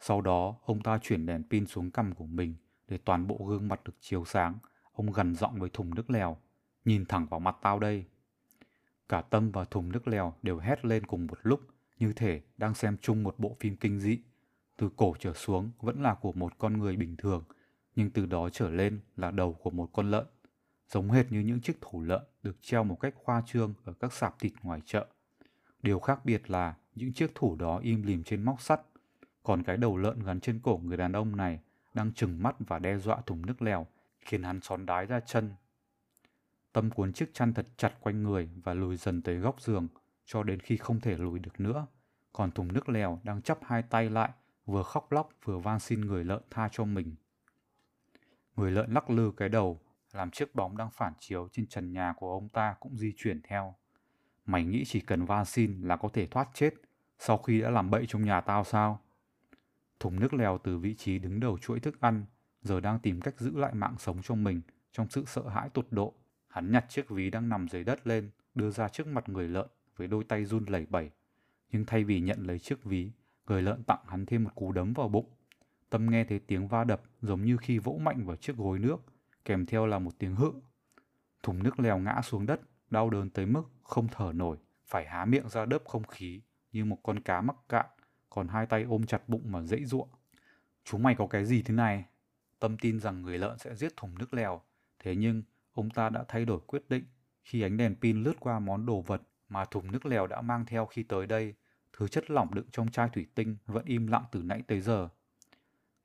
Sau 0.00 0.20
đó, 0.20 0.56
ông 0.64 0.82
ta 0.82 0.98
chuyển 1.02 1.26
đèn 1.26 1.42
pin 1.50 1.66
xuống 1.66 1.90
cằm 1.90 2.14
của 2.14 2.26
mình 2.26 2.56
để 2.88 2.98
toàn 3.04 3.26
bộ 3.26 3.36
gương 3.46 3.68
mặt 3.68 3.80
được 3.84 3.94
chiếu 4.00 4.24
sáng. 4.24 4.58
Ông 4.92 5.12
gần 5.12 5.34
giọng 5.34 5.60
với 5.60 5.70
thùng 5.72 5.94
nước 5.94 6.10
lèo. 6.10 6.36
Nhìn 6.84 7.04
thẳng 7.06 7.26
vào 7.26 7.40
mặt 7.40 7.56
tao 7.62 7.78
đây. 7.78 8.04
Cả 9.08 9.22
Tâm 9.22 9.50
và 9.50 9.64
thùng 9.64 9.92
nước 9.92 10.08
lèo 10.08 10.34
đều 10.42 10.58
hét 10.58 10.84
lên 10.84 11.06
cùng 11.06 11.26
một 11.26 11.38
lúc 11.42 11.60
như 11.98 12.12
thể 12.12 12.40
đang 12.56 12.74
xem 12.74 12.96
chung 13.00 13.22
một 13.22 13.34
bộ 13.38 13.56
phim 13.60 13.76
kinh 13.76 14.00
dị. 14.00 14.18
Từ 14.76 14.90
cổ 14.96 15.14
trở 15.18 15.32
xuống 15.32 15.70
vẫn 15.80 16.02
là 16.02 16.14
của 16.14 16.32
một 16.32 16.58
con 16.58 16.78
người 16.78 16.96
bình 16.96 17.16
thường, 17.16 17.44
nhưng 17.96 18.10
từ 18.10 18.26
đó 18.26 18.48
trở 18.48 18.70
lên 18.70 19.00
là 19.16 19.30
đầu 19.30 19.52
của 19.52 19.70
một 19.70 19.90
con 19.92 20.10
lợn 20.10 20.26
giống 20.88 21.10
hệt 21.10 21.32
như 21.32 21.40
những 21.40 21.60
chiếc 21.60 21.80
thủ 21.80 22.02
lợn 22.02 22.22
được 22.42 22.56
treo 22.62 22.84
một 22.84 23.00
cách 23.00 23.14
khoa 23.16 23.42
trương 23.46 23.74
ở 23.84 23.92
các 23.92 24.12
sạp 24.12 24.38
thịt 24.38 24.52
ngoài 24.62 24.80
chợ. 24.84 25.06
Điều 25.82 25.98
khác 25.98 26.24
biệt 26.24 26.50
là 26.50 26.74
những 26.94 27.12
chiếc 27.12 27.34
thủ 27.34 27.56
đó 27.56 27.78
im 27.82 28.02
lìm 28.02 28.24
trên 28.24 28.42
móc 28.42 28.60
sắt, 28.60 28.80
còn 29.42 29.62
cái 29.62 29.76
đầu 29.76 29.96
lợn 29.96 30.22
gắn 30.22 30.40
trên 30.40 30.60
cổ 30.62 30.80
người 30.84 30.96
đàn 30.96 31.12
ông 31.12 31.36
này 31.36 31.60
đang 31.94 32.12
trừng 32.12 32.42
mắt 32.42 32.56
và 32.58 32.78
đe 32.78 32.98
dọa 32.98 33.20
thùng 33.26 33.46
nước 33.46 33.62
lèo, 33.62 33.86
khiến 34.20 34.42
hắn 34.42 34.60
xón 34.60 34.86
đái 34.86 35.06
ra 35.06 35.20
chân. 35.20 35.54
Tâm 36.74 36.90
cuốn 36.90 37.12
chiếc 37.12 37.34
chăn 37.34 37.54
thật 37.54 37.66
chặt 37.76 37.92
quanh 38.00 38.22
người 38.22 38.50
và 38.64 38.74
lùi 38.74 38.96
dần 38.96 39.22
tới 39.22 39.36
góc 39.36 39.60
giường, 39.60 39.88
cho 40.24 40.42
đến 40.42 40.60
khi 40.60 40.76
không 40.76 41.00
thể 41.00 41.16
lùi 41.16 41.38
được 41.38 41.60
nữa. 41.60 41.86
Còn 42.32 42.50
thùng 42.50 42.72
nước 42.72 42.88
lèo 42.88 43.20
đang 43.24 43.42
chắp 43.42 43.58
hai 43.62 43.82
tay 43.82 44.10
lại, 44.10 44.30
vừa 44.66 44.82
khóc 44.82 45.12
lóc 45.12 45.30
vừa 45.44 45.58
van 45.58 45.80
xin 45.80 46.00
người 46.00 46.24
lợn 46.24 46.42
tha 46.50 46.68
cho 46.72 46.84
mình. 46.84 47.14
Người 48.56 48.70
lợn 48.70 48.92
lắc 48.92 49.10
lư 49.10 49.32
cái 49.36 49.48
đầu, 49.48 49.80
làm 50.12 50.30
chiếc 50.30 50.54
bóng 50.54 50.76
đang 50.76 50.90
phản 50.90 51.12
chiếu 51.18 51.48
trên 51.52 51.66
trần 51.66 51.92
nhà 51.92 52.14
của 52.16 52.32
ông 52.32 52.48
ta 52.48 52.74
cũng 52.80 52.96
di 52.96 53.12
chuyển 53.16 53.40
theo. 53.42 53.74
Mày 54.46 54.64
nghĩ 54.64 54.84
chỉ 54.86 55.00
cần 55.00 55.24
van 55.24 55.44
xin 55.44 55.80
là 55.82 55.96
có 55.96 56.08
thể 56.08 56.26
thoát 56.26 56.48
chết 56.54 56.74
sau 57.18 57.38
khi 57.38 57.60
đã 57.60 57.70
làm 57.70 57.90
bậy 57.90 58.04
trong 58.08 58.24
nhà 58.24 58.40
tao 58.40 58.64
sao? 58.64 59.00
Thùng 60.00 60.20
nước 60.20 60.34
lèo 60.34 60.58
từ 60.58 60.78
vị 60.78 60.94
trí 60.94 61.18
đứng 61.18 61.40
đầu 61.40 61.58
chuỗi 61.58 61.80
thức 61.80 62.00
ăn, 62.00 62.24
giờ 62.62 62.80
đang 62.80 62.98
tìm 62.98 63.20
cách 63.20 63.40
giữ 63.40 63.56
lại 63.56 63.74
mạng 63.74 63.94
sống 63.98 64.22
cho 64.22 64.34
mình 64.34 64.60
trong 64.92 65.08
sự 65.10 65.24
sợ 65.26 65.48
hãi 65.48 65.68
tột 65.68 65.86
độ. 65.90 66.14
Hắn 66.54 66.70
nhặt 66.70 66.84
chiếc 66.88 67.08
ví 67.08 67.30
đang 67.30 67.48
nằm 67.48 67.68
dưới 67.68 67.84
đất 67.84 68.06
lên, 68.06 68.30
đưa 68.54 68.70
ra 68.70 68.88
trước 68.88 69.06
mặt 69.06 69.28
người 69.28 69.48
lợn 69.48 69.66
với 69.96 70.08
đôi 70.08 70.24
tay 70.24 70.44
run 70.44 70.64
lẩy 70.64 70.86
bẩy. 70.90 71.10
Nhưng 71.72 71.84
thay 71.84 72.04
vì 72.04 72.20
nhận 72.20 72.42
lấy 72.42 72.58
chiếc 72.58 72.84
ví, 72.84 73.10
người 73.46 73.62
lợn 73.62 73.82
tặng 73.82 74.04
hắn 74.06 74.26
thêm 74.26 74.44
một 74.44 74.50
cú 74.54 74.72
đấm 74.72 74.92
vào 74.92 75.08
bụng. 75.08 75.30
Tâm 75.90 76.10
nghe 76.10 76.24
thấy 76.24 76.38
tiếng 76.38 76.68
va 76.68 76.84
đập 76.84 77.02
giống 77.22 77.44
như 77.44 77.56
khi 77.56 77.78
vỗ 77.78 77.98
mạnh 78.02 78.26
vào 78.26 78.36
chiếc 78.36 78.56
gối 78.56 78.78
nước 78.78 78.96
kèm 79.44 79.66
theo 79.66 79.86
là 79.86 79.98
một 79.98 80.10
tiếng 80.18 80.34
hự. 80.36 80.52
Thùng 81.42 81.62
nước 81.62 81.80
lèo 81.80 81.98
ngã 81.98 82.20
xuống 82.22 82.46
đất, 82.46 82.60
đau 82.90 83.10
đớn 83.10 83.30
tới 83.30 83.46
mức 83.46 83.62
không 83.82 84.08
thở 84.08 84.32
nổi, 84.34 84.56
phải 84.86 85.06
há 85.06 85.24
miệng 85.24 85.48
ra 85.48 85.64
đớp 85.64 85.82
không 85.84 86.04
khí 86.04 86.40
như 86.72 86.84
một 86.84 86.98
con 87.02 87.20
cá 87.20 87.40
mắc 87.40 87.56
cạn, 87.68 87.86
còn 88.30 88.48
hai 88.48 88.66
tay 88.66 88.82
ôm 88.82 89.06
chặt 89.06 89.28
bụng 89.28 89.52
mà 89.52 89.62
dãy 89.62 89.84
ruộng. 89.84 90.08
Chúng 90.84 91.02
mày 91.02 91.14
có 91.14 91.26
cái 91.26 91.44
gì 91.44 91.62
thế 91.62 91.74
này? 91.74 92.04
Tâm 92.58 92.76
tin 92.78 93.00
rằng 93.00 93.22
người 93.22 93.38
lợn 93.38 93.58
sẽ 93.58 93.74
giết 93.74 93.96
thùng 93.96 94.18
nước 94.18 94.34
lèo, 94.34 94.60
thế 94.98 95.16
nhưng 95.16 95.42
ông 95.74 95.90
ta 95.90 96.08
đã 96.08 96.24
thay 96.28 96.44
đổi 96.44 96.60
quyết 96.66 96.88
định 96.88 97.04
khi 97.44 97.62
ánh 97.62 97.76
đèn 97.76 97.94
pin 98.00 98.22
lướt 98.22 98.40
qua 98.40 98.58
món 98.58 98.86
đồ 98.86 99.00
vật 99.00 99.22
mà 99.48 99.64
thùng 99.64 99.92
nước 99.92 100.06
lèo 100.06 100.26
đã 100.26 100.40
mang 100.40 100.66
theo 100.66 100.86
khi 100.86 101.02
tới 101.02 101.26
đây, 101.26 101.54
thứ 101.92 102.08
chất 102.08 102.30
lỏng 102.30 102.54
đựng 102.54 102.66
trong 102.72 102.90
chai 102.90 103.08
thủy 103.08 103.26
tinh 103.34 103.56
vẫn 103.66 103.84
im 103.84 104.06
lặng 104.06 104.24
từ 104.32 104.42
nãy 104.42 104.62
tới 104.66 104.80
giờ. 104.80 105.08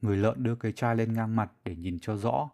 Người 0.02 0.18
lợn 0.18 0.44
đưa 0.44 0.56
cái 0.56 0.72
chai 0.72 0.96
lên 0.96 1.14
ngang 1.14 1.36
mặt 1.36 1.52
để 1.64 1.76
nhìn 1.76 2.00
cho 2.00 2.16
rõ. 2.16 2.50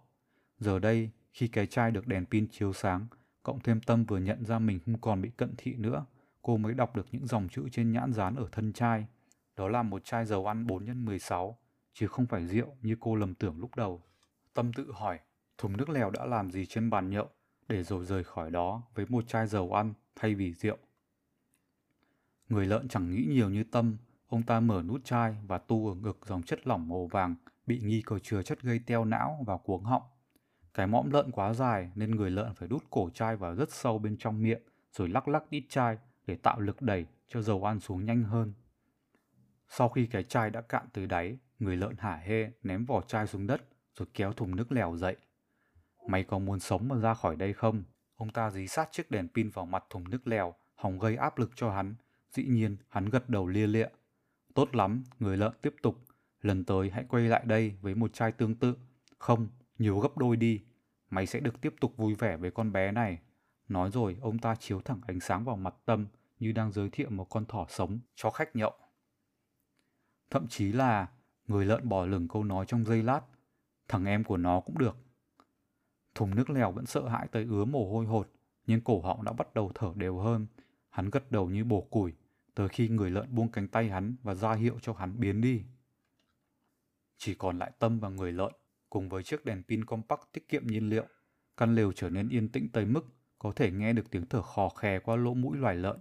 Giờ 0.58 0.80
đây, 0.80 1.10
khi 1.34 1.48
cái 1.48 1.68
chai 1.68 1.92
được 1.92 2.08
đèn 2.08 2.26
pin 2.26 2.48
chiếu 2.52 2.74
sáng, 2.74 3.08
cộng 3.44 3.60
thêm 3.60 3.82
Tâm 3.82 4.06
vừa 4.06 4.18
nhận 4.18 4.46
ra 4.46 4.60
mình 4.60 4.80
không 4.86 5.02
còn 5.02 5.22
bị 5.22 5.30
cận 5.38 5.54
thị 5.58 5.76
nữa, 5.76 6.06
cô 6.42 6.58
mới 6.58 6.74
đọc 6.74 6.96
được 6.96 7.08
những 7.12 7.28
dòng 7.28 7.48
chữ 7.50 7.70
trên 7.72 7.92
nhãn 7.92 8.14
dán 8.14 8.36
ở 8.36 8.50
thân 8.52 8.74
chai. 8.74 9.08
Đó 9.56 9.68
là 9.68 9.84
một 9.84 10.06
chai 10.06 10.26
dầu 10.26 10.46
ăn 10.46 10.68
4 10.68 10.86
x 10.86 10.90
16, 10.96 11.58
chứ 11.94 12.08
không 12.08 12.26
phải 12.26 12.48
rượu 12.48 12.78
như 12.82 12.96
cô 13.00 13.16
lầm 13.16 13.36
tưởng 13.36 13.60
lúc 13.60 13.76
đầu. 13.76 14.04
Tâm 14.54 14.74
tự 14.74 14.92
hỏi, 14.94 15.20
thùng 15.58 15.78
nước 15.78 15.90
lèo 15.90 16.10
đã 16.10 16.26
làm 16.26 16.52
gì 16.52 16.66
trên 16.66 16.90
bàn 16.90 17.10
nhậu 17.10 17.30
để 17.68 17.84
rồi 17.84 18.06
rời 18.06 18.24
khỏi 18.24 18.52
đó 18.52 18.82
với 18.96 19.06
một 19.10 19.28
chai 19.28 19.48
dầu 19.48 19.74
ăn 19.74 19.94
thay 20.16 20.36
vì 20.36 20.54
rượu. 20.54 20.78
Người 22.50 22.66
lợn 22.66 22.88
chẳng 22.88 23.12
nghĩ 23.12 23.26
nhiều 23.30 23.50
như 23.50 23.64
Tâm, 23.64 23.98
ông 24.28 24.44
ta 24.44 24.60
mở 24.60 24.84
nút 24.88 25.06
chai 25.06 25.36
và 25.48 25.58
tu 25.58 25.90
ở 25.90 25.96
ngực 25.96 26.20
dòng 26.26 26.44
chất 26.44 26.68
lỏng 26.68 26.90
màu 26.90 27.08
vàng 27.08 27.36
bị 27.66 27.80
nghi 27.80 28.02
có 28.02 28.20
chứa 28.20 28.42
chất 28.42 28.62
gây 28.62 28.80
teo 28.86 29.06
não 29.06 29.44
vào 29.46 29.58
cuống 29.58 29.84
họng. 29.84 30.04
Cái 30.74 30.88
mõm 30.88 31.10
lợn 31.12 31.32
quá 31.32 31.54
dài 31.54 31.92
nên 31.96 32.16
người 32.16 32.32
lợn 32.32 32.54
phải 32.56 32.68
đút 32.68 32.84
cổ 32.90 33.10
chai 33.14 33.36
vào 33.36 33.56
rất 33.56 33.72
sâu 33.72 34.00
bên 34.00 34.18
trong 34.20 34.42
miệng 34.42 34.62
rồi 34.92 35.10
lắc 35.10 35.28
lắc 35.28 35.44
ít 35.50 35.64
chai 35.70 35.98
để 36.28 36.36
tạo 36.36 36.60
lực 36.60 36.82
đẩy 36.82 37.06
cho 37.28 37.42
dầu 37.42 37.64
ăn 37.64 37.80
xuống 37.80 38.06
nhanh 38.06 38.24
hơn. 38.24 38.54
Sau 39.70 39.90
khi 39.90 40.06
cái 40.06 40.24
chai 40.24 40.50
đã 40.50 40.62
cạn 40.62 40.86
từ 40.94 41.06
đáy, 41.06 41.38
người 41.60 41.78
lợn 41.78 41.96
hả 41.98 42.16
hê 42.16 42.52
ném 42.64 42.86
vỏ 42.86 43.02
chai 43.02 43.28
xuống 43.28 43.48
đất 43.48 43.62
rồi 43.98 44.08
kéo 44.14 44.34
thùng 44.34 44.56
nước 44.56 44.72
lèo 44.72 44.98
dậy. 44.98 45.16
Mày 46.08 46.24
có 46.24 46.40
muốn 46.40 46.60
sống 46.60 46.88
mà 46.88 46.98
ra 46.98 47.14
khỏi 47.14 47.36
đây 47.36 47.54
không? 47.54 47.84
Ông 48.16 48.30
ta 48.30 48.52
dí 48.52 48.68
sát 48.68 48.92
chiếc 48.92 49.12
đèn 49.12 49.28
pin 49.28 49.50
vào 49.50 49.66
mặt 49.66 49.84
thùng 49.90 50.10
nước 50.10 50.28
lèo, 50.28 50.54
hòng 50.76 51.00
gây 51.00 51.16
áp 51.16 51.38
lực 51.38 51.52
cho 51.56 51.72
hắn. 51.72 51.96
Dĩ 52.30 52.44
nhiên, 52.44 52.78
hắn 52.90 53.10
gật 53.10 53.30
đầu 53.30 53.48
lia 53.48 53.68
lịa. 53.68 53.88
Tốt 54.54 54.76
lắm, 54.76 55.04
người 55.20 55.38
lợn 55.38 55.52
tiếp 55.62 55.76
tục. 55.82 56.06
Lần 56.42 56.66
tới 56.66 56.90
hãy 56.90 57.06
quay 57.10 57.24
lại 57.24 57.44
đây 57.46 57.78
với 57.82 57.96
một 57.96 58.14
chai 58.14 58.32
tương 58.32 58.56
tự. 58.56 58.78
Không, 59.18 59.48
nhiều 59.80 60.00
gấp 60.00 60.18
đôi 60.18 60.36
đi. 60.36 60.62
Mày 61.10 61.26
sẽ 61.26 61.40
được 61.40 61.62
tiếp 61.62 61.76
tục 61.82 61.98
vui 61.98 62.16
vẻ 62.16 62.38
với 62.38 62.52
con 62.52 62.72
bé 62.72 62.92
này. 62.92 63.20
Nói 63.68 63.92
rồi, 63.92 64.18
ông 64.22 64.40
ta 64.40 64.56
chiếu 64.56 64.82
thẳng 64.82 65.02
ánh 65.08 65.20
sáng 65.20 65.46
vào 65.46 65.56
mặt 65.56 65.76
Tâm 65.86 66.08
như 66.40 66.52
đang 66.52 66.72
giới 66.72 66.90
thiệu 66.90 67.10
một 67.10 67.26
con 67.30 67.46
thỏ 67.46 67.66
sống 67.70 68.00
cho 68.16 68.30
khách 68.30 68.56
nhậu. 68.56 68.74
Thậm 70.30 70.48
chí 70.48 70.72
là 70.72 71.08
người 71.48 71.66
lợn 71.66 71.90
bỏ 71.90 72.06
lửng 72.06 72.28
câu 72.28 72.44
nói 72.44 72.66
trong 72.66 72.86
giây 72.86 73.04
lát. 73.04 73.22
Thằng 73.88 74.06
em 74.06 74.24
của 74.24 74.38
nó 74.38 74.60
cũng 74.60 74.78
được. 74.78 74.98
Thùng 76.16 76.36
nước 76.36 76.50
lèo 76.50 76.72
vẫn 76.72 76.86
sợ 76.86 77.08
hãi 77.08 77.28
tới 77.32 77.46
ứa 77.50 77.66
mồ 77.66 77.92
hôi 77.92 78.06
hột, 78.06 78.32
nhưng 78.68 78.82
cổ 78.82 79.02
họng 79.02 79.24
đã 79.24 79.34
bắt 79.34 79.54
đầu 79.54 79.72
thở 79.76 79.92
đều 79.96 80.18
hơn. 80.18 80.48
Hắn 80.90 81.10
gật 81.10 81.32
đầu 81.32 81.50
như 81.50 81.64
bổ 81.64 81.82
củi, 81.82 82.14
tới 82.56 82.70
khi 82.70 82.90
người 82.90 83.12
lợn 83.12 83.36
buông 83.36 83.52
cánh 83.52 83.68
tay 83.68 83.90
hắn 83.90 84.16
và 84.24 84.36
ra 84.36 84.54
hiệu 84.54 84.80
cho 84.82 84.94
hắn 84.94 85.20
biến 85.20 85.42
đi. 85.42 85.64
Chỉ 87.18 87.36
còn 87.36 87.60
lại 87.60 87.72
Tâm 87.80 88.00
và 88.00 88.10
người 88.10 88.32
lợn, 88.32 88.52
cùng 88.90 89.10
với 89.10 89.24
chiếc 89.24 89.46
đèn 89.46 89.64
pin 89.64 89.86
compact 89.86 90.22
tiết 90.32 90.48
kiệm 90.48 90.68
nhiên 90.68 90.90
liệu. 90.90 91.06
Căn 91.58 91.76
lều 91.76 91.92
trở 91.92 92.10
nên 92.10 92.30
yên 92.30 92.50
tĩnh 92.50 92.70
tới 92.70 92.86
mức 92.86 93.06
có 93.40 93.52
thể 93.56 93.72
nghe 93.72 93.94
được 93.94 94.12
tiếng 94.12 94.26
thở 94.26 94.42
khò 94.42 94.70
khè 94.70 95.00
qua 95.00 95.16
lỗ 95.16 95.34
mũi 95.34 95.58
loài 95.58 95.76
lợn. 95.76 96.00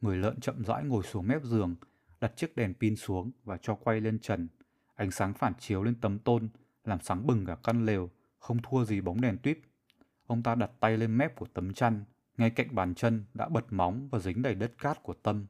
Người 0.00 0.16
lợn 0.16 0.40
chậm 0.40 0.64
rãi 0.64 0.84
ngồi 0.84 1.02
xuống 1.02 1.28
mép 1.28 1.44
giường, 1.44 1.76
đặt 2.20 2.36
chiếc 2.36 2.56
đèn 2.56 2.74
pin 2.74 2.96
xuống 2.96 3.30
và 3.44 3.56
cho 3.56 3.74
quay 3.74 4.00
lên 4.00 4.18
trần. 4.18 4.48
Ánh 4.94 5.10
sáng 5.10 5.34
phản 5.34 5.52
chiếu 5.58 5.82
lên 5.82 5.94
tấm 6.00 6.18
tôn, 6.18 6.48
làm 6.84 7.00
sáng 7.00 7.26
bừng 7.26 7.46
cả 7.46 7.56
căn 7.64 7.86
lều, 7.86 8.10
không 8.38 8.58
thua 8.62 8.84
gì 8.84 9.00
bóng 9.00 9.20
đèn 9.20 9.38
tuyếp. 9.42 9.56
Ông 10.26 10.42
ta 10.42 10.54
đặt 10.54 10.70
tay 10.80 10.96
lên 10.96 11.18
mép 11.18 11.36
của 11.36 11.46
tấm 11.54 11.74
chăn, 11.74 12.04
ngay 12.36 12.50
cạnh 12.50 12.74
bàn 12.74 12.94
chân 12.94 13.24
đã 13.34 13.48
bật 13.48 13.72
móng 13.72 14.08
và 14.08 14.18
dính 14.18 14.42
đầy 14.42 14.54
đất 14.54 14.72
cát 14.78 15.02
của 15.02 15.14
Tâm. 15.14 15.46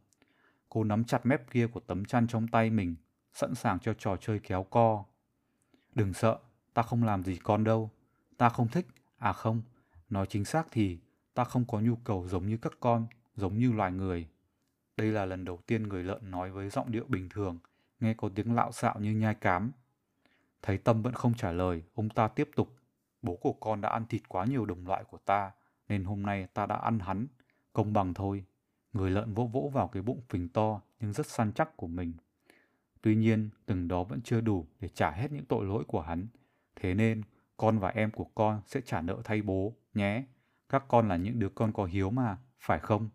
Cô 0.68 0.84
nắm 0.84 1.04
chặt 1.04 1.26
mép 1.26 1.50
kia 1.50 1.66
của 1.66 1.80
tấm 1.80 2.04
chăn 2.04 2.26
trong 2.26 2.48
tay 2.48 2.70
mình, 2.70 2.94
sẵn 3.32 3.54
sàng 3.54 3.78
cho 3.78 3.94
trò 3.94 4.16
chơi 4.16 4.38
kéo 4.38 4.62
co. 4.62 5.04
Đừng 5.94 6.12
sợ, 6.12 6.38
ta 6.74 6.82
không 6.82 7.04
làm 7.04 7.24
gì 7.24 7.36
con 7.36 7.64
đâu. 7.64 7.90
Ta 8.36 8.48
không 8.48 8.68
thích, 8.68 8.86
à 9.18 9.32
không, 9.32 9.62
nói 10.10 10.26
chính 10.28 10.44
xác 10.44 10.66
thì 10.70 10.98
ta 11.34 11.44
không 11.44 11.64
có 11.64 11.80
nhu 11.80 11.96
cầu 11.96 12.28
giống 12.28 12.46
như 12.46 12.56
các 12.56 12.72
con, 12.80 13.06
giống 13.36 13.58
như 13.58 13.72
loài 13.72 13.92
người. 13.92 14.28
Đây 14.96 15.12
là 15.12 15.24
lần 15.24 15.44
đầu 15.44 15.58
tiên 15.66 15.82
người 15.82 16.04
lợn 16.04 16.30
nói 16.30 16.50
với 16.50 16.70
giọng 16.70 16.92
điệu 16.92 17.04
bình 17.08 17.28
thường, 17.28 17.58
nghe 18.00 18.14
có 18.14 18.28
tiếng 18.34 18.54
lạo 18.54 18.72
xạo 18.72 19.00
như 19.00 19.12
nhai 19.12 19.34
cám. 19.34 19.72
Thấy 20.62 20.78
Tâm 20.78 21.02
vẫn 21.02 21.12
không 21.12 21.34
trả 21.34 21.52
lời, 21.52 21.82
ông 21.94 22.08
ta 22.08 22.28
tiếp 22.28 22.50
tục. 22.56 22.77
Bố 23.22 23.36
của 23.36 23.52
con 23.52 23.80
đã 23.80 23.88
ăn 23.88 24.06
thịt 24.06 24.28
quá 24.28 24.44
nhiều 24.44 24.66
đồng 24.66 24.86
loại 24.86 25.04
của 25.04 25.18
ta, 25.18 25.50
nên 25.88 26.04
hôm 26.04 26.22
nay 26.22 26.46
ta 26.54 26.66
đã 26.66 26.76
ăn 26.76 26.98
hắn. 26.98 27.26
Công 27.72 27.92
bằng 27.92 28.14
thôi. 28.14 28.44
Người 28.92 29.10
lợn 29.10 29.34
vỗ 29.34 29.46
vỗ 29.46 29.70
vào 29.74 29.88
cái 29.88 30.02
bụng 30.02 30.20
phình 30.28 30.48
to 30.48 30.80
nhưng 31.00 31.12
rất 31.12 31.26
săn 31.26 31.52
chắc 31.52 31.76
của 31.76 31.86
mình. 31.86 32.12
Tuy 33.00 33.16
nhiên, 33.16 33.50
từng 33.66 33.88
đó 33.88 34.04
vẫn 34.04 34.20
chưa 34.24 34.40
đủ 34.40 34.66
để 34.80 34.88
trả 34.88 35.10
hết 35.10 35.32
những 35.32 35.44
tội 35.44 35.64
lỗi 35.64 35.84
của 35.84 36.00
hắn. 36.00 36.26
Thế 36.76 36.94
nên, 36.94 37.22
con 37.56 37.78
và 37.78 37.88
em 37.88 38.10
của 38.10 38.24
con 38.24 38.60
sẽ 38.66 38.80
trả 38.80 39.00
nợ 39.00 39.16
thay 39.24 39.42
bố, 39.42 39.74
nhé. 39.94 40.24
Các 40.68 40.84
con 40.88 41.08
là 41.08 41.16
những 41.16 41.38
đứa 41.38 41.48
con 41.48 41.72
có 41.72 41.84
hiếu 41.84 42.10
mà, 42.10 42.38
phải 42.58 42.78
không? 42.78 43.08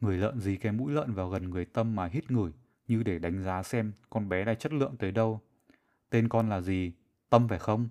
Người 0.00 0.16
lợn 0.16 0.40
dí 0.40 0.56
cái 0.56 0.72
mũi 0.72 0.92
lợn 0.92 1.14
vào 1.14 1.28
gần 1.28 1.50
người 1.50 1.64
Tâm 1.64 1.96
mà 1.96 2.06
hít 2.06 2.30
ngửi, 2.30 2.52
như 2.88 3.02
để 3.02 3.18
đánh 3.18 3.42
giá 3.42 3.62
xem 3.62 3.92
con 4.10 4.28
bé 4.28 4.44
này 4.44 4.54
chất 4.54 4.72
lượng 4.72 4.96
tới 4.96 5.12
đâu. 5.12 5.40
Tên 6.10 6.28
con 6.28 6.48
là 6.48 6.60
gì? 6.60 6.92
Tâm 7.30 7.48
phải 7.48 7.58
không? 7.58 7.88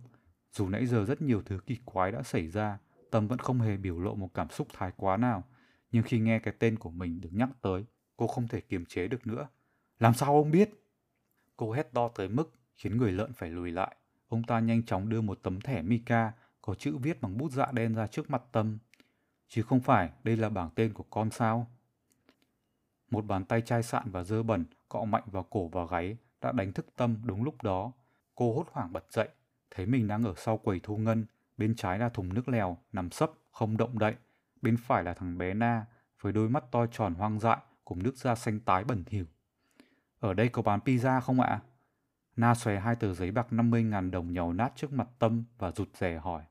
Dù 0.51 0.69
nãy 0.69 0.85
giờ 0.85 1.05
rất 1.05 1.21
nhiều 1.21 1.41
thứ 1.45 1.59
kỳ 1.65 1.77
quái 1.85 2.11
đã 2.11 2.23
xảy 2.23 2.47
ra, 2.47 2.77
Tâm 3.11 3.27
vẫn 3.27 3.39
không 3.39 3.59
hề 3.59 3.77
biểu 3.77 3.99
lộ 3.99 4.15
một 4.15 4.29
cảm 4.33 4.49
xúc 4.49 4.67
thái 4.73 4.91
quá 4.97 5.17
nào. 5.17 5.43
Nhưng 5.91 6.03
khi 6.03 6.19
nghe 6.19 6.39
cái 6.39 6.53
tên 6.59 6.79
của 6.79 6.89
mình 6.89 7.21
được 7.21 7.29
nhắc 7.31 7.49
tới, 7.61 7.85
cô 8.17 8.27
không 8.27 8.47
thể 8.47 8.61
kiềm 8.61 8.85
chế 8.85 9.07
được 9.07 9.27
nữa. 9.27 9.47
Làm 9.99 10.13
sao 10.13 10.35
ông 10.35 10.51
biết? 10.51 10.69
Cô 11.57 11.71
hét 11.71 11.93
to 11.93 12.07
tới 12.07 12.29
mức 12.29 12.53
khiến 12.75 12.97
người 12.97 13.11
lợn 13.11 13.33
phải 13.33 13.49
lùi 13.49 13.71
lại. 13.71 13.95
Ông 14.27 14.43
ta 14.43 14.59
nhanh 14.59 14.83
chóng 14.83 15.09
đưa 15.09 15.21
một 15.21 15.39
tấm 15.43 15.61
thẻ 15.61 15.81
Mika 15.81 16.31
có 16.61 16.75
chữ 16.75 16.97
viết 16.97 17.21
bằng 17.21 17.37
bút 17.37 17.51
dạ 17.51 17.71
đen 17.71 17.95
ra 17.95 18.07
trước 18.07 18.29
mặt 18.29 18.43
Tâm. 18.51 18.77
Chứ 19.47 19.61
không 19.61 19.79
phải 19.79 20.09
đây 20.23 20.37
là 20.37 20.49
bảng 20.49 20.69
tên 20.75 20.93
của 20.93 21.05
con 21.09 21.31
sao? 21.31 21.67
Một 23.11 23.25
bàn 23.25 23.45
tay 23.45 23.61
chai 23.61 23.83
sạn 23.83 24.11
và 24.11 24.23
dơ 24.23 24.43
bẩn 24.43 24.65
cọ 24.89 25.03
mạnh 25.03 25.23
vào 25.25 25.43
cổ 25.43 25.67
và 25.67 25.85
gáy 25.85 26.17
đã 26.41 26.51
đánh 26.51 26.73
thức 26.73 26.85
Tâm 26.95 27.17
đúng 27.23 27.43
lúc 27.43 27.63
đó. 27.63 27.91
Cô 28.35 28.55
hốt 28.55 28.65
hoảng 28.71 28.93
bật 28.93 29.05
dậy, 29.09 29.29
thấy 29.71 29.85
mình 29.85 30.07
đang 30.07 30.23
ở 30.23 30.33
sau 30.37 30.57
quầy 30.57 30.79
thu 30.83 30.97
ngân, 30.97 31.25
bên 31.57 31.75
trái 31.75 31.99
là 31.99 32.09
thùng 32.09 32.33
nước 32.33 32.49
lèo, 32.49 32.77
nằm 32.93 33.11
sấp, 33.11 33.31
không 33.51 33.77
động 33.77 33.99
đậy, 33.99 34.15
bên 34.61 34.77
phải 34.77 35.03
là 35.03 35.13
thằng 35.13 35.37
bé 35.37 35.53
Na, 35.53 35.85
với 36.21 36.33
đôi 36.33 36.49
mắt 36.49 36.63
to 36.71 36.85
tròn 36.85 37.13
hoang 37.13 37.39
dại 37.39 37.57
cùng 37.85 38.03
nước 38.03 38.15
da 38.15 38.35
xanh 38.35 38.59
tái 38.59 38.83
bẩn 38.83 39.03
thỉu. 39.03 39.25
Ở 40.19 40.33
đây 40.33 40.49
có 40.49 40.61
bán 40.61 40.79
pizza 40.85 41.21
không 41.21 41.41
ạ? 41.41 41.59
Na 42.35 42.55
xòe 42.55 42.79
hai 42.79 42.95
tờ 42.95 43.13
giấy 43.13 43.31
bạc 43.31 43.47
50.000 43.51 44.11
đồng 44.11 44.33
nhàu 44.33 44.53
nát 44.53 44.71
trước 44.75 44.93
mặt 44.93 45.07
Tâm 45.19 45.43
và 45.57 45.71
rụt 45.71 45.89
rè 45.97 46.17
hỏi. 46.17 46.43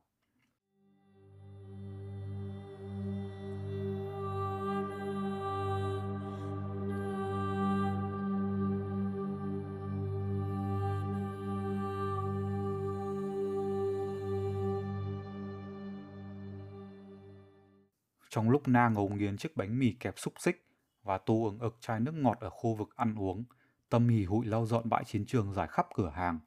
Trong 18.30 18.50
lúc 18.50 18.68
Na 18.68 18.88
ngấu 18.88 19.08
nghiến 19.08 19.36
chiếc 19.36 19.56
bánh 19.56 19.78
mì 19.78 19.92
kẹp 19.92 20.18
xúc 20.18 20.34
xích 20.38 20.66
và 21.02 21.18
tu 21.18 21.44
ứng 21.44 21.58
ực 21.58 21.76
chai 21.80 22.00
nước 22.00 22.14
ngọt 22.14 22.38
ở 22.40 22.50
khu 22.50 22.74
vực 22.74 22.96
ăn 22.96 23.14
uống, 23.14 23.44
Tâm 23.88 24.08
hì 24.08 24.24
hụi 24.24 24.46
lau 24.46 24.66
dọn 24.66 24.88
bãi 24.88 25.04
chiến 25.04 25.26
trường 25.26 25.52
dài 25.52 25.68
khắp 25.68 25.86
cửa 25.94 26.10
hàng. 26.14 26.38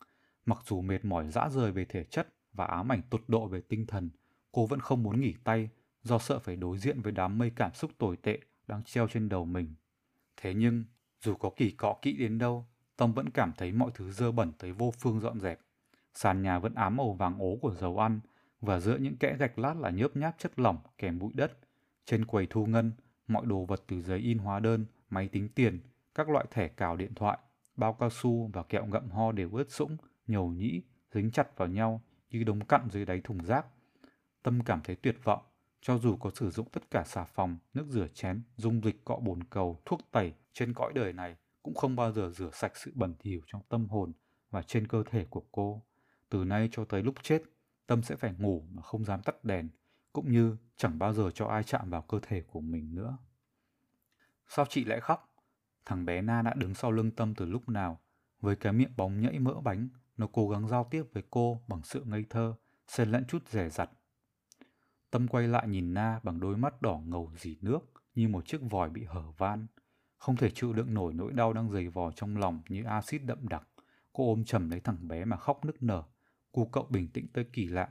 Mặc 0.46 0.60
dù 0.66 0.82
mệt 0.82 1.06
mỏi 1.06 1.28
dã 1.28 1.50
rời 1.50 1.72
về 1.72 1.86
thể 1.86 2.04
chất 2.04 2.34
và 2.54 2.66
ám 2.66 2.92
ảnh 2.92 3.02
tột 3.10 3.24
độ 3.28 3.48
về 3.48 3.62
tinh 3.62 3.86
thần, 3.88 4.10
cô 4.52 4.66
vẫn 4.66 4.80
không 4.80 5.04
muốn 5.04 5.22
nghỉ 5.22 5.34
tay 5.44 5.70
do 6.04 6.20
sợ 6.20 6.40
phải 6.40 6.56
đối 6.56 6.78
diện 6.78 7.02
với 7.02 7.12
đám 7.12 7.38
mây 7.38 7.52
cảm 7.56 7.74
xúc 7.74 7.92
tồi 7.98 8.18
tệ 8.18 8.40
đang 8.68 8.84
treo 8.84 9.08
trên 9.08 9.30
đầu 9.30 9.46
mình. 9.46 9.76
Thế 10.38 10.54
nhưng, 10.54 10.84
dù 11.22 11.36
có 11.36 11.50
kỳ 11.56 11.72
cọ 11.72 11.96
kỹ 12.02 12.14
đến 12.14 12.38
đâu, 12.38 12.68
Tâm 12.98 13.14
vẫn 13.14 13.30
cảm 13.30 13.52
thấy 13.58 13.72
mọi 13.72 13.92
thứ 13.94 14.12
dơ 14.12 14.32
bẩn 14.32 14.52
tới 14.60 14.72
vô 14.72 14.94
phương 15.00 15.20
dọn 15.20 15.40
dẹp. 15.40 15.60
Sàn 16.14 16.42
nhà 16.42 16.60
vẫn 16.60 16.76
ám 16.76 16.98
màu 16.98 17.14
vàng 17.14 17.40
ố 17.40 17.58
của 17.62 17.74
dầu 17.74 17.98
ăn, 17.98 18.20
và 18.62 18.80
giữa 18.80 18.98
những 18.98 19.18
kẽ 19.18 19.36
gạch 19.40 19.60
lát 19.60 19.78
là 19.78 19.90
nhớp 19.90 20.16
nháp 20.16 20.36
chất 20.38 20.60
lỏng 20.60 20.78
kèm 20.98 21.20
bụi 21.20 21.32
đất. 21.34 21.60
Trên 22.06 22.26
quầy 22.26 22.48
thu 22.50 22.66
ngân, 22.66 22.92
mọi 23.28 23.46
đồ 23.46 23.66
vật 23.66 23.84
từ 23.88 24.02
giấy 24.02 24.20
in 24.20 24.38
hóa 24.38 24.60
đơn, 24.60 24.86
máy 25.10 25.28
tính 25.28 25.50
tiền, 25.50 25.80
các 26.16 26.30
loại 26.30 26.46
thẻ 26.52 26.68
cào 26.68 26.96
điện 26.96 27.14
thoại, 27.16 27.38
bao 27.76 27.94
cao 27.94 28.10
su 28.10 28.50
và 28.54 28.64
kẹo 28.64 28.86
ngậm 28.86 29.10
ho 29.10 29.32
đều 29.32 29.50
ướt 29.54 29.72
sũng, 29.72 29.98
nhầu 30.28 30.48
nhĩ, 30.48 30.82
dính 31.14 31.32
chặt 31.32 31.58
vào 31.58 31.68
nhau 31.68 32.02
như 32.30 32.44
đống 32.44 32.66
cặn 32.66 32.90
dưới 32.92 33.06
đáy 33.06 33.22
thùng 33.24 33.46
rác. 33.46 33.66
Tâm 34.44 34.62
cảm 34.64 34.82
thấy 34.84 34.96
tuyệt 34.96 35.18
vọng, 35.24 35.42
cho 35.82 35.98
dù 35.98 36.16
có 36.16 36.32
sử 36.36 36.50
dụng 36.50 36.70
tất 36.72 36.92
cả 36.92 37.04
xà 37.04 37.24
phòng, 37.24 37.58
nước 37.74 37.86
rửa 37.90 38.08
chén, 38.14 38.42
dung 38.58 38.82
dịch 38.84 39.06
cọ 39.06 39.16
bồn 39.16 39.44
cầu, 39.44 39.82
thuốc 39.86 40.00
tẩy 40.12 40.34
trên 40.54 40.74
cõi 40.74 40.92
đời 40.96 41.14
này 41.14 41.36
cũng 41.64 41.74
không 41.74 41.96
bao 41.96 42.12
giờ 42.12 42.32
rửa 42.36 42.50
sạch 42.54 42.78
sự 42.78 42.92
bẩn 42.96 43.16
thỉu 43.20 43.42
trong 43.48 43.62
tâm 43.70 43.90
hồn 43.90 44.12
và 44.50 44.62
trên 44.62 44.88
cơ 44.88 45.04
thể 45.10 45.26
của 45.30 45.44
cô. 45.52 45.82
Từ 46.30 46.44
nay 46.44 46.70
cho 46.72 46.86
tới 46.86 47.04
lúc 47.04 47.16
chết, 47.24 47.44
Tâm 47.88 48.04
sẽ 48.04 48.16
phải 48.16 48.34
ngủ 48.38 48.64
mà 48.72 48.82
không 48.82 49.06
dám 49.06 49.22
tắt 49.22 49.44
đèn, 49.44 49.70
cũng 50.14 50.32
như 50.32 50.58
chẳng 50.78 51.00
bao 51.00 51.14
giờ 51.14 51.32
cho 51.34 51.48
ai 51.48 51.64
chạm 51.64 51.90
vào 51.90 52.02
cơ 52.02 52.20
thể 52.22 52.42
của 52.42 52.62
mình 52.62 52.96
nữa. 52.96 53.18
Sao 54.48 54.66
chị 54.70 54.86
lại 54.86 55.00
khóc? 55.00 55.36
Thằng 55.86 56.06
bé 56.06 56.22
Na 56.22 56.42
đã 56.42 56.54
đứng 56.54 56.74
sau 56.74 56.92
lưng 56.92 57.12
Tâm 57.12 57.36
từ 57.36 57.46
lúc 57.46 57.70
nào. 57.70 58.00
Với 58.42 58.56
cái 58.56 58.74
miệng 58.74 58.94
bóng 58.98 59.22
nhẫy 59.22 59.40
mỡ 59.40 59.54
bánh, 59.54 59.90
nó 60.18 60.28
cố 60.32 60.50
gắng 60.50 60.68
giao 60.68 60.88
tiếp 60.92 61.04
với 61.14 61.24
cô 61.30 61.62
bằng 61.68 61.84
sự 61.84 62.04
ngây 62.04 62.26
thơ, 62.30 62.56
xen 62.88 63.12
lẫn 63.12 63.26
chút 63.28 63.48
rẻ 63.48 63.70
rặt. 63.70 63.90
Tâm 65.12 65.28
quay 65.28 65.48
lại 65.48 65.68
nhìn 65.68 65.94
Na 65.94 66.20
bằng 66.24 66.40
đôi 66.40 66.58
mắt 66.58 66.82
đỏ 66.82 67.02
ngầu 67.06 67.32
dì 67.38 67.58
nước 67.62 67.80
như 68.16 68.28
một 68.28 68.46
chiếc 68.46 68.62
vòi 68.62 68.90
bị 68.90 69.04
hở 69.04 69.24
van. 69.38 69.68
Không 70.18 70.36
thể 70.36 70.50
chịu 70.50 70.74
đựng 70.74 70.94
nổi 70.94 71.14
nỗi 71.14 71.34
đau 71.34 71.54
đang 71.54 71.72
dày 71.72 71.88
vò 71.88 72.12
trong 72.12 72.38
lòng 72.38 72.62
như 72.70 72.84
axit 72.84 73.24
đậm 73.26 73.48
đặc. 73.48 73.68
Cô 74.14 74.28
ôm 74.28 74.46
chầm 74.46 74.70
lấy 74.70 74.80
thằng 74.80 75.08
bé 75.08 75.26
mà 75.26 75.38
khóc 75.38 75.66
nức 75.66 75.84
nở. 75.84 76.04
Cu 76.52 76.66
cậu 76.66 76.88
bình 76.90 77.08
tĩnh 77.08 77.28
tới 77.34 77.44
kỳ 77.54 77.68
lạ. 77.68 77.90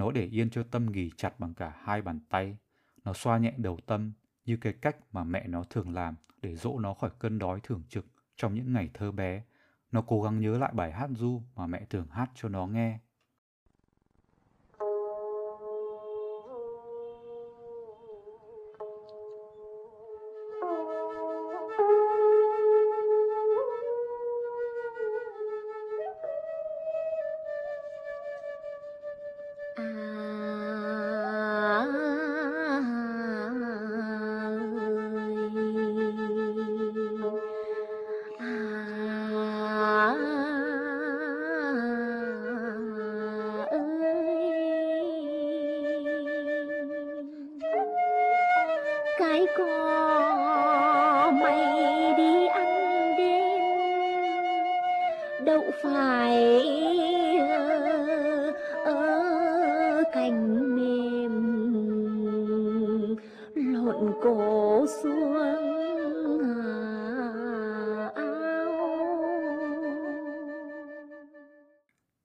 Nó 0.00 0.10
để 0.10 0.24
yên 0.24 0.50
cho 0.50 0.62
Tâm 0.62 0.92
nghỉ 0.92 1.10
chặt 1.16 1.40
bằng 1.40 1.54
cả 1.54 1.72
hai 1.84 2.02
bàn 2.02 2.20
tay. 2.28 2.56
Nó 3.04 3.12
xoa 3.12 3.38
nhẹ 3.38 3.54
đầu 3.56 3.78
Tâm 3.86 4.12
như 4.44 4.56
cái 4.56 4.72
cách 4.72 4.96
mà 5.12 5.24
mẹ 5.24 5.46
nó 5.48 5.64
thường 5.70 5.94
làm 5.94 6.14
để 6.42 6.56
dỗ 6.56 6.78
nó 6.78 6.94
khỏi 6.94 7.10
cơn 7.18 7.38
đói 7.38 7.60
thường 7.62 7.82
trực 7.88 8.06
trong 8.36 8.54
những 8.54 8.72
ngày 8.72 8.90
thơ 8.94 9.12
bé. 9.12 9.42
Nó 9.92 10.02
cố 10.02 10.22
gắng 10.22 10.40
nhớ 10.40 10.58
lại 10.58 10.72
bài 10.74 10.92
hát 10.92 11.10
du 11.14 11.42
mà 11.54 11.66
mẹ 11.66 11.84
thường 11.90 12.06
hát 12.10 12.30
cho 12.34 12.48
nó 12.48 12.66
nghe. 12.66 12.98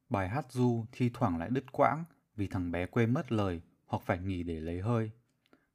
Bài 0.09 0.30
hát 0.30 0.51
du 0.51 0.86
thi 0.91 1.09
thoảng 1.13 1.38
lại 1.39 1.49
đứt 1.51 1.72
quãng 1.72 2.03
vì 2.36 2.47
thằng 2.47 2.72
bé 2.72 2.86
quên 2.86 3.13
mất 3.13 3.32
lời 3.32 3.61
hoặc 3.86 4.03
phải 4.05 4.20
nghỉ 4.20 4.43
để 4.43 4.59
lấy 4.59 4.80
hơi. 4.82 5.11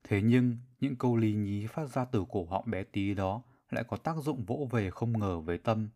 Thế 0.05 0.23
nhưng, 0.23 0.57
những 0.81 0.97
câu 0.97 1.17
lý 1.17 1.35
nhí 1.35 1.67
phát 1.67 1.87
ra 1.87 2.05
từ 2.05 2.25
cổ 2.29 2.47
họng 2.51 2.71
bé 2.71 2.83
tí 2.83 3.15
đó 3.15 3.43
lại 3.71 3.85
có 3.89 3.97
tác 3.97 4.17
dụng 4.17 4.45
vỗ 4.45 4.69
về 4.71 4.91
không 4.91 5.19
ngờ 5.19 5.41
với 5.41 5.59
tâm. 5.59 5.89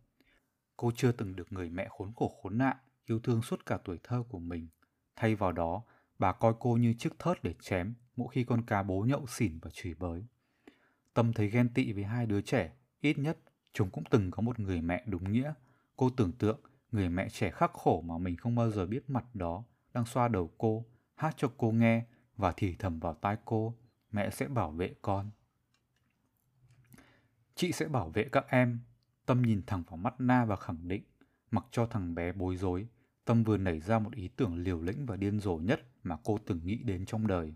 Cô 0.76 0.90
chưa 0.96 1.12
từng 1.12 1.36
được 1.36 1.52
người 1.52 1.70
mẹ 1.70 1.88
khốn 1.90 2.12
khổ 2.16 2.32
khốn 2.42 2.58
nạn, 2.58 2.76
yêu 3.06 3.20
thương 3.20 3.42
suốt 3.42 3.66
cả 3.66 3.78
tuổi 3.84 3.98
thơ 4.02 4.22
của 4.28 4.38
mình. 4.38 4.68
Thay 5.16 5.34
vào 5.34 5.52
đó, 5.52 5.82
bà 6.18 6.32
coi 6.32 6.54
cô 6.60 6.76
như 6.76 6.94
chiếc 6.98 7.18
thớt 7.18 7.42
để 7.42 7.54
chém 7.60 7.94
mỗi 8.16 8.28
khi 8.32 8.44
con 8.44 8.62
cá 8.62 8.82
bố 8.82 9.00
nhậu 9.00 9.26
xỉn 9.26 9.58
và 9.58 9.70
chửi 9.70 9.94
bới. 9.94 10.24
Tâm 11.14 11.32
thấy 11.32 11.50
ghen 11.50 11.68
tị 11.74 11.92
với 11.92 12.04
hai 12.04 12.26
đứa 12.26 12.40
trẻ, 12.40 12.72
ít 13.00 13.18
nhất 13.18 13.38
chúng 13.72 13.90
cũng 13.90 14.04
từng 14.10 14.30
có 14.30 14.42
một 14.42 14.60
người 14.60 14.80
mẹ 14.80 15.04
đúng 15.06 15.32
nghĩa. 15.32 15.52
Cô 15.96 16.10
tưởng 16.10 16.32
tượng 16.32 16.60
người 16.92 17.08
mẹ 17.08 17.28
trẻ 17.28 17.50
khắc 17.50 17.72
khổ 17.72 18.00
mà 18.00 18.18
mình 18.18 18.36
không 18.36 18.54
bao 18.54 18.70
giờ 18.70 18.86
biết 18.86 19.10
mặt 19.10 19.24
đó 19.34 19.64
đang 19.94 20.06
xoa 20.06 20.28
đầu 20.28 20.50
cô, 20.58 20.84
hát 21.14 21.34
cho 21.36 21.52
cô 21.56 21.72
nghe 21.72 22.04
và 22.36 22.52
thì 22.56 22.76
thầm 22.78 23.00
vào 23.00 23.14
tai 23.14 23.36
cô, 23.44 23.74
mẹ 24.10 24.30
sẽ 24.30 24.48
bảo 24.48 24.70
vệ 24.70 24.94
con. 25.02 25.30
Chị 27.54 27.72
sẽ 27.72 27.88
bảo 27.88 28.08
vệ 28.08 28.28
các 28.32 28.46
em. 28.48 28.80
Tâm 29.26 29.42
nhìn 29.42 29.62
thẳng 29.66 29.82
vào 29.90 29.96
mắt 29.96 30.14
Na 30.18 30.44
và 30.44 30.56
khẳng 30.56 30.88
định, 30.88 31.02
mặc 31.50 31.64
cho 31.70 31.86
thằng 31.86 32.14
bé 32.14 32.32
bối 32.32 32.56
rối, 32.56 32.88
Tâm 33.24 33.44
vừa 33.44 33.56
nảy 33.56 33.80
ra 33.80 33.98
một 33.98 34.14
ý 34.14 34.28
tưởng 34.28 34.56
liều 34.56 34.80
lĩnh 34.80 35.06
và 35.06 35.16
điên 35.16 35.40
rồ 35.40 35.56
nhất 35.56 35.80
mà 36.02 36.16
cô 36.24 36.38
từng 36.46 36.60
nghĩ 36.64 36.76
đến 36.76 37.06
trong 37.06 37.26
đời. 37.26 37.54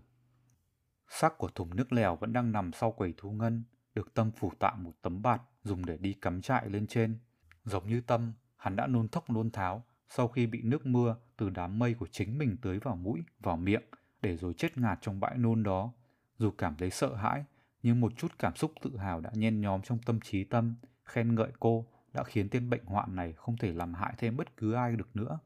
Xác 1.07 1.37
của 1.37 1.49
thùng 1.55 1.75
nước 1.75 1.93
lèo 1.93 2.15
vẫn 2.15 2.33
đang 2.33 2.51
nằm 2.51 2.71
sau 2.73 2.91
quầy 2.91 3.13
thu 3.17 3.31
ngân, 3.31 3.63
được 3.95 4.13
Tâm 4.13 4.31
phủ 4.31 4.51
tạm 4.59 4.83
một 4.83 4.93
tấm 5.01 5.21
bạt 5.21 5.41
dùng 5.63 5.85
để 5.85 5.97
đi 5.97 6.13
cắm 6.13 6.41
trại 6.41 6.69
lên 6.69 6.87
trên. 6.87 7.19
Giống 7.63 7.87
như 7.87 8.01
Tâm, 8.01 8.33
hắn 8.55 8.75
đã 8.75 8.87
nôn 8.87 9.07
thốc 9.07 9.29
nôn 9.29 9.51
tháo 9.51 9.83
sau 10.09 10.27
khi 10.27 10.47
bị 10.47 10.61
nước 10.61 10.85
mưa 10.85 11.15
từ 11.37 11.49
đám 11.49 11.79
mây 11.79 11.93
của 11.93 12.07
chính 12.11 12.37
mình 12.37 12.57
tưới 12.61 12.79
vào 12.79 12.95
mũi, 12.95 13.23
vào 13.39 13.57
miệng, 13.57 13.83
để 14.21 14.37
rồi 14.37 14.53
chết 14.53 14.77
ngạt 14.77 14.99
trong 15.01 15.19
bãi 15.19 15.37
nôn 15.37 15.63
đó. 15.63 15.93
Dù 16.37 16.51
cảm 16.51 16.75
thấy 16.75 16.89
sợ 16.89 17.15
hãi, 17.15 17.45
nhưng 17.83 18.01
một 18.01 18.13
chút 18.17 18.31
cảm 18.39 18.55
xúc 18.55 18.71
tự 18.81 18.97
hào 18.97 19.21
đã 19.21 19.31
nhen 19.33 19.61
nhóm 19.61 19.81
trong 19.81 19.99
tâm 19.99 20.19
trí 20.19 20.43
tâm, 20.43 20.75
khen 21.09 21.35
ngợi 21.35 21.51
cô 21.59 21.85
đã 22.13 22.23
khiến 22.23 22.49
tên 22.49 22.69
bệnh 22.69 22.85
hoạn 22.85 23.15
này 23.15 23.33
không 23.33 23.57
thể 23.57 23.73
làm 23.73 23.93
hại 23.93 24.13
thêm 24.17 24.37
bất 24.37 24.57
cứ 24.57 24.73
ai 24.73 24.95
được 24.95 25.15
nữa. 25.15 25.39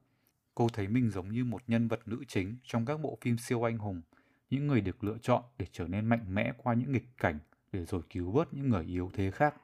Cô 0.55 0.69
thấy 0.73 0.87
mình 0.87 1.09
giống 1.09 1.31
như 1.31 1.45
một 1.45 1.61
nhân 1.67 1.87
vật 1.87 2.07
nữ 2.07 2.23
chính 2.27 2.57
trong 2.63 2.85
các 2.85 2.99
bộ 2.99 3.17
phim 3.21 3.37
siêu 3.37 3.67
anh 3.67 3.77
hùng, 3.77 4.01
những 4.49 4.67
người 4.67 4.81
được 4.81 5.03
lựa 5.03 5.17
chọn 5.21 5.43
để 5.57 5.65
trở 5.71 5.87
nên 5.87 6.05
mạnh 6.05 6.25
mẽ 6.27 6.53
qua 6.57 6.73
những 6.73 6.91
nghịch 6.91 7.17
cảnh 7.17 7.39
để 7.71 7.85
rồi 7.85 8.01
cứu 8.09 8.31
vớt 8.31 8.53
những 8.53 8.69
người 8.69 8.85
yếu 8.85 9.11
thế 9.13 9.31
khác. 9.31 9.55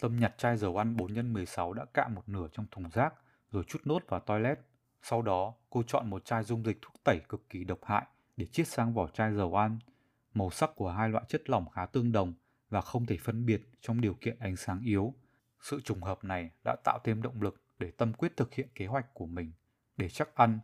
Tâm 0.00 0.20
nhặt 0.20 0.34
chai 0.38 0.56
dầu 0.56 0.76
ăn 0.76 0.96
4 0.96 1.14
x 1.14 1.18
16 1.24 1.72
đã 1.72 1.84
cạn 1.94 2.14
một 2.14 2.28
nửa 2.28 2.48
trong 2.52 2.66
thùng 2.70 2.90
rác 2.90 3.14
rồi 3.50 3.64
chút 3.68 3.78
nốt 3.84 4.02
vào 4.08 4.20
toilet. 4.20 4.60
Sau 5.02 5.22
đó, 5.22 5.54
cô 5.70 5.82
chọn 5.82 6.10
một 6.10 6.24
chai 6.24 6.44
dung 6.44 6.64
dịch 6.64 6.78
thuốc 6.82 6.94
tẩy 7.04 7.20
cực 7.28 7.48
kỳ 7.48 7.64
độc 7.64 7.78
hại 7.84 8.06
để 8.36 8.46
chiết 8.46 8.68
sang 8.68 8.94
vỏ 8.94 9.08
chai 9.08 9.34
dầu 9.34 9.54
ăn. 9.54 9.78
Màu 10.34 10.50
sắc 10.50 10.70
của 10.76 10.90
hai 10.90 11.08
loại 11.08 11.24
chất 11.28 11.50
lỏng 11.50 11.68
khá 11.68 11.86
tương 11.86 12.12
đồng 12.12 12.34
và 12.70 12.80
không 12.80 13.06
thể 13.06 13.16
phân 13.16 13.46
biệt 13.46 13.62
trong 13.80 14.00
điều 14.00 14.14
kiện 14.14 14.38
ánh 14.38 14.56
sáng 14.56 14.80
yếu. 14.84 15.14
Sự 15.60 15.80
trùng 15.80 16.02
hợp 16.02 16.24
này 16.24 16.50
đã 16.64 16.76
tạo 16.84 16.98
thêm 17.04 17.22
động 17.22 17.42
lực 17.42 17.62
để 17.78 17.90
Tâm 17.90 18.12
quyết 18.12 18.36
thực 18.36 18.54
hiện 18.54 18.68
kế 18.74 18.86
hoạch 18.86 19.14
của 19.14 19.26
mình. 19.26 19.52
Để 19.96 20.08
chắc 20.08 20.34
ăn, 20.34 20.58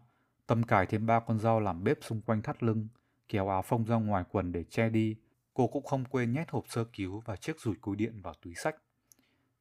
Tâm 0.46 0.62
cài 0.62 0.86
thêm 0.86 1.06
ba 1.06 1.20
con 1.20 1.38
dao 1.38 1.60
làm 1.60 1.84
bếp 1.84 1.98
xung 2.00 2.20
quanh 2.20 2.42
thắt 2.42 2.62
lưng, 2.62 2.88
kéo 3.28 3.48
áo 3.48 3.62
phông 3.62 3.84
ra 3.84 3.96
ngoài 3.96 4.24
quần 4.30 4.52
để 4.52 4.64
che 4.64 4.88
đi. 4.88 5.16
Cô 5.54 5.66
cũng 5.66 5.84
không 5.84 6.04
quên 6.04 6.32
nhét 6.32 6.50
hộp 6.50 6.64
sơ 6.68 6.84
cứu 6.84 7.20
và 7.20 7.36
chiếc 7.36 7.60
rùi 7.60 7.74
cui 7.74 7.96
điện 7.96 8.20
vào 8.22 8.34
túi 8.42 8.54
sách. 8.54 8.76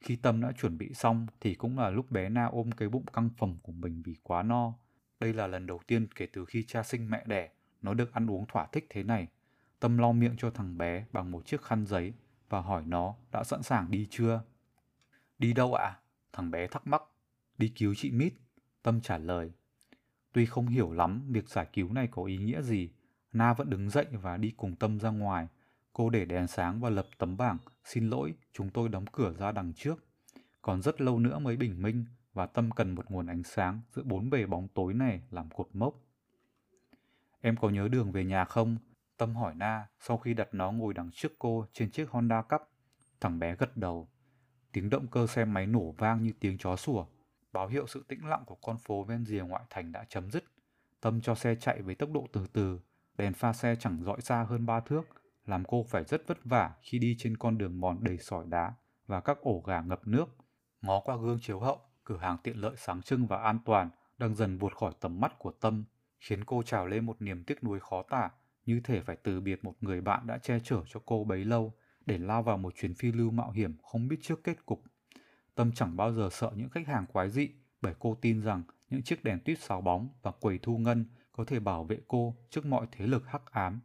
Khi 0.01 0.15
Tâm 0.15 0.41
đã 0.41 0.51
chuẩn 0.51 0.77
bị 0.77 0.93
xong 0.93 1.27
thì 1.41 1.55
cũng 1.55 1.79
là 1.79 1.89
lúc 1.89 2.11
bé 2.11 2.29
Na 2.29 2.45
ôm 2.45 2.71
cái 2.71 2.89
bụng 2.89 3.05
căng 3.05 3.29
phồng 3.37 3.57
của 3.61 3.71
mình 3.71 4.01
vì 4.05 4.15
quá 4.23 4.43
no. 4.43 4.73
Đây 5.19 5.33
là 5.33 5.47
lần 5.47 5.67
đầu 5.67 5.79
tiên 5.87 6.07
kể 6.15 6.27
từ 6.33 6.45
khi 6.45 6.63
cha 6.67 6.83
sinh 6.83 7.09
mẹ 7.09 7.23
đẻ, 7.25 7.49
nó 7.81 7.93
được 7.93 8.13
ăn 8.13 8.31
uống 8.31 8.45
thỏa 8.47 8.65
thích 8.65 8.87
thế 8.89 9.03
này. 9.03 9.27
Tâm 9.79 9.97
lau 9.97 10.13
miệng 10.13 10.35
cho 10.37 10.49
thằng 10.49 10.77
bé 10.77 11.05
bằng 11.11 11.31
một 11.31 11.45
chiếc 11.45 11.61
khăn 11.61 11.85
giấy 11.85 12.13
và 12.49 12.61
hỏi 12.61 12.83
nó 12.85 13.15
đã 13.31 13.43
sẵn 13.43 13.63
sàng 13.63 13.91
đi 13.91 14.07
chưa. 14.09 14.41
Đi 15.45 15.53
đâu 15.53 15.73
ạ? 15.73 15.83
À? 15.83 15.99
Thằng 16.33 16.51
bé 16.51 16.67
thắc 16.67 16.87
mắc. 16.87 17.01
Đi 17.57 17.69
cứu 17.75 17.95
chị 17.95 18.11
Mít. 18.11 18.33
Tâm 18.83 19.01
trả 19.01 19.17
lời. 19.17 19.51
Tuy 20.31 20.45
không 20.45 20.67
hiểu 20.67 20.91
lắm 20.91 21.31
việc 21.31 21.49
giải 21.49 21.67
cứu 21.73 21.93
này 21.93 22.07
có 22.11 22.23
ý 22.23 22.37
nghĩa 22.37 22.61
gì, 22.61 22.89
Na 23.33 23.53
vẫn 23.53 23.69
đứng 23.69 23.89
dậy 23.89 24.05
và 24.11 24.37
đi 24.37 24.53
cùng 24.57 24.75
Tâm 24.75 24.99
ra 24.99 25.09
ngoài. 25.09 25.47
Cô 25.93 26.09
để 26.09 26.25
đèn 26.25 26.47
sáng 26.47 26.81
và 26.81 26.89
lập 26.89 27.07
tấm 27.17 27.37
bảng, 27.37 27.57
xin 27.83 28.09
lỗi, 28.09 28.33
chúng 28.53 28.69
tôi 28.69 28.89
đóng 28.89 29.05
cửa 29.11 29.33
ra 29.33 29.51
đằng 29.51 29.73
trước. 29.73 30.05
Còn 30.61 30.81
rất 30.81 31.01
lâu 31.01 31.19
nữa 31.19 31.39
mới 31.39 31.57
bình 31.57 31.81
minh 31.81 32.05
và 32.33 32.45
Tâm 32.45 32.71
cần 32.71 32.95
một 32.95 33.11
nguồn 33.11 33.27
ánh 33.27 33.43
sáng 33.43 33.81
giữa 33.95 34.03
bốn 34.03 34.29
bề 34.29 34.45
bóng 34.45 34.67
tối 34.67 34.93
này 34.93 35.21
làm 35.31 35.49
cột 35.49 35.69
mốc. 35.73 35.93
Em 37.41 37.57
có 37.57 37.69
nhớ 37.69 37.87
đường 37.87 38.11
về 38.11 38.25
nhà 38.25 38.45
không? 38.45 38.77
Tâm 39.17 39.35
hỏi 39.35 39.55
Na 39.55 39.87
sau 39.99 40.17
khi 40.17 40.33
đặt 40.33 40.47
nó 40.51 40.71
ngồi 40.71 40.93
đằng 40.93 41.09
trước 41.13 41.31
cô 41.39 41.65
trên 41.73 41.91
chiếc 41.91 42.09
Honda 42.09 42.41
Cup. 42.41 42.61
Thằng 43.19 43.39
bé 43.39 43.55
gật 43.55 43.77
đầu. 43.77 44.09
Tiếng 44.75 44.89
động 44.89 45.07
cơ 45.07 45.27
xe 45.27 45.45
máy 45.45 45.67
nổ 45.67 45.91
vang 45.91 46.23
như 46.23 46.31
tiếng 46.39 46.57
chó 46.57 46.75
sủa. 46.75 47.05
Báo 47.53 47.67
hiệu 47.67 47.87
sự 47.87 48.05
tĩnh 48.07 48.25
lặng 48.25 48.43
của 48.45 48.55
con 48.55 48.77
phố 48.77 49.03
ven 49.03 49.25
rìa 49.25 49.43
ngoại 49.43 49.63
thành 49.69 49.91
đã 49.91 50.05
chấm 50.09 50.31
dứt. 50.31 50.43
Tâm 51.01 51.21
cho 51.21 51.35
xe 51.35 51.55
chạy 51.55 51.81
với 51.81 51.95
tốc 51.95 52.09
độ 52.11 52.27
từ 52.33 52.47
từ. 52.53 52.79
Đèn 53.17 53.33
pha 53.33 53.53
xe 53.53 53.75
chẳng 53.79 54.03
dõi 54.03 54.21
xa 54.21 54.45
hơn 54.49 54.65
ba 54.65 54.79
thước 54.79 55.01
làm 55.45 55.63
cô 55.65 55.85
phải 55.89 56.03
rất 56.03 56.27
vất 56.27 56.37
vả 56.45 56.73
khi 56.81 56.99
đi 56.99 57.15
trên 57.19 57.37
con 57.37 57.57
đường 57.57 57.79
mòn 57.79 57.97
đầy 58.01 58.17
sỏi 58.17 58.45
đá 58.47 58.73
và 59.07 59.21
các 59.21 59.37
ổ 59.41 59.63
gà 59.65 59.81
ngập 59.81 60.07
nước. 60.07 60.25
Ngó 60.81 60.99
qua 60.99 61.17
gương 61.17 61.39
chiếu 61.41 61.59
hậu, 61.59 61.79
cửa 62.03 62.17
hàng 62.17 62.37
tiện 62.43 62.57
lợi 62.57 62.75
sáng 62.77 63.01
trưng 63.01 63.27
và 63.27 63.37
an 63.37 63.59
toàn 63.65 63.89
đang 64.17 64.35
dần 64.35 64.57
vụt 64.57 64.73
khỏi 64.73 64.93
tầm 64.99 65.19
mắt 65.19 65.39
của 65.39 65.51
Tâm, 65.51 65.83
khiến 66.19 66.43
cô 66.43 66.63
trào 66.63 66.87
lên 66.87 67.05
một 67.05 67.21
niềm 67.21 67.43
tiếc 67.43 67.63
nuối 67.63 67.79
khó 67.79 68.03
tả, 68.09 68.29
như 68.65 68.81
thể 68.83 69.01
phải 69.01 69.15
từ 69.15 69.41
biệt 69.41 69.63
một 69.63 69.75
người 69.81 70.01
bạn 70.01 70.27
đã 70.27 70.37
che 70.37 70.59
chở 70.59 70.81
cho 70.87 70.99
cô 71.05 71.23
bấy 71.23 71.45
lâu 71.45 71.73
để 72.05 72.17
lao 72.17 72.43
vào 72.43 72.57
một 72.57 72.75
chuyến 72.75 72.93
phiêu 72.93 73.11
lưu 73.15 73.31
mạo 73.31 73.51
hiểm 73.51 73.77
không 73.83 74.07
biết 74.07 74.17
trước 74.21 74.43
kết 74.43 74.65
cục. 74.65 74.83
Tâm 75.55 75.71
chẳng 75.71 75.97
bao 75.97 76.13
giờ 76.13 76.29
sợ 76.31 76.51
những 76.55 76.69
khách 76.69 76.87
hàng 76.87 77.05
quái 77.05 77.29
dị 77.29 77.49
bởi 77.81 77.93
cô 77.99 78.17
tin 78.21 78.41
rằng 78.41 78.63
những 78.89 79.03
chiếc 79.03 79.23
đèn 79.23 79.39
tuyết 79.39 79.59
sáu 79.59 79.81
bóng 79.81 80.09
và 80.21 80.31
quầy 80.31 80.57
thu 80.57 80.77
ngân 80.77 81.05
có 81.31 81.45
thể 81.45 81.59
bảo 81.59 81.83
vệ 81.83 81.97
cô 82.07 82.35
trước 82.49 82.65
mọi 82.65 82.87
thế 82.91 83.07
lực 83.07 83.27
hắc 83.27 83.51
ám. 83.51 83.79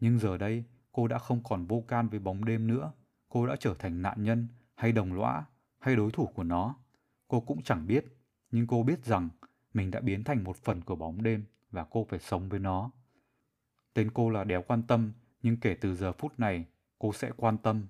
Nhưng 0.00 0.18
giờ 0.18 0.38
đây, 0.38 0.64
cô 0.92 1.08
đã 1.08 1.18
không 1.18 1.42
còn 1.42 1.66
vô 1.66 1.84
can 1.88 2.08
với 2.08 2.20
bóng 2.20 2.44
đêm 2.44 2.66
nữa. 2.66 2.92
cô 3.28 3.46
đã 3.46 3.56
trở 3.60 3.74
thành 3.74 4.02
nạn 4.02 4.22
nhân 4.22 4.48
hay 4.74 4.92
đồng 4.92 5.12
lõa 5.12 5.44
hay 5.78 5.96
đối 5.96 6.10
thủ 6.10 6.26
của 6.26 6.44
nó. 6.44 6.76
Cô 7.28 7.40
cũng 7.40 7.62
chẳng 7.62 7.86
biết, 7.86 8.04
nhưng 8.50 8.66
cô 8.66 8.82
biết 8.82 9.04
rằng 9.04 9.28
mình 9.74 9.90
đã 9.90 10.00
biến 10.00 10.24
thành 10.24 10.44
một 10.44 10.56
phần 10.56 10.84
của 10.84 10.96
bóng 10.96 11.22
đêm 11.22 11.44
và 11.70 11.86
cô 11.90 12.06
phải 12.08 12.18
sống 12.18 12.48
với 12.48 12.60
nó. 12.60 12.90
Tên 13.94 14.10
cô 14.14 14.30
là 14.30 14.44
đéo 14.44 14.62
quan 14.62 14.82
tâm, 14.82 15.12
nhưng 15.42 15.56
kể 15.56 15.74
từ 15.74 15.94
giờ 15.94 16.12
phút 16.12 16.40
này, 16.40 16.66
cô 16.98 17.12
sẽ 17.12 17.30
quan 17.36 17.58
tâm 17.58 17.86